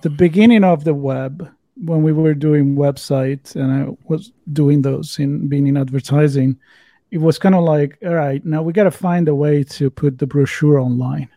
the 0.00 0.08
beginning 0.08 0.64
of 0.64 0.84
the 0.84 0.94
web 0.94 1.50
when 1.76 2.02
we 2.02 2.12
were 2.14 2.32
doing 2.32 2.74
websites 2.74 3.56
and 3.56 3.70
I 3.70 3.94
was 4.08 4.32
doing 4.54 4.80
those 4.80 5.18
in 5.18 5.48
being 5.48 5.66
in 5.66 5.76
advertising, 5.76 6.58
it 7.10 7.18
was 7.18 7.38
kind 7.38 7.54
of 7.54 7.64
like, 7.64 7.98
all 8.06 8.14
right, 8.14 8.42
now 8.42 8.62
we 8.62 8.72
got 8.72 8.84
to 8.84 8.90
find 8.90 9.28
a 9.28 9.34
way 9.34 9.64
to 9.64 9.90
put 9.90 10.16
the 10.16 10.26
brochure 10.26 10.78
online. 10.78 11.28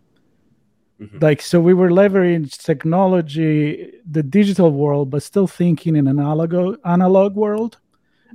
Mm-hmm. 1.01 1.19
Like, 1.19 1.41
so 1.41 1.59
we 1.59 1.73
were 1.73 1.89
leveraging 1.89 2.51
technology, 2.57 3.93
the 4.09 4.23
digital 4.23 4.71
world, 4.71 5.11
but 5.11 5.21
still 5.21 5.47
thinking 5.47 5.95
in 5.95 6.07
an 6.07 6.19
analog, 6.19 6.77
analog 6.85 7.35
world. 7.35 7.77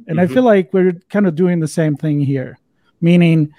And 0.07 0.19
mm-hmm. 0.19 0.21
I 0.21 0.27
feel 0.27 0.45
like 0.45 0.73
we're 0.73 0.93
kind 1.11 1.27
of 1.27 1.35
doing 1.35 1.61
the 1.61 1.69
same 1.69 1.97
thing 1.97 2.21
here, 2.21 2.59
meaning 3.01 3.53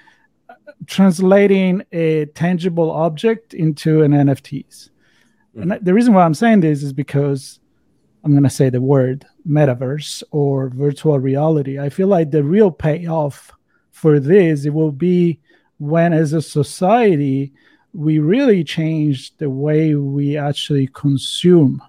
uh, 0.48 0.54
translating 0.86 1.82
a 1.92 2.26
tangible 2.26 2.90
object 2.90 3.52
into 3.52 4.02
an 4.02 4.12
NFTs. 4.12 4.90
Mm-hmm. 5.56 5.72
And 5.72 5.84
the 5.84 5.94
reason 5.94 6.14
why 6.14 6.24
I'm 6.24 6.34
saying 6.34 6.60
this 6.60 6.82
is 6.82 6.92
because 6.92 7.60
I'm 8.24 8.32
going 8.32 8.44
to 8.44 8.50
say 8.50 8.70
the 8.70 8.80
word 8.80 9.26
metaverse 9.46 10.22
or 10.30 10.70
virtual 10.70 11.18
reality. 11.18 11.78
I 11.78 11.90
feel 11.90 12.08
like 12.08 12.30
the 12.30 12.42
real 12.42 12.70
payoff 12.70 13.52
for 13.90 14.18
this 14.18 14.64
it 14.64 14.72
will 14.72 14.92
be 14.92 15.40
when 15.78 16.12
as 16.12 16.32
a 16.32 16.40
society 16.40 17.52
we 17.94 18.18
really 18.18 18.64
change 18.64 19.36
the 19.36 19.48
way 19.48 19.94
we 19.94 20.36
actually 20.36 20.88
consume 20.88 21.82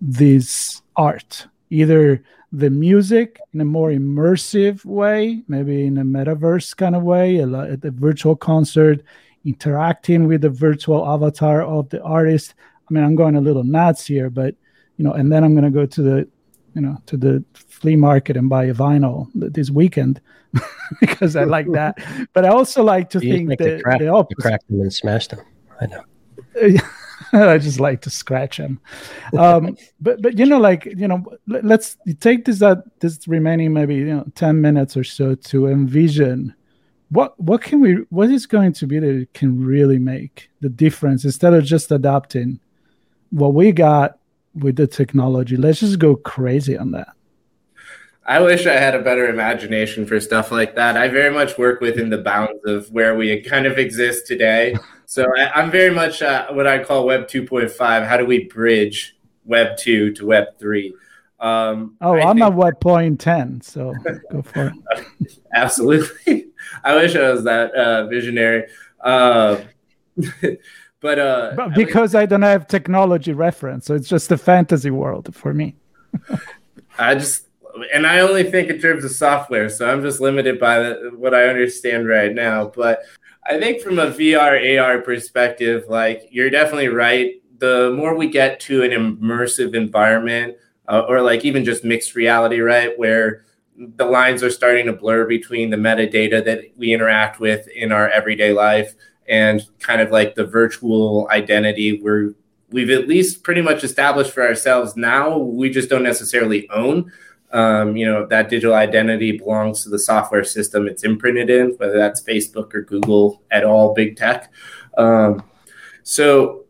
this 0.00 0.82
art 0.96 1.46
either 1.70 2.22
the 2.52 2.70
music 2.70 3.40
in 3.52 3.60
a 3.60 3.64
more 3.64 3.90
immersive 3.90 4.84
way 4.84 5.42
maybe 5.48 5.86
in 5.86 5.98
a 5.98 6.04
metaverse 6.04 6.76
kind 6.76 6.94
of 6.94 7.02
way 7.02 7.38
a, 7.38 7.48
a 7.48 7.90
virtual 7.90 8.36
concert 8.36 9.02
interacting 9.44 10.26
with 10.26 10.40
the 10.40 10.50
virtual 10.50 11.06
avatar 11.06 11.62
of 11.62 11.88
the 11.90 12.02
artist. 12.02 12.54
I 12.88 12.94
mean, 12.94 13.04
I'm 13.04 13.14
going 13.14 13.36
a 13.36 13.40
little 13.40 13.64
nuts 13.64 14.06
here, 14.06 14.30
but 14.30 14.54
you 14.96 15.04
know, 15.04 15.12
and 15.12 15.30
then 15.32 15.44
I'm 15.44 15.54
going 15.54 15.64
to 15.64 15.70
go 15.70 15.86
to 15.86 16.02
the, 16.02 16.28
you 16.74 16.82
know, 16.82 17.00
to 17.06 17.16
the 17.16 17.44
flea 17.54 17.96
market 17.96 18.36
and 18.36 18.48
buy 18.48 18.64
a 18.64 18.74
vinyl 18.74 19.28
this 19.34 19.70
weekend 19.70 20.20
because 21.00 21.36
I 21.36 21.44
like 21.44 21.70
that. 21.72 21.98
But 22.32 22.44
I 22.44 22.48
also 22.48 22.82
like 22.82 23.10
to 23.10 23.24
you 23.24 23.32
think 23.32 23.50
like 23.50 23.58
that 23.58 23.82
crack, 23.82 24.00
the 24.00 24.08
opposite. 24.08 24.42
crack 24.42 24.66
them 24.68 24.80
and 24.80 24.92
smash 24.92 25.28
them. 25.28 25.40
I 25.80 25.86
know. 25.86 26.04
I 27.32 27.58
just 27.58 27.80
like 27.80 28.00
to 28.02 28.10
scratch 28.10 28.58
them. 28.58 28.80
Um, 29.36 29.76
but 30.00 30.22
but 30.22 30.38
you 30.38 30.46
know, 30.46 30.58
like 30.58 30.84
you 30.84 31.08
know, 31.08 31.24
let, 31.46 31.64
us 31.80 31.96
take 32.20 32.44
this 32.44 32.58
that 32.60 32.84
this 33.00 33.26
remaining 33.26 33.72
maybe 33.72 33.96
you 33.96 34.04
know 34.04 34.24
ten 34.34 34.60
minutes 34.60 34.96
or 34.96 35.04
so 35.04 35.34
to 35.34 35.66
envision 35.68 36.54
what 37.10 37.38
what 37.40 37.62
can 37.62 37.80
we 37.80 37.94
what 38.10 38.30
is 38.30 38.46
going 38.46 38.72
to 38.72 38.86
be 38.86 38.98
that 38.98 39.28
can 39.34 39.64
really 39.64 39.98
make 39.98 40.50
the 40.60 40.68
difference 40.68 41.24
instead 41.24 41.54
of 41.54 41.64
just 41.64 41.92
adopting 41.92 42.58
what 43.30 43.54
we 43.54 43.72
got 43.72 44.18
with 44.54 44.76
the 44.76 44.86
technology. 44.86 45.56
Let's 45.56 45.80
just 45.80 45.98
go 45.98 46.16
crazy 46.16 46.76
on 46.76 46.92
that. 46.92 47.08
I 48.26 48.40
wish 48.40 48.66
I 48.66 48.72
had 48.72 48.94
a 48.94 49.02
better 49.02 49.28
imagination 49.28 50.06
for 50.06 50.18
stuff 50.18 50.50
like 50.50 50.74
that. 50.76 50.96
I 50.96 51.08
very 51.08 51.32
much 51.32 51.58
work 51.58 51.80
within 51.80 52.08
the 52.08 52.18
bounds 52.18 52.64
of 52.64 52.90
where 52.90 53.14
we 53.14 53.42
kind 53.42 53.66
of 53.66 53.78
exist 53.78 54.26
today. 54.26 54.76
So 55.04 55.26
I, 55.36 55.60
am 55.60 55.70
very 55.70 55.94
much 55.94 56.22
uh, 56.22 56.48
what 56.52 56.66
I 56.66 56.82
call 56.82 57.04
Web 57.04 57.28
2.5. 57.28 58.06
How 58.06 58.16
do 58.16 58.24
we 58.24 58.44
bridge 58.44 59.16
Web 59.44 59.76
2 59.76 60.14
to 60.14 60.26
Web 60.26 60.58
3? 60.58 60.94
Um, 61.38 61.96
oh, 62.00 62.14
I 62.14 62.30
am 62.30 62.40
at 62.40 62.54
Web 62.54 62.80
point 62.80 63.20
10, 63.20 63.60
so 63.60 63.92
go 64.30 64.40
for 64.40 64.72
it. 64.90 65.38
Absolutely. 65.54 66.46
I 66.84 66.94
wish 66.94 67.14
I 67.14 67.30
was 67.30 67.44
that 67.44 67.74
uh, 67.74 68.06
visionary. 68.06 68.64
Uh, 69.00 69.60
but, 71.04 71.18
uh, 71.18 71.52
but 71.54 71.74
because 71.74 72.14
I, 72.14 72.22
I 72.22 72.26
don't 72.26 72.40
have 72.40 72.66
technology 72.66 73.34
reference, 73.34 73.84
so 73.84 73.94
it's 73.94 74.08
just 74.08 74.32
a 74.32 74.38
fantasy 74.38 74.90
world 74.90 75.34
for 75.34 75.52
me. 75.52 75.76
I 76.98 77.14
just 77.14 77.46
and 77.92 78.06
I 78.06 78.20
only 78.20 78.42
think 78.42 78.70
in 78.70 78.80
terms 78.80 79.04
of 79.04 79.10
software, 79.10 79.68
so 79.68 79.86
I'm 79.86 80.00
just 80.00 80.22
limited 80.22 80.58
by 80.58 80.78
the, 80.78 81.12
what 81.14 81.34
I 81.34 81.48
understand 81.48 82.08
right 82.08 82.32
now. 82.32 82.72
But 82.74 83.02
I 83.46 83.58
think 83.60 83.82
from 83.82 83.98
a 83.98 84.06
VR 84.06 84.80
AR 84.80 85.02
perspective, 85.02 85.84
like 85.90 86.26
you're 86.30 86.48
definitely 86.48 86.88
right. 86.88 87.34
The 87.58 87.92
more 87.94 88.16
we 88.16 88.30
get 88.30 88.58
to 88.60 88.82
an 88.82 88.92
immersive 88.92 89.74
environment, 89.74 90.56
uh, 90.88 91.04
or 91.06 91.20
like 91.20 91.44
even 91.44 91.66
just 91.66 91.84
mixed 91.84 92.14
reality, 92.14 92.60
right, 92.60 92.98
where 92.98 93.44
the 93.76 94.06
lines 94.06 94.42
are 94.42 94.50
starting 94.50 94.86
to 94.86 94.94
blur 94.94 95.26
between 95.26 95.68
the 95.68 95.76
metadata 95.76 96.42
that 96.46 96.62
we 96.78 96.94
interact 96.94 97.40
with 97.40 97.68
in 97.68 97.92
our 97.92 98.08
everyday 98.08 98.54
life 98.54 98.94
and 99.28 99.62
kind 99.80 100.00
of 100.00 100.10
like 100.10 100.34
the 100.34 100.44
virtual 100.44 101.28
identity 101.30 102.00
where 102.00 102.32
we've 102.70 102.90
at 102.90 103.08
least 103.08 103.42
pretty 103.42 103.62
much 103.62 103.84
established 103.84 104.32
for 104.32 104.46
ourselves 104.46 104.96
now 104.96 105.38
we 105.38 105.70
just 105.70 105.88
don't 105.88 106.02
necessarily 106.02 106.68
own 106.70 107.10
um, 107.54 107.96
you 107.96 108.04
know, 108.04 108.26
that 108.26 108.50
digital 108.50 108.74
identity 108.74 109.38
belongs 109.38 109.84
to 109.84 109.88
the 109.88 109.98
software 109.98 110.42
system 110.42 110.88
it's 110.88 111.04
imprinted 111.04 111.48
in, 111.48 111.70
whether 111.76 111.96
that's 111.96 112.20
Facebook 112.20 112.74
or 112.74 112.82
Google 112.82 113.42
at 113.52 113.62
all, 113.64 113.94
big 113.94 114.16
tech. 114.16 114.52
Um, 114.98 115.40
so 116.02 116.64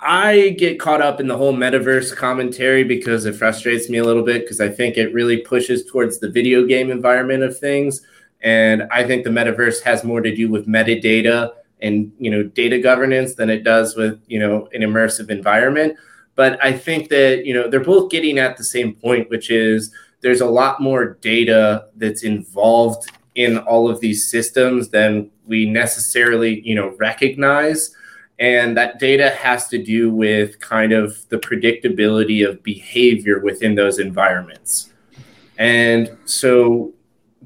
I, 0.00 0.30
I 0.30 0.48
get 0.50 0.78
caught 0.78 1.02
up 1.02 1.18
in 1.18 1.26
the 1.26 1.36
whole 1.36 1.52
metaverse 1.52 2.14
commentary 2.14 2.84
because 2.84 3.26
it 3.26 3.34
frustrates 3.34 3.90
me 3.90 3.98
a 3.98 4.04
little 4.04 4.22
bit 4.22 4.42
because 4.42 4.60
I 4.60 4.68
think 4.68 4.96
it 4.96 5.12
really 5.12 5.38
pushes 5.38 5.84
towards 5.84 6.20
the 6.20 6.30
video 6.30 6.64
game 6.64 6.92
environment 6.92 7.42
of 7.42 7.58
things. 7.58 8.02
And 8.42 8.84
I 8.92 9.02
think 9.02 9.24
the 9.24 9.30
metaverse 9.30 9.82
has 9.82 10.04
more 10.04 10.20
to 10.20 10.32
do 10.32 10.48
with 10.48 10.68
metadata 10.68 11.52
and 11.80 12.12
you 12.18 12.30
know 12.30 12.42
data 12.42 12.78
governance 12.78 13.34
than 13.34 13.50
it 13.50 13.62
does 13.62 13.96
with 13.96 14.20
you 14.26 14.38
know 14.38 14.68
an 14.72 14.82
immersive 14.82 15.30
environment. 15.30 15.96
But 16.34 16.62
I 16.64 16.72
think 16.72 17.08
that 17.08 17.44
you 17.44 17.54
know 17.54 17.68
they're 17.68 17.80
both 17.80 18.10
getting 18.10 18.38
at 18.38 18.56
the 18.56 18.64
same 18.64 18.94
point, 18.94 19.30
which 19.30 19.50
is 19.50 19.92
there's 20.20 20.40
a 20.40 20.46
lot 20.46 20.80
more 20.80 21.14
data 21.20 21.86
that's 21.96 22.22
involved 22.22 23.10
in 23.34 23.58
all 23.58 23.88
of 23.88 24.00
these 24.00 24.30
systems 24.30 24.88
than 24.88 25.30
we 25.46 25.66
necessarily 25.66 26.60
you 26.60 26.74
know 26.74 26.94
recognize. 26.98 27.94
And 28.38 28.76
that 28.76 28.98
data 28.98 29.30
has 29.30 29.66
to 29.68 29.82
do 29.82 30.10
with 30.10 30.60
kind 30.60 30.92
of 30.92 31.26
the 31.30 31.38
predictability 31.38 32.46
of 32.46 32.62
behavior 32.62 33.40
within 33.40 33.76
those 33.76 33.98
environments. 33.98 34.92
And 35.56 36.18
so 36.26 36.92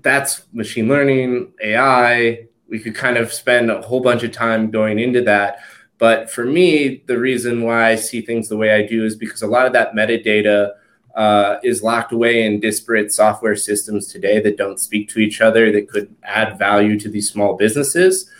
that's 0.02 0.46
machine 0.52 0.88
learning 0.88 1.52
ai 1.62 2.46
we 2.70 2.78
could 2.78 2.94
kind 2.94 3.16
of 3.16 3.32
spend 3.32 3.70
a 3.70 3.82
whole 3.82 4.00
bunch 4.00 4.22
of 4.22 4.32
time 4.32 4.70
going 4.70 4.98
into 4.98 5.20
that 5.22 5.58
but 6.00 6.30
for 6.30 6.46
me, 6.46 7.02
the 7.06 7.18
reason 7.18 7.62
why 7.62 7.90
I 7.90 7.94
see 7.94 8.22
things 8.22 8.48
the 8.48 8.56
way 8.56 8.72
I 8.72 8.86
do 8.86 9.04
is 9.04 9.16
because 9.16 9.42
a 9.42 9.46
lot 9.46 9.66
of 9.66 9.74
that 9.74 9.92
metadata 9.92 10.72
uh, 11.14 11.56
is 11.62 11.82
locked 11.82 12.10
away 12.10 12.42
in 12.42 12.58
disparate 12.58 13.12
software 13.12 13.54
systems 13.54 14.06
today 14.06 14.40
that 14.40 14.56
don't 14.56 14.80
speak 14.80 15.10
to 15.10 15.18
each 15.18 15.42
other, 15.42 15.70
that 15.70 15.90
could 15.90 16.16
add 16.22 16.58
value 16.58 16.98
to 17.00 17.10
these 17.10 17.30
small 17.30 17.54
businesses. 17.54 18.30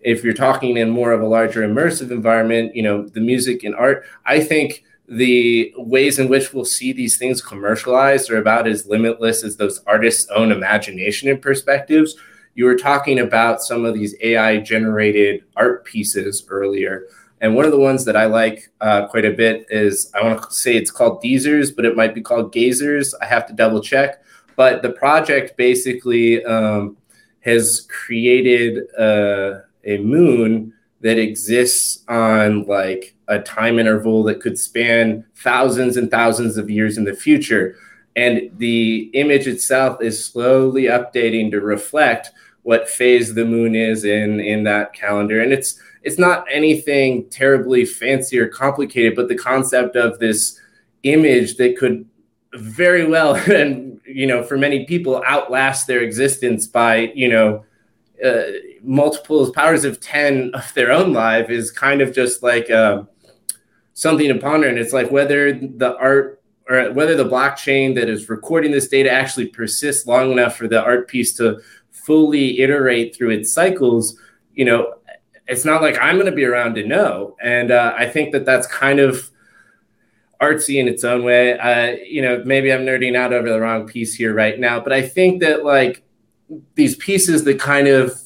If 0.00 0.22
you're 0.22 0.34
talking 0.34 0.76
in 0.76 0.90
more 0.90 1.12
of 1.12 1.22
a 1.22 1.26
larger 1.26 1.66
immersive 1.66 2.10
environment, 2.10 2.76
you 2.76 2.82
know, 2.82 3.08
the 3.08 3.20
music 3.20 3.64
and 3.64 3.74
art, 3.74 4.04
I 4.26 4.40
think 4.40 4.84
the 5.08 5.72
ways 5.78 6.18
in 6.18 6.28
which 6.28 6.52
we'll 6.52 6.66
see 6.66 6.92
these 6.92 7.16
things 7.16 7.40
commercialized 7.40 8.30
are 8.30 8.36
about 8.36 8.68
as 8.68 8.86
limitless 8.86 9.42
as 9.42 9.56
those 9.56 9.82
artists' 9.86 10.28
own 10.32 10.52
imagination 10.52 11.30
and 11.30 11.40
perspectives 11.40 12.14
you 12.56 12.64
were 12.64 12.74
talking 12.74 13.20
about 13.20 13.62
some 13.62 13.84
of 13.84 13.94
these 13.94 14.16
AI 14.22 14.56
generated 14.56 15.44
art 15.56 15.84
pieces 15.84 16.44
earlier. 16.48 17.06
And 17.42 17.54
one 17.54 17.66
of 17.66 17.70
the 17.70 17.78
ones 17.78 18.06
that 18.06 18.16
I 18.16 18.24
like 18.24 18.70
uh, 18.80 19.06
quite 19.08 19.26
a 19.26 19.30
bit 19.30 19.66
is 19.68 20.10
I 20.14 20.24
want 20.24 20.42
to 20.42 20.50
say 20.50 20.74
it's 20.74 20.90
called 20.90 21.22
Deezers, 21.22 21.76
but 21.76 21.84
it 21.84 21.94
might 21.94 22.14
be 22.14 22.22
called 22.22 22.54
Gazers. 22.54 23.12
I 23.20 23.26
have 23.26 23.46
to 23.48 23.52
double 23.52 23.82
check. 23.82 24.22
But 24.56 24.80
the 24.80 24.90
project 24.90 25.58
basically 25.58 26.42
um, 26.46 26.96
has 27.40 27.86
created 27.90 28.84
uh, 28.98 29.60
a 29.84 29.98
moon 29.98 30.72
that 31.02 31.18
exists 31.18 32.04
on 32.08 32.64
like 32.64 33.14
a 33.28 33.38
time 33.38 33.78
interval 33.78 34.22
that 34.24 34.40
could 34.40 34.58
span 34.58 35.26
thousands 35.34 35.98
and 35.98 36.10
thousands 36.10 36.56
of 36.56 36.70
years 36.70 36.96
in 36.96 37.04
the 37.04 37.14
future. 37.14 37.76
And 38.16 38.50
the 38.56 39.10
image 39.12 39.46
itself 39.46 40.02
is 40.02 40.24
slowly 40.24 40.84
updating 40.84 41.50
to 41.50 41.60
reflect 41.60 42.30
what 42.62 42.88
phase 42.88 43.34
the 43.34 43.44
moon 43.44 43.74
is 43.74 44.04
in 44.04 44.40
in 44.40 44.64
that 44.64 44.92
calendar. 44.92 45.40
And 45.40 45.52
it's 45.52 45.78
it's 46.02 46.18
not 46.18 46.46
anything 46.50 47.28
terribly 47.30 47.84
fancy 47.84 48.38
or 48.38 48.48
complicated 48.48 49.14
but 49.16 49.28
the 49.28 49.36
concept 49.36 49.96
of 49.96 50.18
this 50.18 50.58
image 51.02 51.56
that 51.56 51.76
could 51.76 52.06
very 52.54 53.06
well 53.06 53.34
and 53.52 54.00
you 54.06 54.26
know 54.26 54.42
for 54.42 54.56
many 54.56 54.86
people 54.86 55.22
outlast 55.26 55.86
their 55.86 56.00
existence 56.00 56.66
by 56.66 57.12
you 57.14 57.28
know 57.28 57.64
uh, 58.24 58.42
multiples 58.82 59.50
powers 59.50 59.84
of 59.84 60.00
10 60.00 60.52
of 60.54 60.72
their 60.74 60.90
own 60.90 61.12
life 61.12 61.50
is 61.50 61.70
kind 61.70 62.00
of 62.00 62.14
just 62.14 62.42
like 62.42 62.70
uh, 62.70 63.02
something 63.92 64.28
to 64.28 64.38
ponder. 64.38 64.68
And 64.68 64.78
it's 64.78 64.92
like 64.92 65.10
whether 65.10 65.52
the 65.52 65.96
art 65.98 66.40
or 66.68 66.92
whether 66.92 67.14
the 67.14 67.24
blockchain 67.24 67.94
that 67.94 68.08
is 68.08 68.28
recording 68.28 68.72
this 68.72 68.88
data 68.88 69.10
actually 69.10 69.46
persists 69.46 70.06
long 70.06 70.32
enough 70.32 70.56
for 70.56 70.66
the 70.66 70.82
art 70.82 71.08
piece 71.08 71.32
to 71.34 71.60
fully 71.90 72.60
iterate 72.60 73.14
through 73.14 73.30
its 73.30 73.52
cycles, 73.52 74.18
you 74.54 74.64
know, 74.64 74.94
it's 75.48 75.64
not 75.64 75.80
like 75.82 75.96
I'm 76.00 76.16
going 76.16 76.26
to 76.26 76.32
be 76.32 76.44
around 76.44 76.74
to 76.74 76.86
know. 76.86 77.36
And 77.40 77.70
uh, 77.70 77.94
I 77.96 78.06
think 78.08 78.32
that 78.32 78.44
that's 78.44 78.66
kind 78.66 78.98
of 78.98 79.30
artsy 80.40 80.80
in 80.80 80.88
its 80.88 81.04
own 81.04 81.24
way. 81.24 81.58
Uh, 81.58 81.96
you 82.04 82.20
know, 82.20 82.42
maybe 82.44 82.72
I'm 82.72 82.84
nerding 82.84 83.16
out 83.16 83.32
over 83.32 83.48
the 83.48 83.60
wrong 83.60 83.86
piece 83.86 84.14
here 84.14 84.34
right 84.34 84.58
now, 84.58 84.80
but 84.80 84.92
I 84.92 85.02
think 85.02 85.40
that 85.40 85.64
like 85.64 86.02
these 86.74 86.96
pieces 86.96 87.44
that 87.44 87.60
kind 87.60 87.88
of 87.88 88.20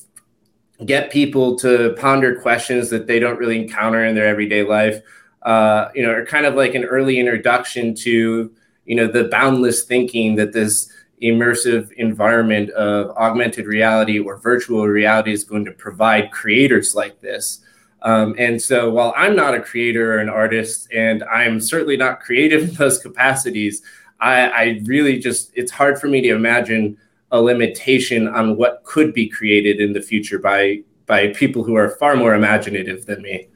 get 0.85 1.11
people 1.11 1.57
to 1.59 1.95
ponder 1.99 2.41
questions 2.41 2.91
that 2.91 3.07
they 3.07 3.19
don't 3.19 3.39
really 3.39 3.61
encounter 3.61 4.05
in 4.05 4.15
their 4.15 4.27
everyday 4.27 4.63
life, 4.63 5.03
uh, 5.43 5.89
you 5.95 6.03
know, 6.03 6.13
are 6.13 6.27
kind 6.27 6.47
of 6.47 6.55
like 6.55 6.75
an 6.75 6.85
early 6.85 7.19
introduction 7.19 7.95
to, 7.95 8.53
you 8.85 8.95
know, 8.95 9.07
the 9.07 9.25
boundless 9.25 9.85
thinking 9.85 10.37
that 10.37 10.53
this 10.53 10.93
immersive 11.23 11.93
environment 11.93 12.71
of 12.71 13.11
augmented 13.17 13.67
reality 13.67 14.19
or 14.19 14.39
virtual 14.39 14.87
reality 14.87 15.33
is 15.33 15.45
going 15.45 15.65
to 15.65 15.73
provide 15.73 16.31
creators 16.31 16.95
like 16.95 17.21
this. 17.21 17.61
Um, 18.03 18.35
and 18.39 18.61
so 18.61 18.91
while 18.91 19.13
I'm 19.17 19.37
not 19.37 19.55
a 19.55 19.61
creator 19.61 20.15
or 20.15 20.19
an 20.19 20.31
artist, 20.31 20.89
and 20.93 21.23
I'm 21.25 21.61
certainly 21.61 21.97
not 21.97 22.21
creative 22.21 22.63
in 22.69 22.75
those 22.75 22.99
capacities, 22.99 23.83
I, 24.21 24.49
I 24.49 24.81
really 24.85 25.19
just, 25.19 25.51
it's 25.55 25.73
hard 25.73 26.01
for 26.01 26.09
me 26.09 26.21
to 26.23 26.35
imagine 26.35 26.97
a 27.31 27.41
limitation 27.41 28.29
on 28.29 28.57
what 28.57 28.83
could 28.85 29.15
be 29.15 29.29
created 29.29 29.81
in 29.81 29.93
the 29.93 30.03
future 30.03 30.39
by 30.39 30.83
by 31.11 31.27
people 31.27 31.65
who 31.65 31.75
are 31.75 31.91
far 31.97 32.15
more 32.15 32.37
imaginative 32.37 33.05
than 33.05 33.21
me. 33.21 33.49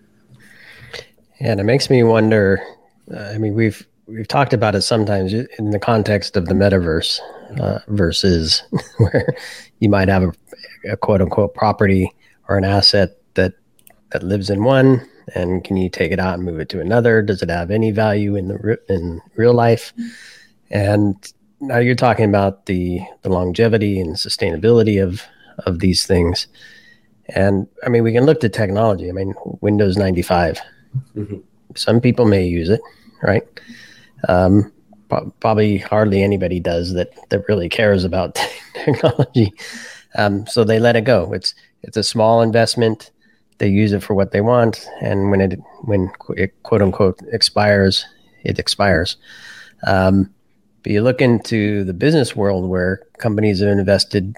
And 1.44 1.60
it 1.60 1.64
makes 1.64 1.90
me 1.90 2.02
wonder. 2.02 2.58
Uh, 3.14 3.32
I 3.34 3.38
mean, 3.38 3.54
we've 3.54 3.86
we've 4.06 4.26
talked 4.26 4.54
about 4.54 4.74
it 4.74 4.80
sometimes 4.80 5.34
in 5.34 5.70
the 5.70 5.78
context 5.78 6.38
of 6.38 6.46
the 6.46 6.54
metaverse 6.54 7.20
uh, 7.60 7.80
versus 7.88 8.62
where 8.96 9.36
you 9.78 9.90
might 9.90 10.08
have 10.08 10.22
a, 10.22 10.32
a, 10.92 10.96
quote 10.96 11.20
unquote 11.20 11.54
property 11.54 12.10
or 12.48 12.56
an 12.56 12.64
asset 12.64 13.18
that 13.34 13.52
that 14.10 14.22
lives 14.22 14.48
in 14.48 14.64
one 14.64 15.06
and 15.34 15.64
can 15.64 15.76
you 15.76 15.90
take 15.90 16.12
it 16.12 16.18
out 16.18 16.34
and 16.34 16.44
move 16.44 16.60
it 16.60 16.70
to 16.70 16.80
another? 16.80 17.20
Does 17.20 17.42
it 17.42 17.50
have 17.50 17.70
any 17.70 17.90
value 17.90 18.36
in 18.36 18.48
the 18.48 18.78
in 18.88 19.20
real 19.36 19.52
life? 19.52 19.92
And 20.70 21.14
now 21.60 21.78
you're 21.78 21.94
talking 21.94 22.26
about 22.26 22.64
the 22.66 23.00
the 23.20 23.28
longevity 23.28 24.00
and 24.00 24.16
sustainability 24.16 25.02
of 25.02 25.22
of 25.66 25.80
these 25.80 26.06
things. 26.06 26.46
And 27.34 27.66
I 27.84 27.90
mean, 27.90 28.02
we 28.02 28.12
can 28.12 28.24
look 28.24 28.40
to 28.40 28.48
technology. 28.48 29.10
I 29.10 29.12
mean, 29.12 29.34
Windows 29.60 29.98
95. 29.98 30.60
Mm-hmm. 31.16 31.38
Some 31.74 32.00
people 32.00 32.24
may 32.24 32.46
use 32.46 32.68
it, 32.68 32.80
right? 33.22 33.42
Um, 34.28 34.72
probably 35.40 35.78
hardly 35.78 36.22
anybody 36.22 36.60
does 36.60 36.94
that 36.94 37.10
that 37.30 37.48
really 37.48 37.68
cares 37.68 38.04
about 38.04 38.34
technology. 38.84 39.52
Um, 40.16 40.46
so 40.46 40.64
they 40.64 40.78
let 40.78 40.96
it 40.96 41.02
go. 41.02 41.32
It's 41.32 41.54
it's 41.82 41.96
a 41.96 42.02
small 42.02 42.42
investment. 42.42 43.10
They 43.58 43.68
use 43.68 43.92
it 43.92 44.02
for 44.02 44.14
what 44.14 44.32
they 44.32 44.40
want, 44.40 44.88
and 45.00 45.30
when 45.30 45.40
it 45.40 45.58
when 45.82 46.10
it 46.36 46.62
quote 46.62 46.82
unquote 46.82 47.20
expires, 47.32 48.06
it 48.42 48.58
expires. 48.58 49.16
Um, 49.86 50.32
but 50.82 50.92
you 50.92 51.02
look 51.02 51.20
into 51.20 51.84
the 51.84 51.94
business 51.94 52.36
world 52.36 52.68
where 52.68 53.02
companies 53.18 53.60
have 53.60 53.70
invested 53.70 54.36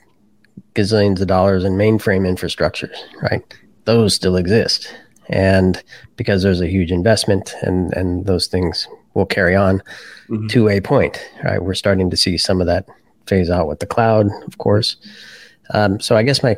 gazillions 0.75 1.21
of 1.21 1.27
dollars 1.27 1.65
in 1.65 1.73
mainframe 1.73 2.23
infrastructures, 2.23 2.97
right? 3.23 3.43
Those 3.85 4.15
still 4.15 4.37
exist. 4.37 4.95
And 5.29 5.83
because 6.17 6.43
there's 6.43 6.61
a 6.61 6.69
huge 6.69 6.93
investment 6.93 7.55
and, 7.63 7.93
and 7.95 8.27
those 8.27 8.47
things 8.47 8.89
will 9.15 9.27
carry 9.27 9.57
on 9.57 9.83
mm-hmm. 10.29 10.47
to 10.49 10.69
a 10.69 10.81
point, 10.81 11.21
right? 11.43 11.63
We're 11.63 11.75
starting 11.75 12.11
to 12.11 12.17
see 12.17 12.39
some 12.39 12.61
of 12.61 12.67
that 12.67 12.87
phase 13.27 13.51
out 13.51 13.67
with 13.67 13.81
the 13.81 13.87
cloud, 13.87 14.29
of 14.47 14.59
course. 14.59 14.97
Um, 15.71 15.99
so 16.01 16.17
I 16.17 16.23
guess 16.23 16.43
my 16.43 16.57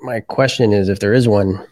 my 0.00 0.20
question 0.20 0.72
is, 0.72 0.88
if 0.88 1.00
there 1.00 1.12
is 1.12 1.26
one, 1.26 1.66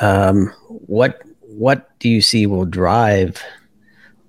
um, 0.00 0.52
what 0.68 1.22
what 1.40 1.98
do 1.98 2.08
you 2.08 2.22
see 2.22 2.46
will 2.46 2.64
drive 2.64 3.42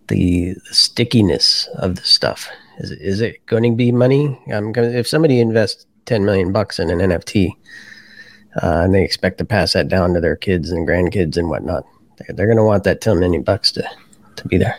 the, 0.07 0.53
the 0.53 0.73
stickiness 0.73 1.67
of 1.75 1.95
the 1.95 2.03
stuff? 2.03 2.49
Is 2.79 2.91
it, 2.91 3.01
is 3.01 3.21
it 3.21 3.45
going 3.45 3.63
to 3.63 3.75
be 3.75 3.91
money? 3.91 4.39
Um, 4.51 4.73
if 4.75 5.07
somebody 5.07 5.39
invests 5.39 5.85
10 6.05 6.25
million 6.25 6.51
bucks 6.51 6.79
in 6.79 6.89
an 6.89 6.99
NFT 6.99 7.55
uh, 8.61 8.81
and 8.83 8.93
they 8.93 9.03
expect 9.03 9.37
to 9.39 9.45
pass 9.45 9.73
that 9.73 9.87
down 9.87 10.13
to 10.13 10.19
their 10.19 10.35
kids 10.35 10.71
and 10.71 10.87
grandkids 10.87 11.37
and 11.37 11.49
whatnot, 11.49 11.85
they're, 12.17 12.35
they're 12.35 12.47
going 12.47 12.57
to 12.57 12.63
want 12.63 12.83
that 12.83 13.01
10 13.01 13.19
million 13.19 13.43
bucks 13.43 13.71
to, 13.71 13.89
to 14.35 14.47
be 14.47 14.57
there. 14.57 14.77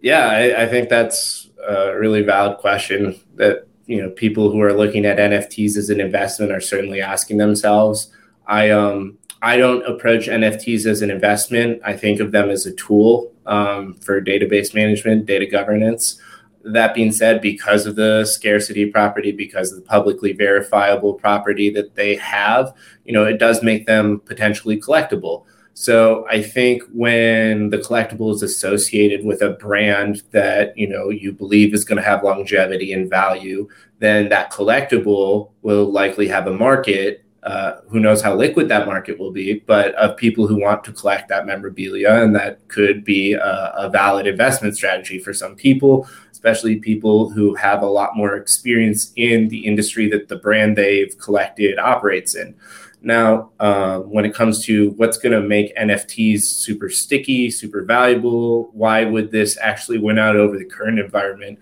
Yeah, 0.00 0.28
I, 0.28 0.62
I 0.62 0.66
think 0.68 0.88
that's 0.88 1.48
a 1.66 1.96
really 1.96 2.22
valid 2.22 2.58
question 2.58 3.18
that 3.36 3.66
you 3.86 4.00
know 4.00 4.10
people 4.10 4.50
who 4.50 4.60
are 4.60 4.72
looking 4.72 5.04
at 5.04 5.18
NFTs 5.18 5.76
as 5.76 5.90
an 5.90 6.00
investment 6.00 6.52
are 6.52 6.60
certainly 6.60 7.00
asking 7.00 7.38
themselves. 7.38 8.12
I 8.46 8.70
um 8.70 9.18
I 9.42 9.56
don't 9.56 9.84
approach 9.86 10.26
NFTs 10.26 10.86
as 10.86 11.02
an 11.02 11.10
investment. 11.10 11.80
I 11.84 11.96
think 11.96 12.20
of 12.20 12.32
them 12.32 12.50
as 12.50 12.66
a 12.66 12.74
tool 12.74 13.32
um, 13.46 13.94
for 13.94 14.20
database 14.20 14.74
management, 14.74 15.26
data 15.26 15.46
governance. 15.46 16.20
That 16.72 16.94
being 16.94 17.12
said, 17.12 17.40
because 17.40 17.86
of 17.86 17.96
the 17.96 18.24
scarcity 18.24 18.86
property, 18.86 19.32
because 19.32 19.72
of 19.72 19.78
the 19.78 19.84
publicly 19.84 20.32
verifiable 20.32 21.14
property 21.14 21.70
that 21.70 21.94
they 21.94 22.16
have, 22.16 22.74
you 23.04 23.12
know, 23.12 23.24
it 23.24 23.38
does 23.38 23.62
make 23.62 23.86
them 23.86 24.20
potentially 24.20 24.80
collectible. 24.80 25.44
So 25.74 26.26
I 26.28 26.42
think 26.42 26.82
when 26.92 27.70
the 27.70 27.78
collectible 27.78 28.34
is 28.34 28.42
associated 28.42 29.24
with 29.24 29.42
a 29.42 29.50
brand 29.50 30.24
that 30.32 30.76
you 30.76 30.88
know 30.88 31.08
you 31.08 31.32
believe 31.32 31.72
is 31.72 31.84
going 31.84 32.02
to 32.02 32.08
have 32.08 32.24
longevity 32.24 32.92
and 32.92 33.08
value, 33.08 33.68
then 34.00 34.28
that 34.30 34.50
collectible 34.50 35.52
will 35.62 35.90
likely 35.90 36.26
have 36.26 36.48
a 36.48 36.52
market 36.52 37.24
uh, 37.44 37.80
who 37.88 38.00
knows 38.00 38.20
how 38.20 38.34
liquid 38.34 38.68
that 38.68 38.86
market 38.86 39.18
will 39.18 39.30
be, 39.30 39.54
but 39.66 39.94
of 39.94 40.16
people 40.16 40.46
who 40.46 40.60
want 40.60 40.82
to 40.84 40.92
collect 40.92 41.28
that 41.28 41.46
memorabilia. 41.46 42.22
And 42.22 42.34
that 42.34 42.66
could 42.68 43.04
be 43.04 43.34
a, 43.34 43.72
a, 43.76 43.88
valid 43.88 44.26
investment 44.26 44.76
strategy 44.76 45.18
for 45.18 45.32
some 45.32 45.54
people, 45.54 46.08
especially 46.38 46.76
people 46.76 47.28
who 47.28 47.52
have 47.56 47.82
a 47.82 47.86
lot 47.86 48.16
more 48.16 48.36
experience 48.36 49.12
in 49.16 49.48
the 49.48 49.66
industry 49.66 50.08
that 50.08 50.28
the 50.28 50.36
brand 50.36 50.76
they've 50.76 51.18
collected 51.18 51.80
operates 51.80 52.36
in. 52.36 52.54
Now, 53.02 53.50
uh, 53.58 53.98
when 53.98 54.24
it 54.24 54.36
comes 54.36 54.64
to 54.66 54.90
what's 54.90 55.18
going 55.18 55.32
to 55.32 55.40
make 55.40 55.76
NFTs 55.76 56.42
super 56.42 56.90
sticky, 56.90 57.50
super 57.50 57.82
valuable, 57.82 58.70
why 58.72 59.04
would 59.04 59.32
this 59.32 59.58
actually 59.60 59.98
win 59.98 60.16
out 60.16 60.36
over 60.36 60.56
the 60.56 60.64
current 60.64 61.00
environment? 61.00 61.58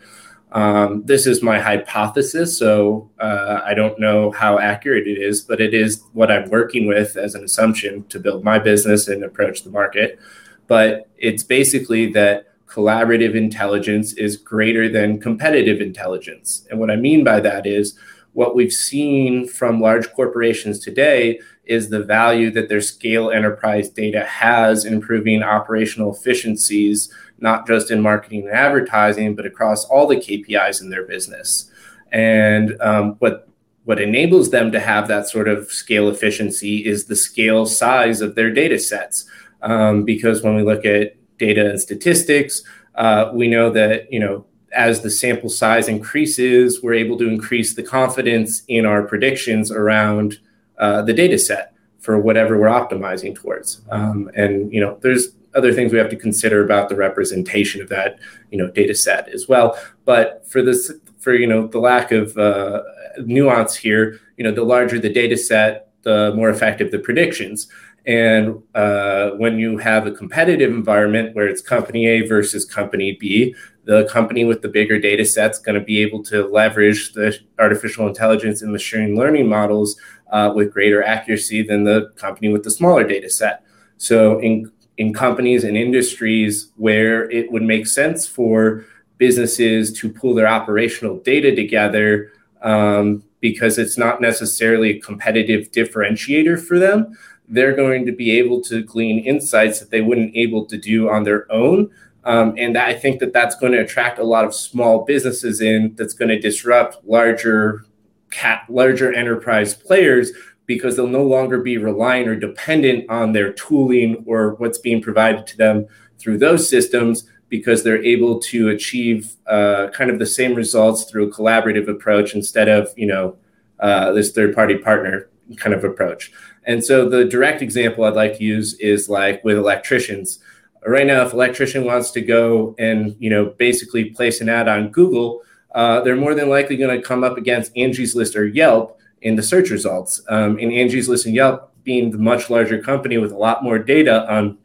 Um, 0.53 1.03
this 1.07 1.27
is 1.27 1.43
my 1.43 1.59
hypothesis, 1.59 2.59
so 2.59 3.11
uh, 3.19 3.61
I 3.65 3.73
don't 3.73 3.99
know 3.99 4.31
how 4.31 4.59
accurate 4.59 5.07
it 5.07 5.19
is, 5.19 5.41
but 5.41 5.59
it 5.59 5.73
is 5.73 6.05
what 6.13 6.31
I'm 6.31 6.51
working 6.51 6.87
with 6.87 7.17
as 7.17 7.35
an 7.35 7.45
assumption 7.45 8.05
to 8.09 8.21
build 8.21 8.45
my 8.45 8.59
business 8.59 9.09
and 9.09 9.25
approach 9.25 9.63
the 9.63 9.71
market. 9.71 10.19
But 10.67 11.09
it's 11.17 11.43
basically 11.43 12.13
that 12.13 12.56
collaborative 12.67 13.35
intelligence 13.35 14.13
is 14.15 14.37
greater 14.37 14.89
than 14.89 15.21
competitive 15.21 15.81
intelligence. 15.81 16.67
And 16.71 16.81
what 16.81 16.91
I 16.91 16.97
mean 16.97 17.25
by 17.25 17.41
that 17.41 17.67
is 17.67 17.99
what 18.33 18.55
we've 18.55 18.73
seen 18.73 19.49
from 19.49 19.81
large 19.81 20.13
corporations 20.13 20.79
today 20.79 21.41
is 21.65 21.89
the 21.89 22.03
value 22.03 22.51
that 22.51 22.69
their 22.69 22.81
scale 22.81 23.31
enterprise 23.31 23.89
data 23.89 24.25
has 24.25 24.85
improving 24.85 25.43
operational 25.43 26.15
efficiencies 26.15 27.13
not 27.39 27.67
just 27.67 27.91
in 27.91 28.01
marketing 28.01 28.47
and 28.47 28.57
advertising, 28.57 29.35
but 29.35 29.47
across 29.47 29.85
all 29.87 30.07
the 30.07 30.17
KPIs 30.17 30.81
in 30.81 30.91
their 30.91 31.05
business. 31.05 31.71
And 32.13 32.81
um, 32.81 33.17
what 33.19 33.49
what 33.85 34.01
enables 34.01 34.51
them 34.51 34.73
to 34.73 34.81
have 34.81 35.07
that 35.07 35.29
sort 35.29 35.47
of 35.47 35.71
scale 35.71 36.09
efficiency 36.09 36.85
is 36.85 37.05
the 37.05 37.15
scale 37.15 37.67
size 37.67 38.21
of 38.21 38.35
their 38.35 38.51
data 38.51 38.81
sets. 38.81 39.31
Um, 39.63 40.05
because 40.05 40.43
when 40.43 40.57
we 40.57 40.63
look 40.63 40.85
at 40.85 41.15
data 41.39 41.71
and 41.71 41.81
statistics, 41.81 42.63
uh, 42.95 43.31
we 43.33 43.49
know 43.49 43.71
that 43.71 44.13
you 44.13 44.21
know 44.21 44.47
as 44.73 45.03
the 45.03 45.11
sample 45.11 45.49
size 45.49 45.89
increases, 45.89 46.83
we're 46.83 46.95
able 46.95 47.17
to 47.19 47.29
increase 47.29 47.75
the 47.75 47.83
confidence 47.83 48.63
in 48.69 48.85
our 48.85 49.03
predictions 49.03 49.71
around 49.71 50.39
uh, 50.79 51.03
the 51.03 51.15
data 51.15 51.39
set 51.39 51.73
for 51.99 52.19
whatever 52.19 52.59
we're 52.59 52.69
optimizing 52.69 53.35
towards. 53.35 53.81
Um, 53.91 54.31
and 54.35 54.73
you 54.73 54.81
know, 54.81 54.99
there's 55.01 55.29
other 55.55 55.73
things 55.73 55.93
we 55.93 55.99
have 55.99 56.11
to 56.11 56.17
consider 56.17 56.63
about 56.63 56.89
the 56.89 56.95
representation 56.95 57.81
of 57.81 57.89
that 57.89 58.19
you 58.51 58.59
know 58.59 58.71
data 58.71 58.95
set 58.95 59.29
as 59.31 59.49
well. 59.49 59.79
But 60.05 60.47
for 60.47 60.63
this 60.63 60.93
for 61.19 61.35
you 61.35 61.47
know 61.47 61.67
the 61.67 61.79
lack 61.79 62.13
of 62.13 62.37
uh, 62.37 62.83
nuance 63.25 63.75
here 63.75 64.21
you 64.37 64.45
know 64.45 64.53
the 64.53 64.63
larger 64.63 64.99
the 64.99 65.13
data 65.13 65.37
set 65.37 65.89
the 66.03 66.33
more 66.37 66.51
effective 66.51 66.91
the 66.91 66.99
predictions 66.99 67.69
and 68.07 68.63
uh, 68.75 69.31
when 69.31 69.59
you 69.59 69.79
have 69.79 70.07
a 70.07 70.13
competitive 70.13 70.71
environment 70.71 71.35
where 71.35 71.49
it's 71.49 71.61
company 71.61 72.07
A 72.07 72.27
versus 72.27 72.65
company 72.65 73.17
B, 73.19 73.55
the 73.85 74.09
company 74.11 74.45
with 74.45 74.63
the 74.63 74.69
bigger 74.69 74.99
data 74.99 75.23
is 75.23 75.35
going 75.35 75.79
to 75.79 75.85
be 75.85 76.03
able 76.03 76.23
to 76.25 76.47
leverage 76.47 77.13
the 77.15 77.37
artificial 77.59 78.07
intelligence 78.07 78.63
and 78.63 78.71
machine 78.71 79.17
learning 79.17 79.49
models 79.49 79.97
uh, 80.31 80.53
with 80.55 80.73
greater 80.73 81.03
accuracy 81.03 81.63
than 81.63 81.85
the 81.85 82.11
company 82.17 82.49
with 82.49 82.63
the 82.63 82.71
smaller 82.71 83.05
data 83.05 83.29
set. 83.29 83.65
So, 83.99 84.39
in 84.41 84.71
in 84.99 85.13
companies 85.13 85.63
and 85.65 85.77
industries 85.77 86.73
where 86.77 87.31
it 87.31 87.53
would 87.53 87.63
make 87.63 87.87
sense 87.87 88.27
for 88.27 88.85
businesses 89.19 89.93
to 89.93 90.09
pull 90.11 90.35
their 90.35 90.49
operational 90.49 91.19
data 91.19 91.55
together 91.55 92.33
um, 92.63 93.23
because 93.41 93.79
it's 93.79 93.99
not 93.99 94.21
necessarily 94.21 94.91
a 94.91 95.01
competitive 95.01 95.71
differentiator 95.71 96.59
for 96.59 96.79
them 96.79 97.15
they're 97.49 97.77
going 97.77 98.07
to 98.07 98.13
be 98.13 98.39
able 98.39 98.61
to 98.63 98.83
glean 98.83 99.25
insights 99.25 99.81
that 99.81 99.91
they 99.91 100.01
wouldn't 100.01 100.35
able 100.35 100.67
to 100.67 100.77
do 100.77 101.09
on 101.09 101.25
their 101.25 101.51
own. 101.53 101.91
Um, 102.25 102.55
and 102.59 102.77
i 102.77 102.93
think 102.93 103.21
that 103.21 103.33
that's 103.33 103.55
going 103.55 103.71
to 103.71 103.79
attract 103.79 104.19
a 104.19 104.25
lot 104.25 104.45
of 104.45 104.53
small 104.53 105.05
businesses 105.05 105.61
in 105.61 105.95
that's 105.95 106.13
going 106.13 106.29
to 106.29 106.41
disrupt 106.41 107.07
larger 107.07 107.85
cat 108.33 108.65
larger 108.69 109.13
enterprise 109.13 109.75
players 109.75 110.33
because 110.67 110.97
they'll 110.97 111.07
no 111.07 111.23
longer 111.23 111.61
be 111.61 111.79
reliant 111.79 112.29
or 112.29 112.37
dependent 112.37 113.09
on 113.09 113.33
their 113.33 113.53
tooling 113.53 114.25
or 114.27 114.55
what's 114.57 114.79
being 114.79 115.01
provided 115.01 115.47
to 115.47 115.57
them 115.57 115.87
through 116.19 116.39
those 116.39 116.69
systems 116.69 117.31
because 117.49 117.85
they're 117.85 118.05
able 118.05 118.41
to 118.41 118.69
achieve 118.69 119.37
uh, 119.47 119.89
kind 119.93 120.11
of 120.11 120.19
the 120.19 120.27
same 120.27 120.55
results 120.55 121.05
through 121.05 121.29
a 121.29 121.31
collaborative 121.31 121.89
approach 121.89 122.35
instead 122.35 122.69
of 122.69 122.93
you 122.97 123.07
know 123.07 123.37
uh, 123.81 124.13
this 124.13 124.33
third 124.33 124.55
party 124.55 124.77
partner 124.77 125.29
kind 125.57 125.75
of 125.75 125.85
approach 125.85 126.33
and 126.65 126.85
so 126.85 127.09
the 127.09 127.25
direct 127.25 127.63
example 127.63 128.05
i'd 128.05 128.15
like 128.15 128.37
to 128.39 128.45
use 128.45 128.75
is 128.75 129.09
like 129.09 129.43
with 129.45 129.57
electricians 129.57 130.39
right 130.87 131.07
now 131.07 131.23
if 131.23 131.33
an 131.33 131.39
electrician 131.39 131.85
wants 131.85 132.11
to 132.11 132.21
go 132.21 132.75
and 132.79 133.15
you 133.19 133.31
know 133.31 133.47
basically 133.59 134.11
place 134.11 134.41
an 134.41 134.49
ad 134.49 134.69
on 134.69 134.91
google 134.91 135.43
uh, 135.75 136.01
they're 136.01 136.17
more 136.17 136.35
than 136.35 136.49
likely 136.49 136.77
going 136.77 136.97
to 136.97 137.07
come 137.07 137.23
up 137.23 137.37
against 137.37 137.71
angie's 137.77 138.17
list 138.17 138.35
or 138.35 138.47
yelp 138.47 138.97
in 139.23 139.37
the 139.37 139.43
search 139.43 139.71
results. 139.71 140.23
Um, 140.29 140.59
and 140.59 140.73
Angie's 140.73 141.09
List 141.09 141.27
and 141.27 141.35
Yelp, 141.35 141.73
being 141.85 142.11
the 142.11 142.19
much 142.19 142.51
larger 142.51 142.81
company 142.81 143.19
with 143.19 143.33
a 143.33 143.37
lot 143.37 143.63
more 143.63 143.79
data 143.79 144.31
on 144.33 144.59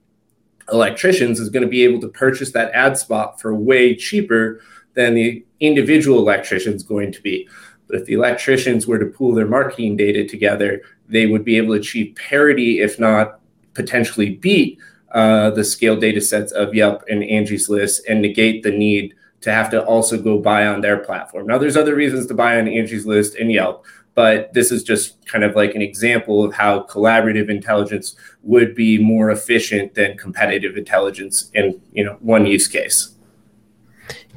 electricians, 0.71 1.39
is 1.39 1.49
going 1.49 1.63
to 1.63 1.69
be 1.69 1.83
able 1.83 1.99
to 2.01 2.07
purchase 2.07 2.51
that 2.51 2.71
ad 2.71 2.97
spot 2.97 3.39
for 3.39 3.55
way 3.55 3.95
cheaper 3.95 4.61
than 4.93 5.15
the 5.15 5.45
individual 5.59 6.19
electrician 6.19 6.73
is 6.73 6.83
going 6.83 7.11
to 7.11 7.21
be. 7.21 7.47
But 7.91 7.99
if 7.99 8.05
the 8.05 8.13
electricians 8.13 8.87
were 8.87 8.99
to 8.99 9.05
pool 9.05 9.35
their 9.35 9.47
marketing 9.47 9.97
data 9.97 10.25
together, 10.25 10.81
they 11.09 11.27
would 11.27 11.43
be 11.43 11.57
able 11.57 11.75
to 11.75 11.81
achieve 11.81 12.15
parity, 12.15 12.79
if 12.79 12.97
not 12.97 13.41
potentially 13.73 14.35
beat 14.35 14.79
uh, 15.11 15.49
the 15.49 15.65
scale 15.65 15.97
data 15.97 16.21
sets 16.21 16.53
of 16.53 16.73
Yelp 16.73 17.03
and 17.09 17.21
Angie's 17.21 17.67
List 17.67 18.03
and 18.07 18.21
negate 18.21 18.63
the 18.63 18.71
need 18.71 19.13
to 19.41 19.51
have 19.51 19.69
to 19.71 19.83
also 19.83 20.17
go 20.17 20.39
buy 20.39 20.67
on 20.67 20.79
their 20.79 20.99
platform. 20.99 21.47
Now, 21.47 21.57
there's 21.57 21.75
other 21.75 21.93
reasons 21.93 22.27
to 22.27 22.33
buy 22.33 22.57
on 22.57 22.69
Angie's 22.69 23.05
List 23.05 23.35
and 23.35 23.51
Yelp, 23.51 23.85
but 24.15 24.53
this 24.53 24.71
is 24.71 24.83
just 24.83 25.25
kind 25.25 25.43
of 25.43 25.55
like 25.57 25.75
an 25.75 25.81
example 25.81 26.45
of 26.45 26.53
how 26.53 26.83
collaborative 26.83 27.49
intelligence 27.49 28.15
would 28.43 28.73
be 28.73 28.99
more 28.99 29.31
efficient 29.31 29.95
than 29.95 30.17
competitive 30.17 30.77
intelligence 30.77 31.51
in 31.53 31.81
you 31.91 32.05
know 32.05 32.17
one 32.21 32.45
use 32.45 32.69
case. 32.69 33.10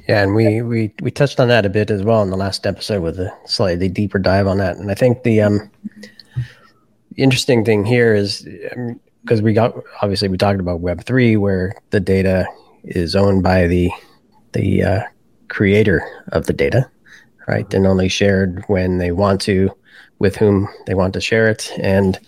Yeah, 0.09 0.23
and 0.23 0.35
we 0.35 0.61
we 0.61 0.93
we 1.01 1.11
touched 1.11 1.41
on 1.41 1.49
that 1.49 1.65
a 1.65 1.71
bit 1.71 1.91
as 1.91 2.03
well 2.03 2.23
in 2.23 2.31
the 2.31 2.37
last 2.37 2.67
episode 2.67 3.03
with 3.03 3.19
a 3.19 3.33
slightly 3.47 3.89
deeper 3.89 4.19
dive 4.19 4.47
on 4.47 4.59
that. 4.59 4.77
And 4.77 4.91
I 4.91 4.95
think 4.95 5.23
the 5.23 5.41
um 5.41 5.71
interesting 7.17 7.65
thing 7.65 7.85
here 7.85 8.15
is 8.15 8.47
because 9.23 9.41
um, 9.41 9.45
we 9.45 9.53
got 9.55 9.75
obviously 10.03 10.29
we 10.29 10.37
talked 10.37 10.61
about 10.61 10.81
Web 10.81 11.05
three 11.05 11.37
where 11.37 11.75
the 11.91 12.01
data 12.01 12.47
is 12.83 13.17
owned 13.17 13.43
by 13.43 13.67
the 13.67 13.91
the 14.53 14.83
uh, 14.83 15.03
creator 15.49 16.07
of 16.29 16.47
the 16.47 16.53
data, 16.53 16.89
right, 17.49 17.73
and 17.73 17.87
only 17.87 18.09
shared 18.09 18.63
when 18.67 18.99
they 18.99 19.11
want 19.11 19.41
to, 19.41 19.71
with 20.19 20.37
whom 20.37 20.69
they 20.87 20.95
want 20.95 21.15
to 21.15 21.21
share 21.21 21.49
it, 21.49 21.73
and 21.79 22.19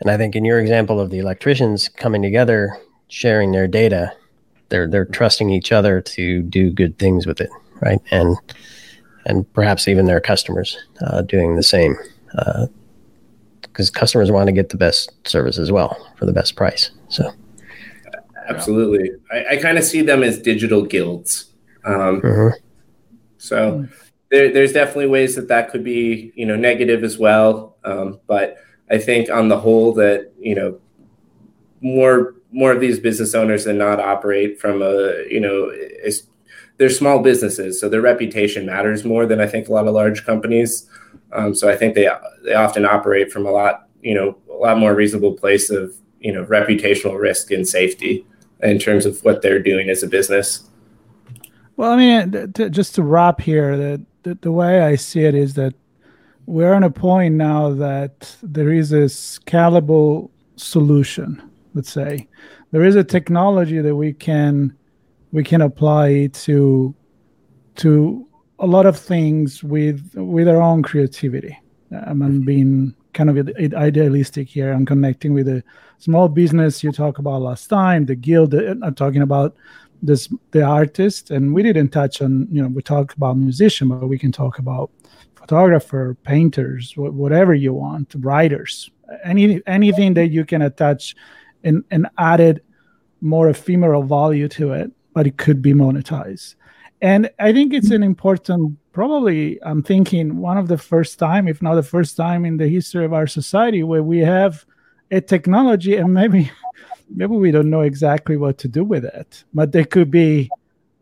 and 0.00 0.10
I 0.10 0.16
think 0.16 0.34
in 0.34 0.44
your 0.44 0.58
example 0.58 1.00
of 1.00 1.10
the 1.10 1.20
electricians 1.20 1.88
coming 1.88 2.20
together, 2.20 2.76
sharing 3.08 3.52
their 3.52 3.68
data, 3.68 4.12
they're 4.74 4.88
they're 4.88 5.04
trusting 5.04 5.50
each 5.50 5.70
other 5.70 6.00
to 6.00 6.42
do 6.42 6.68
good 6.68 6.98
things 6.98 7.26
with 7.26 7.40
it, 7.40 7.50
right, 7.80 8.00
and 8.10 8.36
and 9.24 9.50
perhaps 9.52 9.86
even 9.86 10.06
their 10.06 10.20
customers 10.20 10.76
uh, 11.02 11.22
doing 11.22 11.54
the 11.54 11.62
same. 11.62 11.96
Uh, 12.36 12.66
because 13.62 13.90
customers 13.90 14.30
want 14.30 14.46
to 14.46 14.52
get 14.52 14.68
the 14.68 14.76
best 14.76 15.12
service 15.26 15.58
as 15.58 15.72
well 15.72 15.96
for 16.16 16.26
the 16.26 16.32
best 16.32 16.54
price. 16.54 16.90
So, 17.08 17.28
absolutely, 18.48 19.10
I, 19.32 19.54
I 19.54 19.56
kind 19.56 19.78
of 19.78 19.84
see 19.84 20.02
them 20.02 20.22
as 20.22 20.38
digital 20.40 20.82
guilds. 20.82 21.52
Um, 21.84 22.20
mm-hmm. 22.20 22.56
So, 23.38 23.88
there, 24.30 24.52
there's 24.52 24.72
definitely 24.72 25.08
ways 25.08 25.34
that 25.34 25.48
that 25.48 25.70
could 25.70 25.82
be, 25.82 26.32
you 26.34 26.46
know, 26.46 26.56
negative 26.56 27.02
as 27.02 27.18
well. 27.18 27.76
Um, 27.84 28.20
but 28.26 28.58
I 28.90 28.98
think 28.98 29.30
on 29.30 29.48
the 29.48 29.58
whole 29.58 29.92
that 29.94 30.32
you 30.38 30.54
know 30.54 30.80
more 31.80 32.34
more 32.54 32.72
of 32.72 32.80
these 32.80 33.00
business 33.00 33.34
owners 33.34 33.64
than 33.64 33.76
not 33.76 33.98
operate 33.98 34.60
from 34.60 34.80
a 34.80 35.24
you 35.28 35.40
know 35.40 35.72
they're 36.76 36.90
small 36.90 37.20
businesses, 37.20 37.80
so 37.80 37.88
their 37.88 38.00
reputation 38.00 38.66
matters 38.66 39.04
more 39.04 39.26
than 39.26 39.40
I 39.40 39.46
think 39.46 39.68
a 39.68 39.72
lot 39.72 39.86
of 39.86 39.94
large 39.94 40.24
companies. 40.24 40.88
Um, 41.32 41.54
so 41.54 41.68
I 41.68 41.76
think 41.76 41.94
they 41.94 42.08
they 42.44 42.54
often 42.54 42.84
operate 42.84 43.32
from 43.32 43.44
a 43.44 43.50
lot 43.50 43.88
you 44.02 44.14
know 44.14 44.38
a 44.50 44.54
lot 44.56 44.78
more 44.78 44.94
reasonable 44.94 45.34
place 45.34 45.68
of 45.68 45.94
you 46.20 46.32
know 46.32 46.44
reputational 46.46 47.20
risk 47.20 47.50
and 47.50 47.66
safety 47.66 48.24
in 48.62 48.78
terms 48.78 49.04
of 49.04 49.22
what 49.24 49.42
they're 49.42 49.62
doing 49.62 49.90
as 49.90 50.02
a 50.02 50.08
business. 50.08 50.68
Well, 51.76 51.90
I 51.90 51.96
mean, 51.96 52.52
just 52.70 52.94
to 52.94 53.02
wrap 53.02 53.40
here, 53.40 53.76
the, 53.76 54.00
the, 54.22 54.38
the 54.42 54.52
way 54.52 54.80
I 54.80 54.94
see 54.94 55.24
it 55.24 55.34
is 55.34 55.54
that 55.54 55.74
we're 56.46 56.72
on 56.72 56.84
a 56.84 56.90
point 56.90 57.34
now 57.34 57.70
that 57.70 58.36
there 58.44 58.72
is 58.72 58.92
a 58.92 59.06
scalable 59.06 60.30
solution. 60.54 61.42
Let's 61.74 61.92
say 61.92 62.28
there 62.70 62.84
is 62.84 62.96
a 62.96 63.04
technology 63.04 63.80
that 63.80 63.94
we 63.94 64.12
can 64.12 64.76
we 65.32 65.42
can 65.42 65.60
apply 65.60 66.28
to 66.32 66.94
to 67.76 68.28
a 68.60 68.66
lot 68.66 68.86
of 68.86 68.98
things 68.98 69.64
with 69.64 70.12
with 70.14 70.48
our 70.48 70.62
own 70.62 70.82
creativity. 70.82 71.58
I'm 72.06 72.44
being 72.44 72.94
kind 73.12 73.30
of 73.30 73.50
idealistic 73.74 74.48
here. 74.48 74.72
I'm 74.72 74.86
connecting 74.86 75.34
with 75.34 75.48
a 75.48 75.62
small 75.98 76.28
business 76.28 76.82
you 76.82 76.92
talked 76.92 77.18
about 77.18 77.42
last 77.42 77.68
time, 77.68 78.06
the 78.06 78.14
guild. 78.14 78.54
Uh, 78.54 78.74
I'm 78.82 78.94
talking 78.94 79.22
about 79.22 79.56
this 80.02 80.28
the 80.52 80.62
artist, 80.62 81.30
and 81.30 81.54
we 81.54 81.62
didn't 81.62 81.90
touch 81.90 82.22
on 82.22 82.46
you 82.50 82.62
know 82.62 82.68
we 82.68 82.82
talked 82.82 83.16
about 83.16 83.36
musician, 83.36 83.88
but 83.88 84.08
we 84.08 84.18
can 84.18 84.32
talk 84.32 84.58
about 84.58 84.90
photographer, 85.34 86.16
painters, 86.22 86.94
whatever 86.96 87.54
you 87.54 87.74
want, 87.74 88.14
writers, 88.18 88.90
any 89.24 89.62
anything 89.66 90.14
that 90.14 90.28
you 90.28 90.44
can 90.44 90.62
attach 90.62 91.16
and 91.64 91.84
and 91.90 92.06
added 92.18 92.62
more 93.20 93.48
ephemeral 93.48 94.02
value 94.02 94.48
to 94.48 94.72
it, 94.72 94.92
but 95.14 95.26
it 95.26 95.38
could 95.38 95.62
be 95.62 95.72
monetized. 95.72 96.54
And 97.00 97.30
I 97.38 97.52
think 97.52 97.74
it's 97.74 97.90
an 97.90 98.02
important, 98.02 98.78
probably, 98.92 99.62
I'm 99.62 99.82
thinking 99.82 100.38
one 100.38 100.56
of 100.56 100.68
the 100.68 100.78
first 100.78 101.18
time, 101.18 101.48
if 101.48 101.60
not 101.60 101.74
the 101.74 101.82
first 101.82 102.16
time 102.16 102.44
in 102.44 102.56
the 102.56 102.68
history 102.68 103.04
of 103.04 103.12
our 103.12 103.26
society 103.26 103.82
where 103.82 104.02
we 104.02 104.20
have 104.20 104.64
a 105.10 105.20
technology 105.20 105.96
and 105.96 106.14
maybe 106.14 106.50
maybe 107.14 107.36
we 107.36 107.50
don't 107.50 107.68
know 107.68 107.82
exactly 107.82 108.36
what 108.36 108.58
to 108.58 108.68
do 108.68 108.84
with 108.84 109.04
it, 109.04 109.44
but 109.52 109.72
there 109.72 109.84
could 109.84 110.10
be 110.10 110.50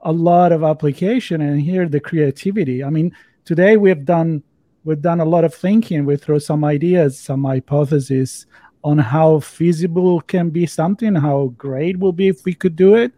a 0.01 0.13
lot 0.13 0.51
of 0.51 0.65
application 0.65 1.41
and 1.41 1.61
here 1.61 1.89
the 1.89 2.01
creativity. 2.01 2.83
I 2.83 2.91
mean, 2.91 3.15
today 3.45 3.77
we 3.77 3.89
have 3.89 4.05
done 4.05 4.43
we've 4.85 5.01
done 5.01 5.21
a 5.21 5.25
lot 5.25 5.45
of 5.45 5.55
thinking. 5.55 6.05
We 6.05 6.17
throw 6.17 6.39
some 6.39 6.65
ideas, 6.65 7.19
some 7.19 7.45
hypotheses 7.45 8.47
on 8.85 8.99
how 8.99 9.41
feasible 9.41 10.20
can 10.20 10.51
be 10.51 10.66
something, 10.66 11.14
how 11.14 11.53
great 11.57 11.99
will 11.99 12.12
be 12.12 12.28
if 12.28 12.45
we 12.45 12.55
could 12.55 12.76
do 12.76 12.95
it, 12.95 13.12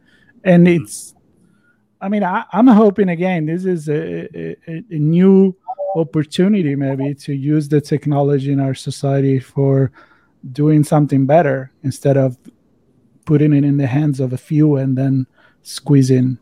and 0.44 0.66
mm-hmm. 0.66 0.84
it's 0.84 1.14
I 2.04 2.08
mean, 2.08 2.22
I, 2.22 2.44
am 2.52 2.66
hoping 2.66 3.08
again, 3.08 3.46
this 3.46 3.64
is 3.64 3.88
a, 3.88 4.28
a, 4.38 4.56
a, 4.68 4.98
new 4.98 5.56
opportunity 5.96 6.76
maybe 6.76 7.14
to 7.14 7.32
use 7.32 7.66
the 7.70 7.80
technology 7.80 8.52
in 8.52 8.60
our 8.60 8.74
society 8.74 9.38
for 9.38 9.90
doing 10.52 10.84
something 10.84 11.24
better 11.24 11.72
instead 11.82 12.18
of 12.18 12.36
putting 13.24 13.54
it 13.54 13.64
in 13.64 13.78
the 13.78 13.86
hands 13.86 14.20
of 14.20 14.34
a 14.34 14.36
few 14.36 14.76
and 14.76 14.98
then 14.98 15.26
squeezing 15.62 16.36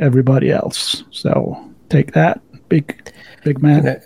everybody 0.00 0.50
else. 0.50 1.04
So 1.12 1.72
take 1.90 2.12
that, 2.14 2.40
big, 2.68 3.12
big 3.44 3.62
man. 3.62 4.02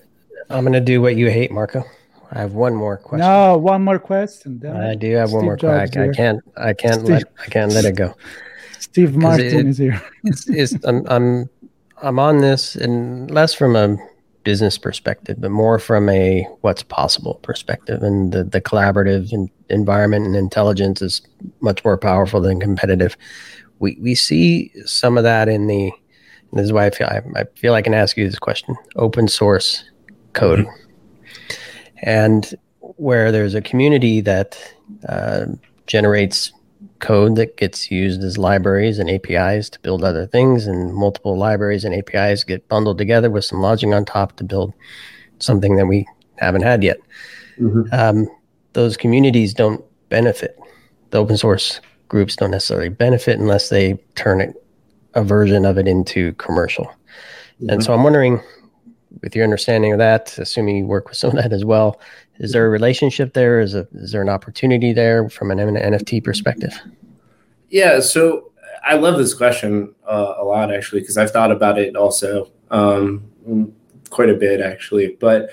I'm 0.51 0.63
gonna 0.63 0.79
do 0.79 1.01
what 1.01 1.17
you 1.17 1.31
hate, 1.31 1.51
Marco. 1.51 1.85
I 2.33 2.41
have 2.41 2.55
one 2.55 2.75
more 2.75 2.97
question. 2.97 3.29
No, 3.29 3.59
one 3.59 3.83
more 3.83 3.99
question. 3.99 4.65
I 4.67 4.95
do 4.95 5.13
have 5.17 5.29
Steve 5.29 5.37
one 5.37 5.45
more 5.45 5.57
question. 5.57 6.11
I 6.11 6.13
can't. 6.13 6.41
I 6.57 6.73
can't 6.73 7.01
Steve. 7.01 7.09
let. 7.09 7.25
I 7.39 7.47
can't 7.47 7.73
let 7.73 7.85
it 7.85 7.95
go. 7.95 8.15
Steve 8.81 9.15
Martin 9.15 9.47
it, 9.47 9.67
is 9.67 9.79
here. 9.79 10.03
it's, 10.25 10.49
it's, 10.49 10.85
I'm, 10.85 11.07
I'm, 11.09 11.51
I'm 12.03 12.19
on 12.19 12.39
this, 12.39 12.75
and 12.75 13.31
less 13.31 13.55
from 13.55 13.77
a 13.77 13.97
business 14.45 14.77
perspective, 14.79 15.41
but 15.41 15.51
more 15.51 15.79
from 15.79 16.09
a 16.09 16.47
what's 16.63 16.83
possible 16.83 17.35
perspective. 17.43 18.03
And 18.03 18.33
the, 18.33 18.45
the 18.45 18.61
collaborative 18.61 19.33
and 19.33 19.49
environment 19.69 20.27
and 20.27 20.35
intelligence 20.35 21.01
is 21.01 21.23
much 21.61 21.85
more 21.85 21.97
powerful 21.97 22.41
than 22.41 22.61
competitive. 22.61 23.17
We, 23.79 23.97
we 24.01 24.15
see 24.15 24.73
some 24.85 25.17
of 25.17 25.25
that 25.25 25.49
in 25.49 25.67
the, 25.67 25.93
this 26.53 26.65
is 26.65 26.73
why 26.73 26.87
I 26.87 26.91
feel, 26.91 27.07
I, 27.07 27.23
I 27.37 27.45
feel 27.55 27.75
I 27.75 27.83
can 27.83 27.95
ask 27.95 28.17
you 28.17 28.29
this 28.29 28.39
question 28.39 28.77
open 28.97 29.29
source 29.29 29.85
code. 30.33 30.61
Mm-hmm. 30.61 30.82
And 32.03 32.55
where 32.81 33.33
there's 33.33 33.55
a 33.55 33.63
community 33.63 34.21
that 34.21 34.59
uh, 35.09 35.47
generates 35.87 36.53
code 36.99 37.37
that 37.37 37.57
gets 37.57 37.91
used 37.91 38.23
as 38.23 38.39
libraries 38.39 38.99
and 38.99 39.11
APIs 39.11 39.69
to 39.71 39.81
build 39.81 40.05
other 40.05 40.27
things, 40.27 40.67
and 40.67 40.95
multiple 40.95 41.37
libraries 41.37 41.85
and 41.85 41.95
APIs 41.95 42.45
get 42.45 42.69
bundled 42.69 42.99
together 42.99 43.31
with 43.31 43.45
some 43.45 43.61
logic 43.61 43.93
on 43.93 44.05
top 44.05 44.37
to 44.37 44.45
build 44.45 44.73
something 45.39 45.77
that 45.77 45.87
we 45.87 46.07
haven't 46.37 46.63
had 46.63 46.83
yet. 46.83 46.99
Mm-hmm. 47.59 47.93
Um, 47.93 48.29
those 48.73 48.97
communities 48.97 49.53
don't 49.55 49.85
benefit. 50.09 50.59
The 51.11 51.19
open 51.19 51.37
source 51.37 51.81
groups 52.09 52.37
don't 52.37 52.51
necessarily 52.51 52.89
benefit 52.89 53.39
unless 53.39 53.69
they 53.69 53.95
turn 54.15 54.41
it, 54.41 54.55
a 55.15 55.23
version 55.23 55.65
of 55.65 55.79
it 55.79 55.89
into 55.89 56.33
commercial. 56.35 56.85
Mm-hmm. 56.85 57.71
And 57.71 57.85
so 57.85 57.93
I'm 57.93 58.03
wondering, 58.03 58.41
with 59.23 59.35
your 59.37 59.45
understanding 59.45 59.93
of 59.93 59.99
that, 59.99 60.37
assuming 60.39 60.77
you 60.77 60.87
work 60.87 61.09
with 61.09 61.19
some 61.19 61.31
of 61.31 61.43
that 61.43 61.53
as 61.53 61.65
well, 61.65 62.01
is 62.39 62.53
there 62.53 62.67
a 62.67 62.71
relationship 62.71 63.35
there? 63.35 63.61
Is, 63.61 63.75
a, 63.75 63.87
is 63.95 64.13
there 64.13 64.23
an 64.23 64.29
opportunity 64.29 64.93
there 64.93 65.29
from 65.29 65.51
an 65.51 65.59
NFT 65.59 66.25
perspective? 66.25 66.79
Yeah, 67.69 68.01
so 68.01 68.53
I 68.85 68.95
love 68.97 69.19
this 69.19 69.35
question 69.35 69.95
uh, 70.07 70.35
a 70.39 70.45
lot 70.45 70.73
actually 70.73 71.01
because 71.01 71.17
I've 71.17 71.31
thought 71.31 71.51
about 71.51 71.79
it 71.79 71.97
also 71.97 72.51
um, 72.71 73.31
quite 74.11 74.29
a 74.29 74.35
bit 74.35 74.61
actually. 74.61 75.17
But 75.21 75.51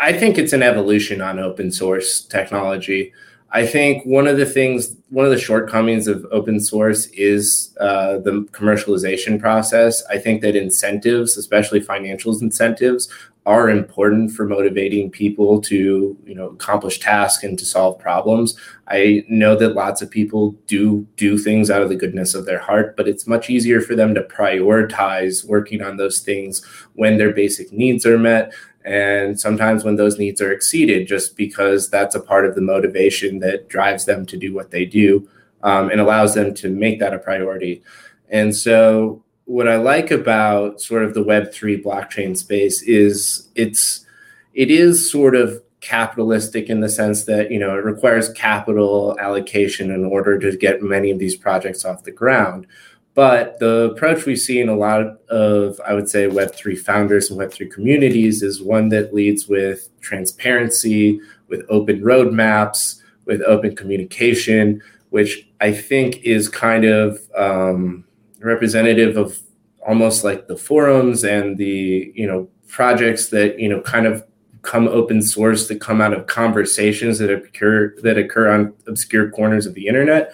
I 0.00 0.12
think 0.12 0.38
it's 0.38 0.52
an 0.52 0.62
evolution 0.62 1.20
on 1.20 1.38
open 1.38 1.72
source 1.72 2.22
technology. 2.22 3.12
I 3.54 3.66
think 3.66 4.04
one 4.06 4.26
of 4.26 4.38
the 4.38 4.46
things, 4.46 4.96
one 5.10 5.26
of 5.26 5.30
the 5.30 5.38
shortcomings 5.38 6.08
of 6.08 6.26
open 6.30 6.58
source 6.58 7.06
is 7.08 7.76
uh, 7.78 8.16
the 8.18 8.48
commercialization 8.52 9.38
process. 9.38 10.02
I 10.06 10.16
think 10.16 10.40
that 10.40 10.56
incentives, 10.56 11.36
especially 11.36 11.80
financial 11.80 12.36
incentives, 12.40 13.10
are 13.44 13.68
important 13.68 14.30
for 14.30 14.46
motivating 14.46 15.10
people 15.10 15.60
to 15.60 16.16
you 16.24 16.34
know 16.34 16.48
accomplish 16.50 17.00
tasks 17.00 17.42
and 17.42 17.58
to 17.58 17.64
solve 17.64 17.98
problems 17.98 18.56
i 18.86 19.24
know 19.28 19.56
that 19.56 19.74
lots 19.74 20.00
of 20.00 20.08
people 20.08 20.52
do 20.68 21.06
do 21.16 21.36
things 21.36 21.68
out 21.68 21.82
of 21.82 21.88
the 21.88 21.96
goodness 21.96 22.34
of 22.34 22.46
their 22.46 22.60
heart 22.60 22.96
but 22.96 23.08
it's 23.08 23.26
much 23.26 23.50
easier 23.50 23.80
for 23.80 23.96
them 23.96 24.14
to 24.14 24.22
prioritize 24.22 25.44
working 25.44 25.82
on 25.82 25.96
those 25.96 26.20
things 26.20 26.64
when 26.94 27.18
their 27.18 27.32
basic 27.32 27.72
needs 27.72 28.06
are 28.06 28.18
met 28.18 28.52
And 28.84 29.38
sometimes 29.38 29.84
when 29.84 29.96
those 29.96 30.18
needs 30.18 30.40
are 30.40 30.52
exceeded, 30.52 31.06
just 31.06 31.36
because 31.36 31.88
that's 31.88 32.14
a 32.14 32.20
part 32.20 32.46
of 32.46 32.54
the 32.54 32.60
motivation 32.60 33.38
that 33.40 33.68
drives 33.68 34.04
them 34.04 34.26
to 34.26 34.36
do 34.36 34.52
what 34.52 34.70
they 34.70 34.84
do 34.84 35.28
um, 35.62 35.90
and 35.90 36.00
allows 36.00 36.34
them 36.34 36.54
to 36.54 36.68
make 36.68 36.98
that 36.98 37.14
a 37.14 37.18
priority. 37.18 37.82
And 38.28 38.54
so, 38.54 39.22
what 39.44 39.68
I 39.68 39.76
like 39.76 40.10
about 40.10 40.80
sort 40.80 41.04
of 41.04 41.14
the 41.14 41.24
Web3 41.24 41.82
blockchain 41.82 42.36
space 42.36 42.82
is 42.82 43.48
it's 43.54 44.06
it 44.54 44.70
is 44.70 45.10
sort 45.10 45.34
of 45.34 45.62
capitalistic 45.80 46.70
in 46.70 46.80
the 46.80 46.88
sense 46.88 47.24
that 47.24 47.50
you 47.50 47.58
know 47.58 47.76
it 47.76 47.84
requires 47.84 48.28
capital 48.30 49.16
allocation 49.18 49.90
in 49.90 50.04
order 50.04 50.38
to 50.38 50.56
get 50.56 50.80
many 50.80 51.10
of 51.10 51.18
these 51.18 51.34
projects 51.34 51.84
off 51.84 52.04
the 52.04 52.12
ground 52.12 52.66
but 53.14 53.58
the 53.58 53.90
approach 53.92 54.24
we 54.24 54.34
see 54.34 54.60
in 54.60 54.68
a 54.68 54.76
lot 54.76 55.00
of 55.28 55.80
i 55.86 55.94
would 55.94 56.08
say 56.08 56.26
web3 56.26 56.78
founders 56.78 57.30
and 57.30 57.38
web3 57.38 57.70
communities 57.70 58.42
is 58.42 58.62
one 58.62 58.88
that 58.88 59.14
leads 59.14 59.48
with 59.48 59.88
transparency 60.00 61.20
with 61.48 61.64
open 61.68 62.00
roadmaps 62.00 63.00
with 63.26 63.42
open 63.42 63.74
communication 63.76 64.80
which 65.10 65.48
i 65.60 65.72
think 65.72 66.16
is 66.22 66.48
kind 66.48 66.84
of 66.84 67.18
um, 67.36 68.04
representative 68.40 69.16
of 69.16 69.38
almost 69.86 70.24
like 70.24 70.46
the 70.46 70.56
forums 70.56 71.24
and 71.24 71.58
the 71.58 72.12
you 72.14 72.26
know 72.26 72.48
projects 72.68 73.28
that 73.28 73.58
you 73.58 73.68
know 73.68 73.80
kind 73.80 74.06
of 74.06 74.24
come 74.62 74.86
open 74.88 75.20
source 75.20 75.68
that 75.68 75.80
come 75.80 76.00
out 76.00 76.14
of 76.14 76.26
conversations 76.26 77.18
that 77.18 77.30
occur 77.30 77.94
that 78.02 78.16
occur 78.16 78.50
on 78.50 78.72
obscure 78.86 79.30
corners 79.30 79.66
of 79.66 79.74
the 79.74 79.86
internet. 79.86 80.32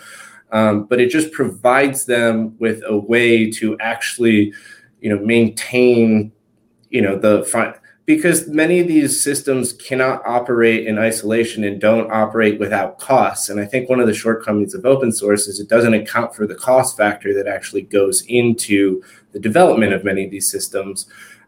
Um, 0.50 0.84
but 0.84 1.00
it 1.00 1.10
just 1.10 1.32
provides 1.32 2.06
them 2.06 2.56
with 2.58 2.82
a 2.86 2.96
way 2.96 3.50
to 3.52 3.76
actually, 3.80 4.52
you 5.00 5.14
know, 5.14 5.22
maintain, 5.24 6.32
you 6.90 7.02
know, 7.02 7.18
the 7.18 7.44
front 7.44 7.76
because 8.08 8.48
many 8.48 8.80
of 8.80 8.88
these 8.88 9.22
systems 9.22 9.74
cannot 9.74 10.22
operate 10.24 10.86
in 10.86 10.98
isolation 10.98 11.62
and 11.62 11.78
don't 11.78 12.10
operate 12.10 12.58
without 12.58 12.98
costs. 12.98 13.50
And 13.50 13.60
I 13.60 13.66
think 13.66 13.90
one 13.90 14.00
of 14.00 14.06
the 14.06 14.14
shortcomings 14.14 14.72
of 14.72 14.86
open 14.86 15.12
source 15.12 15.46
is 15.46 15.60
it 15.60 15.68
doesn't 15.68 15.92
account 15.92 16.34
for 16.34 16.46
the 16.46 16.54
cost 16.54 16.96
factor 16.96 17.34
that 17.34 17.46
actually 17.46 17.82
goes 17.82 18.22
into 18.26 19.02
the 19.32 19.38
development 19.38 19.92
of 19.92 20.04
many 20.04 20.24
of 20.24 20.30
these 20.30 20.50
systems. 20.50 21.04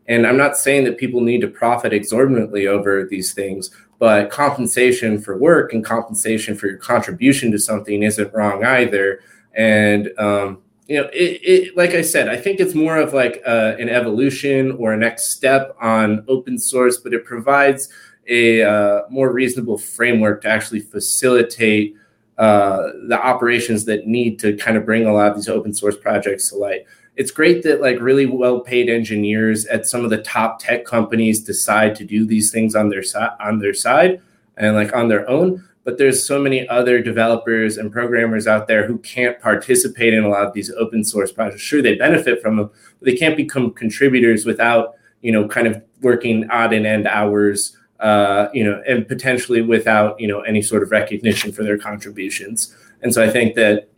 And 0.06 0.26
I'm 0.26 0.36
not 0.36 0.54
saying 0.54 0.84
that 0.84 0.98
people 0.98 1.22
need 1.22 1.40
to 1.40 1.48
profit 1.48 1.94
exorbitantly 1.94 2.66
over 2.66 3.06
these 3.06 3.32
things, 3.32 3.70
but 4.00 4.30
compensation 4.30 5.20
for 5.20 5.36
work 5.36 5.74
and 5.74 5.84
compensation 5.84 6.56
for 6.56 6.66
your 6.66 6.78
contribution 6.78 7.52
to 7.52 7.58
something 7.58 8.02
isn't 8.02 8.32
wrong 8.32 8.64
either. 8.64 9.20
And 9.54 10.10
um, 10.18 10.62
you 10.88 10.96
know, 10.96 11.08
it, 11.12 11.40
it, 11.44 11.76
like 11.76 11.90
I 11.90 12.00
said, 12.00 12.28
I 12.28 12.36
think 12.36 12.58
it's 12.58 12.74
more 12.74 12.96
of 12.96 13.12
like 13.12 13.42
uh, 13.46 13.76
an 13.78 13.90
evolution 13.90 14.72
or 14.72 14.94
a 14.94 14.96
next 14.96 15.34
step 15.34 15.76
on 15.80 16.24
open 16.28 16.58
source, 16.58 16.96
but 16.96 17.12
it 17.12 17.26
provides 17.26 17.90
a 18.26 18.62
uh, 18.62 19.02
more 19.10 19.32
reasonable 19.32 19.76
framework 19.76 20.42
to 20.42 20.48
actually 20.48 20.80
facilitate 20.80 21.94
uh, 22.38 22.88
the 23.06 23.20
operations 23.22 23.84
that 23.84 24.06
need 24.06 24.38
to 24.38 24.56
kind 24.56 24.78
of 24.78 24.86
bring 24.86 25.06
a 25.06 25.12
lot 25.12 25.30
of 25.30 25.36
these 25.36 25.48
open 25.48 25.74
source 25.74 25.96
projects 25.96 26.48
to 26.48 26.56
light 26.56 26.86
it's 27.20 27.30
great 27.30 27.62
that 27.62 27.82
like 27.82 28.00
really 28.00 28.24
well 28.24 28.60
paid 28.60 28.88
engineers 28.88 29.66
at 29.66 29.86
some 29.86 30.04
of 30.04 30.08
the 30.08 30.22
top 30.22 30.58
tech 30.58 30.86
companies 30.86 31.44
decide 31.44 31.94
to 31.94 32.02
do 32.02 32.24
these 32.24 32.50
things 32.50 32.74
on 32.74 32.88
their 32.88 33.02
side 33.02 33.32
on 33.40 33.58
their 33.58 33.74
side 33.74 34.22
and 34.56 34.74
like 34.74 34.94
on 34.94 35.08
their 35.08 35.28
own 35.28 35.62
but 35.84 35.98
there's 35.98 36.24
so 36.24 36.40
many 36.40 36.66
other 36.68 37.02
developers 37.02 37.76
and 37.76 37.92
programmers 37.92 38.46
out 38.46 38.66
there 38.68 38.86
who 38.86 38.96
can't 39.00 39.38
participate 39.38 40.14
in 40.14 40.24
a 40.24 40.28
lot 40.30 40.46
of 40.46 40.54
these 40.54 40.70
open 40.72 41.04
source 41.04 41.30
projects. 41.30 41.60
Sure 41.60 41.82
they 41.82 41.94
benefit 41.94 42.40
from 42.40 42.56
them 42.56 42.70
but 42.98 43.04
they 43.04 43.16
can't 43.16 43.36
become 43.36 43.70
contributors 43.74 44.46
without 44.46 44.94
you 45.20 45.30
know 45.30 45.46
kind 45.46 45.66
of 45.66 45.82
working 46.00 46.48
odd 46.48 46.72
and 46.72 46.86
end 46.86 47.06
hours 47.06 47.76
uh, 48.00 48.48
you 48.54 48.64
know 48.64 48.82
and 48.88 49.06
potentially 49.06 49.60
without 49.60 50.18
you 50.18 50.26
know 50.26 50.40
any 50.40 50.62
sort 50.62 50.82
of 50.82 50.90
recognition 50.90 51.52
for 51.52 51.64
their 51.64 51.76
contributions. 51.76 52.74
And 53.02 53.12
so 53.12 53.22
i 53.22 53.28
think 53.28 53.56
that 53.56 53.89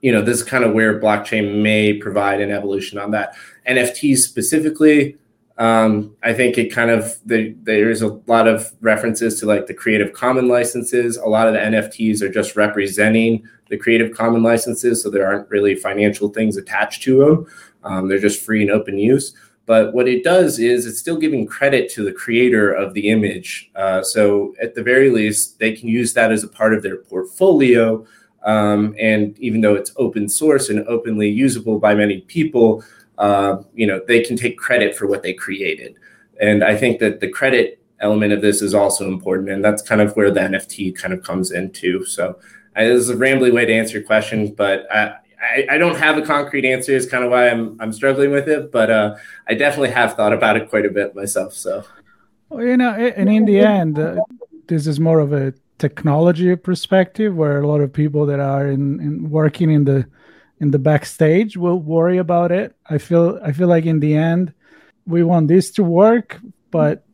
you 0.00 0.12
know, 0.12 0.22
this 0.22 0.38
is 0.38 0.44
kind 0.44 0.64
of 0.64 0.72
where 0.72 1.00
blockchain 1.00 1.62
may 1.62 1.94
provide 1.94 2.40
an 2.40 2.50
evolution 2.50 2.98
on 2.98 3.10
that. 3.12 3.34
NFTs 3.68 4.18
specifically, 4.18 5.16
um, 5.58 6.16
I 6.22 6.32
think 6.32 6.58
it 6.58 6.72
kind 6.72 6.90
of 6.90 7.18
the, 7.26 7.54
there's 7.62 8.02
a 8.02 8.20
lot 8.26 8.48
of 8.48 8.72
references 8.80 9.38
to 9.40 9.46
like 9.46 9.66
the 9.66 9.74
Creative 9.74 10.12
Common 10.12 10.48
licenses. 10.48 11.16
A 11.16 11.26
lot 11.26 11.46
of 11.46 11.54
the 11.54 11.60
NFTs 11.60 12.22
are 12.22 12.32
just 12.32 12.56
representing 12.56 13.46
the 13.68 13.76
Creative 13.76 14.14
Common 14.14 14.42
licenses, 14.42 15.02
so 15.02 15.10
there 15.10 15.26
aren't 15.26 15.48
really 15.50 15.74
financial 15.74 16.28
things 16.28 16.56
attached 16.56 17.02
to 17.04 17.18
them. 17.18 17.46
Um, 17.84 18.08
they're 18.08 18.18
just 18.18 18.44
free 18.44 18.62
and 18.62 18.70
open 18.70 18.98
use. 18.98 19.34
But 19.66 19.94
what 19.94 20.08
it 20.08 20.24
does 20.24 20.58
is 20.58 20.86
it's 20.86 20.98
still 20.98 21.16
giving 21.16 21.46
credit 21.46 21.90
to 21.92 22.04
the 22.04 22.12
creator 22.12 22.72
of 22.72 22.94
the 22.94 23.10
image. 23.10 23.70
Uh, 23.76 24.02
so 24.02 24.54
at 24.60 24.74
the 24.74 24.82
very 24.82 25.10
least, 25.10 25.58
they 25.58 25.72
can 25.72 25.88
use 25.88 26.14
that 26.14 26.32
as 26.32 26.42
a 26.42 26.48
part 26.48 26.74
of 26.74 26.82
their 26.82 26.96
portfolio 26.96 28.04
um, 28.44 28.94
and 28.98 29.38
even 29.38 29.60
though 29.60 29.74
it's 29.74 29.92
open 29.96 30.28
source 30.28 30.68
and 30.68 30.86
openly 30.88 31.28
usable 31.28 31.78
by 31.78 31.94
many 31.94 32.22
people, 32.22 32.84
uh, 33.18 33.62
you 33.74 33.86
know, 33.86 34.00
they 34.06 34.22
can 34.22 34.36
take 34.36 34.58
credit 34.58 34.96
for 34.96 35.06
what 35.06 35.22
they 35.22 35.32
created. 35.32 35.96
And 36.40 36.64
I 36.64 36.76
think 36.76 36.98
that 37.00 37.20
the 37.20 37.28
credit 37.28 37.80
element 38.00 38.32
of 38.32 38.42
this 38.42 38.62
is 38.62 38.74
also 38.74 39.06
important. 39.06 39.48
And 39.48 39.64
that's 39.64 39.80
kind 39.80 40.00
of 40.00 40.14
where 40.16 40.30
the 40.30 40.40
NFT 40.40 40.96
kind 40.96 41.14
of 41.14 41.22
comes 41.22 41.52
into. 41.52 42.04
So 42.04 42.38
uh, 42.76 42.84
this 42.84 43.00
is 43.00 43.10
a 43.10 43.16
rambly 43.16 43.52
way 43.52 43.64
to 43.64 43.72
answer 43.72 43.98
your 43.98 44.06
question, 44.06 44.52
but 44.54 44.86
I, 44.92 45.14
I, 45.40 45.66
I, 45.72 45.78
don't 45.78 45.96
have 45.96 46.18
a 46.18 46.22
concrete 46.22 46.64
answer. 46.64 46.92
Is 46.92 47.06
kind 47.06 47.24
of 47.24 47.30
why 47.30 47.48
I'm 47.48 47.76
I'm 47.80 47.92
struggling 47.92 48.30
with 48.30 48.48
it, 48.48 48.70
but 48.70 48.90
uh, 48.90 49.16
I 49.48 49.54
definitely 49.54 49.90
have 49.90 50.14
thought 50.14 50.32
about 50.32 50.56
it 50.56 50.70
quite 50.70 50.86
a 50.86 50.90
bit 50.90 51.14
myself. 51.14 51.54
So, 51.54 51.84
well, 52.48 52.64
you 52.64 52.76
know, 52.76 52.90
and 52.90 53.28
in 53.28 53.44
the 53.44 53.58
end, 53.58 53.98
uh, 53.98 54.20
this 54.68 54.86
is 54.86 55.00
more 55.00 55.18
of 55.18 55.32
a 55.32 55.52
technology 55.78 56.54
perspective 56.56 57.34
where 57.34 57.60
a 57.60 57.66
lot 57.66 57.80
of 57.80 57.92
people 57.92 58.26
that 58.26 58.40
are 58.40 58.68
in, 58.68 59.00
in 59.00 59.30
working 59.30 59.70
in 59.70 59.84
the 59.84 60.06
in 60.60 60.70
the 60.70 60.78
backstage 60.78 61.56
will 61.56 61.80
worry 61.80 62.18
about 62.18 62.52
it. 62.52 62.76
I 62.88 62.98
feel 62.98 63.40
i 63.44 63.52
feel 63.52 63.68
like 63.68 63.86
in 63.86 64.00
the 64.00 64.14
end 64.14 64.52
we 65.06 65.22
want 65.24 65.48
this 65.48 65.70
to 65.72 65.82
work 65.82 66.40
but 66.70 67.04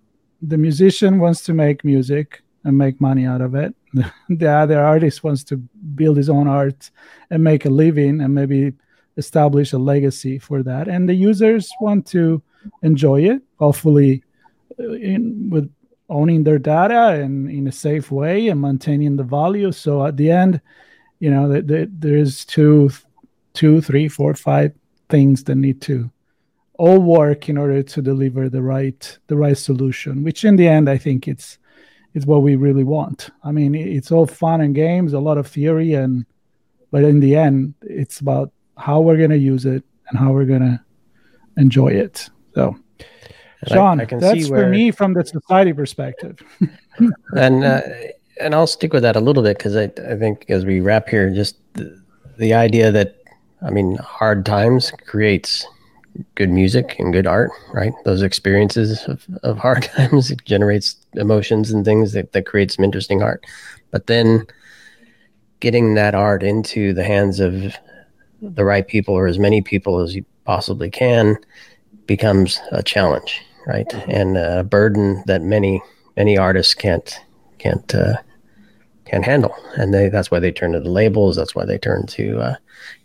the 0.43 0.59
musician 0.59 1.19
wants 1.19 1.43
to 1.45 1.53
make 1.53 1.85
music 1.85 2.43
and 2.65 2.77
make 2.77 3.01
money 3.01 3.27
out 3.27 3.41
of 3.41 3.55
it. 3.55 3.75
The 4.29 4.51
other 4.51 4.81
artist 4.81 5.25
wants 5.25 5.43
to 5.45 5.57
build 5.57 6.17
his 6.17 6.29
own 6.29 6.47
art 6.47 6.91
and 7.31 7.43
make 7.43 7.65
a 7.65 7.71
living 7.71 8.21
and 8.21 8.35
maybe 8.35 8.75
establish 9.17 9.73
a 9.73 9.79
legacy 9.79 10.39
for 10.39 10.63
that. 10.63 10.87
And 10.87 11.09
the 11.09 11.15
users 11.15 11.69
want 11.81 12.07
to 12.09 12.43
enjoy 12.83 13.23
it 13.23 13.43
hopefully 13.59 14.23
uh, 14.79 14.93
in, 14.93 15.51
with 15.51 15.73
owning 16.09 16.45
their 16.45 16.59
data 16.59 17.23
and 17.23 17.51
in 17.51 17.67
a 17.67 17.73
safe 17.73 18.11
way 18.11 18.49
and 18.49 18.61
maintaining 18.61 19.17
the 19.17 19.25
value. 19.25 19.73
So 19.73 20.07
at 20.07 20.17
the 20.17 20.31
end, 20.31 20.61
you 21.21 21.31
know, 21.31 21.49
the, 21.49 21.63
the, 21.63 21.91
there's 21.93 22.45
two, 22.45 22.91
two, 23.53 23.81
three, 23.81 24.09
four, 24.09 24.35
five 24.35 24.73
things 25.09 25.45
that 25.45 25.57
need 25.57 25.81
to 25.83 26.11
all 26.79 27.01
work 27.01 27.49
in 27.49 27.59
order 27.59 27.83
to 27.83 28.03
deliver 28.03 28.49
the 28.49 28.63
right 28.63 29.19
the 29.27 29.37
right 29.37 29.59
solution. 29.59 30.23
Which 30.23 30.45
in 30.45 30.57
the 30.57 30.69
end, 30.69 30.89
I 30.89 30.97
think 30.97 31.27
it's 31.29 31.59
it's 32.15 32.27
what 32.27 32.43
we 32.43 32.57
really 32.57 32.85
want. 32.85 33.31
I 33.45 33.53
mean, 33.53 33.75
it's 33.75 34.13
all 34.13 34.27
fun 34.27 34.61
and 34.61 34.75
games, 34.75 35.13
a 35.13 35.19
lot 35.19 35.39
of 35.39 35.47
theory, 35.47 35.95
and 35.95 36.25
but 36.91 37.05
in 37.05 37.21
the 37.21 37.37
end, 37.37 37.75
it's 37.83 38.21
about 38.21 38.53
how 38.77 39.01
we're 39.01 39.17
going 39.17 39.31
to 39.31 39.39
use 39.39 39.67
it 39.67 39.83
and 40.09 40.19
how 40.19 40.33
we're 40.33 40.47
going 40.47 40.63
to 40.63 40.81
enjoy 41.57 41.89
it. 41.89 42.31
So 42.55 42.77
Sean, 43.67 44.01
I, 44.01 44.05
I 44.05 44.07
that's 44.07 44.49
where, 44.49 44.65
for 44.65 44.69
me 44.69 44.91
from 44.91 45.15
the 45.15 45.25
society 45.25 45.73
perspective. 45.73 46.39
and 47.37 47.65
uh, 47.65 47.81
and 48.41 48.55
I'll 48.55 48.67
stick 48.69 48.93
with 48.93 49.03
that 49.03 49.17
a 49.17 49.21
little 49.21 49.43
bit 49.43 49.59
because 49.59 49.77
I, 49.77 49.91
I 50.09 50.17
think 50.17 50.47
as 50.49 50.65
we 50.65 50.81
wrap 50.81 51.09
here, 51.09 51.31
just 51.31 51.57
the, 51.75 52.01
the 52.37 52.55
idea 52.55 52.93
that 52.93 53.17
I 53.63 53.71
mean, 53.71 53.97
hard 53.97 54.47
times 54.47 54.93
creates 55.07 55.67
good 56.35 56.51
music 56.51 56.97
and 56.99 57.13
good 57.13 57.27
art, 57.27 57.51
right? 57.73 57.93
Those 58.05 58.23
experiences 58.23 59.05
of, 59.07 59.27
of 59.43 59.59
hard 59.59 59.83
times 59.97 60.31
it 60.31 60.45
generates 60.45 60.97
emotions 61.15 61.71
and 61.71 61.85
things 61.85 62.13
that, 62.13 62.33
that 62.33 62.47
create 62.47 62.71
some 62.71 62.85
interesting 62.85 63.23
art. 63.23 63.45
But 63.91 64.07
then 64.07 64.47
getting 65.61 65.95
that 65.95 66.15
art 66.15 66.43
into 66.43 66.93
the 66.93 67.05
hands 67.05 67.41
of 67.41 67.75
the 68.41 68.65
right 68.65 68.87
people 68.87 69.15
or 69.15 69.27
as 69.27 69.39
many 69.39 69.61
people 69.61 69.99
as 69.99 70.15
you 70.15 70.25
possibly 70.45 70.91
can 70.91 71.37
becomes 72.07 72.61
a 72.71 72.83
challenge 72.83 73.43
right? 73.69 73.93
And 74.09 74.37
a 74.37 74.65
burden 74.65 75.23
that 75.27 75.43
many 75.43 75.81
many 76.17 76.37
artists 76.37 76.75
can't 76.75 77.21
can't 77.59 77.95
uh, 77.95 78.17
can't 79.05 79.25
handle, 79.25 79.55
and 79.77 79.95
they 79.95 80.09
that's 80.09 80.31
why 80.31 80.41
they 80.41 80.51
turn 80.51 80.73
to 80.73 80.81
the 80.81 80.91
labels. 80.91 81.37
That's 81.37 81.55
why 81.55 81.67
they 81.67 81.79
turn 81.79 82.07
to 82.07 82.41
uh, 82.41 82.55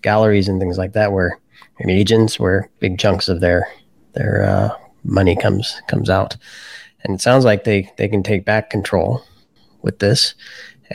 galleries 0.01 0.47
and 0.47 0.59
things 0.59 0.78
like 0.78 0.93
that, 0.93 1.11
where 1.11 1.38
and 1.80 1.91
agents, 1.91 2.39
where 2.39 2.70
big 2.80 2.97
chunks 2.97 3.28
of 3.30 3.41
their 3.41 3.68
their 4.14 4.43
uh, 4.43 4.70
money 5.03 5.36
comes 5.36 5.82
comes 5.88 6.09
out. 6.09 6.36
And 7.03 7.16
it 7.16 7.22
sounds 7.22 7.45
like 7.45 7.66
they 7.66 7.91
they 7.97 8.07
can 8.07 8.24
take 8.24 8.45
back 8.45 8.70
control 8.70 9.22
with 9.82 9.99
this 9.99 10.34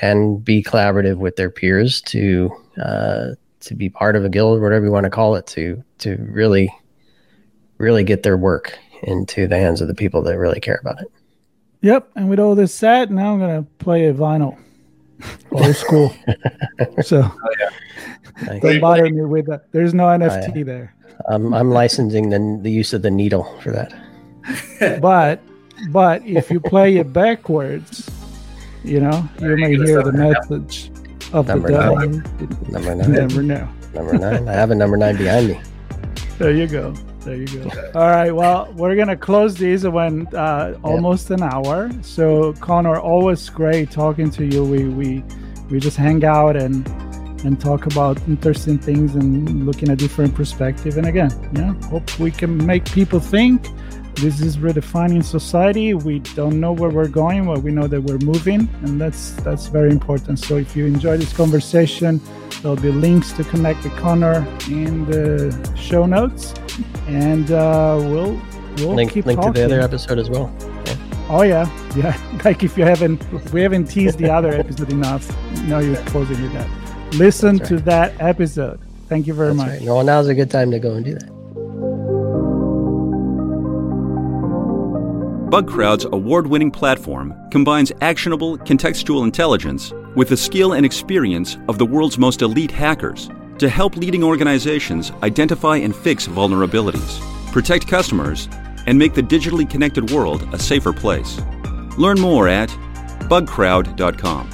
and 0.01 0.43
be 0.43 0.63
collaborative 0.63 1.19
with 1.19 1.37
their 1.37 1.51
peers 1.51 2.01
to 2.03 2.51
uh, 2.83 3.27
to 3.61 3.75
be 3.75 3.91
part 3.91 4.17
of 4.17 4.25
a 4.25 4.31
guild, 4.31 4.63
whatever 4.63 4.87
you 4.87 4.93
want 4.93 5.05
to 5.05 5.11
call 5.11 5.37
it, 5.37 5.47
to 5.49 5.85
to 5.99 6.17
really 6.31 6.75
really 7.77 8.03
get 8.03 8.23
their 8.23 8.37
work 8.37 8.79
into 9.03 9.47
the 9.47 9.57
hands 9.57 9.81
of 9.81 9.89
the 9.89 9.95
people 9.95 10.23
that 10.23 10.39
really 10.39 10.61
care 10.61 10.79
about 10.81 11.01
it. 11.01 11.11
Yep. 11.83 12.11
And 12.17 12.29
with 12.29 12.41
all 12.41 12.55
this 12.55 12.75
said, 12.75 13.11
now 13.11 13.33
I'm 13.33 13.39
going 13.39 13.65
to 13.65 13.71
play 13.79 14.07
a 14.07 14.15
vinyl. 14.15 14.59
Old 15.53 15.77
school. 15.77 16.15
so 17.03 17.23
oh, 17.23 17.55
yeah. 17.59 18.59
don't 18.61 18.81
bother 18.81 19.09
me 19.09 19.25
with 19.25 19.47
that. 19.47 19.71
There's 19.73 19.95
no 19.95 20.05
NFT 20.05 20.59
I, 20.59 20.61
uh, 20.61 20.65
there. 20.65 20.95
I'm, 21.29 21.53
I'm 21.53 21.71
licensing 21.71 22.31
the, 22.31 22.61
the 22.63 22.71
use 22.71 22.93
of 22.93 23.03
the 23.03 23.11
needle 23.11 23.45
for 23.63 23.73
that. 23.73 23.93
but 25.01 25.41
but 25.91 26.25
if 26.27 26.51
you 26.51 26.61
play 26.61 26.97
it 26.97 27.13
backwards, 27.13 28.09
you 28.85 29.01
know, 29.01 29.29
you 29.41 29.57
may 29.57 29.77
hear 29.77 30.03
the 30.03 30.13
message 30.13 30.91
of 31.33 31.47
number 31.47 31.69
the 31.69 31.79
devil. 31.79 31.97
Nine. 31.97 32.23
Number 32.69 32.95
nine. 32.95 33.13
Never 33.13 33.43
know. 33.43 33.69
Number 33.95 34.19
nine. 34.19 34.49
I 34.49 34.53
have 34.53 34.71
a 34.71 34.75
number 34.75 34.97
nine 34.97 35.17
behind 35.17 35.49
me. 35.49 35.61
There 36.39 36.53
you 36.53 36.67
go. 36.67 36.95
There 37.29 37.37
you 37.37 37.47
go. 37.47 37.91
All 37.95 38.11
right. 38.11 38.33
Well, 38.33 38.73
we're 38.75 38.97
gonna 38.97 39.17
close 39.17 39.55
these 39.55 39.87
when 39.87 40.27
uh, 40.35 40.79
almost 40.83 41.31
an 41.31 41.43
hour. 41.43 41.91
So 42.01 42.55
Connor, 42.55 42.99
always 42.99 43.51
great 43.51 43.91
talking 43.91 44.31
to 44.31 44.47
you. 44.47 44.65
We 44.65 44.85
we 44.89 45.23
we 45.69 45.79
just 45.79 45.99
hang 45.99 46.25
out 46.25 46.57
and 46.57 46.87
and 47.45 47.61
talk 47.61 47.85
about 47.85 48.17
interesting 48.29 48.79
things 48.79 49.15
and 49.15 49.67
looking 49.67 49.91
at 49.91 49.99
different 49.99 50.35
perspective. 50.35 50.97
And 50.97 51.07
again, 51.07 51.31
yeah, 51.55 51.75
hope 51.89 52.19
we 52.19 52.31
can 52.31 52.65
make 52.65 52.91
people 52.91 53.21
think 53.21 53.69
this 54.15 54.41
is 54.41 54.57
redefining 54.57 55.23
society 55.23 55.95
we 55.95 56.19
don't 56.35 56.59
know 56.59 56.73
where 56.73 56.91
we're 56.91 57.07
going 57.07 57.45
but 57.47 57.63
we 57.63 57.71
know 57.71 57.87
that 57.87 58.01
we're 58.01 58.19
moving 58.19 58.69
and 58.83 59.01
that's 59.01 59.31
that's 59.45 59.69
very 59.69 59.93
important 59.93 60.37
so 60.41 60.57
if 60.57 60.75
you 60.75 60.87
enjoy 60.87 61.17
this 61.17 61.33
conversation 61.33 62.21
there'll 62.63 62.77
be 62.77 62.91
links 62.91 63.33
to 63.33 63.45
connect 63.45 63.85
with 63.85 63.97
connor 63.97 64.47
in 64.69 65.05
the 65.07 65.75
show 65.77 66.07
notes 66.07 66.55
and 67.07 67.51
uh, 67.53 67.97
we'll 68.01 68.41
we'll 68.79 68.95
link, 68.95 69.13
keep 69.13 69.27
link 69.27 69.39
talking. 69.41 69.55
to 69.55 69.61
the 69.61 69.65
other 69.65 69.81
episode 69.81 70.19
as 70.19 70.29
well 70.29 70.53
yeah. 70.87 71.27
oh 71.31 71.43
yeah 71.43 71.95
yeah 71.97 72.41
like 72.45 72.63
if 72.63 72.77
you 72.77 72.85
haven't 72.85 73.23
if 73.33 73.53
we 73.53 73.63
haven't 73.63 73.87
teased 73.87 74.19
the 74.19 74.31
other 74.31 74.53
episode 74.53 74.91
enough 74.93 75.29
now 75.65 75.79
you're 75.79 75.97
closing 76.07 76.41
with 76.43 76.53
that 76.53 77.15
listen 77.15 77.59
right. 77.59 77.67
to 77.67 77.77
that 77.79 78.21
episode 78.21 78.81
thank 79.09 79.27
you 79.27 79.35
very 79.35 79.55
that's 79.55 79.57
much 79.57 79.69
right. 79.69 79.83
well 79.83 80.03
now's 80.03 80.29
a 80.29 80.35
good 80.35 80.51
time 80.51 80.71
to 80.71 80.79
go 80.79 80.95
and 80.95 81.05
do 81.05 81.15
that 81.15 81.39
Bugcrowd's 85.51 86.05
award 86.05 86.47
winning 86.47 86.71
platform 86.71 87.35
combines 87.51 87.91
actionable 88.03 88.59
contextual 88.59 89.25
intelligence 89.25 89.95
with 90.19 90.31
the 90.31 90.37
skill 90.37 90.73
and 90.73 90.85
experience 90.85 91.59
of 91.69 91.79
the 91.79 91.87
world's 91.87 92.19
most 92.19 92.43
elite 92.43 92.73
hackers 92.73 93.31
to 93.57 93.69
help 93.69 93.97
leading 93.97 94.25
organizations 94.25 95.13
identify 95.23 95.77
and 95.77 95.95
fix 95.95 96.27
vulnerabilities, 96.27 97.21
protect 97.53 97.87
customers, 97.87 98.49
and 98.89 98.99
make 98.99 99.15
the 99.15 99.23
digitally 99.23 99.69
connected 99.71 100.11
world 100.11 100.43
a 100.53 100.59
safer 100.59 100.93
place. 100.93 101.41
Learn 101.97 102.19
more 102.19 102.49
at 102.49 102.69
bugcrowd.com. 103.31 104.51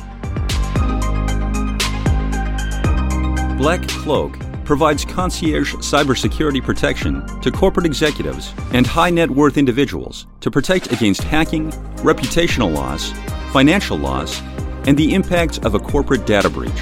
Black 3.56 3.88
Cloak 3.88 4.36
provides 4.66 5.06
concierge 5.06 5.74
cybersecurity 5.76 6.62
protection 6.62 7.26
to 7.40 7.50
corporate 7.50 7.86
executives 7.86 8.52
and 8.74 8.86
high 8.86 9.08
net 9.08 9.30
worth 9.30 9.56
individuals 9.56 10.26
to 10.40 10.50
protect 10.50 10.92
against 10.92 11.22
hacking, 11.22 11.70
reputational 12.02 12.70
loss, 12.70 13.12
financial 13.50 13.96
loss, 13.96 14.42
and 14.86 14.96
the 14.96 15.14
impacts 15.14 15.58
of 15.58 15.74
a 15.74 15.78
corporate 15.78 16.26
data 16.26 16.50
breach. 16.50 16.72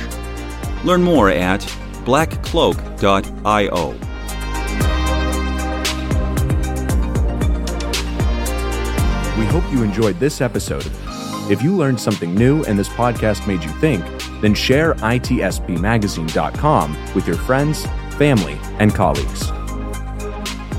Learn 0.85 1.03
more 1.03 1.31
at 1.31 1.61
blackcloak.io. 2.05 3.89
We 9.39 9.47
hope 9.47 9.65
you 9.73 9.83
enjoyed 9.83 10.21
this 10.21 10.41
episode. 10.41 10.89
If 11.51 11.61
you 11.63 11.77
learned 11.77 12.01
something 12.01 12.33
new 12.35 12.63
and 12.65 12.79
this 12.79 12.89
podcast 12.89 13.49
made 13.49 13.65
you 13.65 13.71
think, 13.81 14.05
then 14.41 14.55
share 14.55 14.95
itspmagazine.com 14.95 17.15
with 17.15 17.27
your 17.27 17.37
friends, 17.37 17.85
family, 18.17 18.59
and 18.79 18.95
colleagues. 18.95 19.51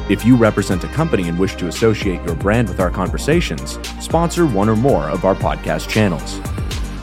If 0.10 0.26
you 0.26 0.36
represent 0.36 0.84
a 0.84 0.88
company 0.88 1.30
and 1.30 1.40
wish 1.40 1.56
to 1.56 1.68
associate 1.68 2.22
your 2.26 2.36
brand 2.36 2.68
with 2.68 2.80
our 2.80 2.92
conversations, 2.92 3.80
sponsor 4.02 4.46
one 4.46 4.70
or 4.70 4.76
more 4.76 5.10
of 5.10 5.26
our 5.26 5.36
podcast 5.36 5.90
channels. 5.90 6.40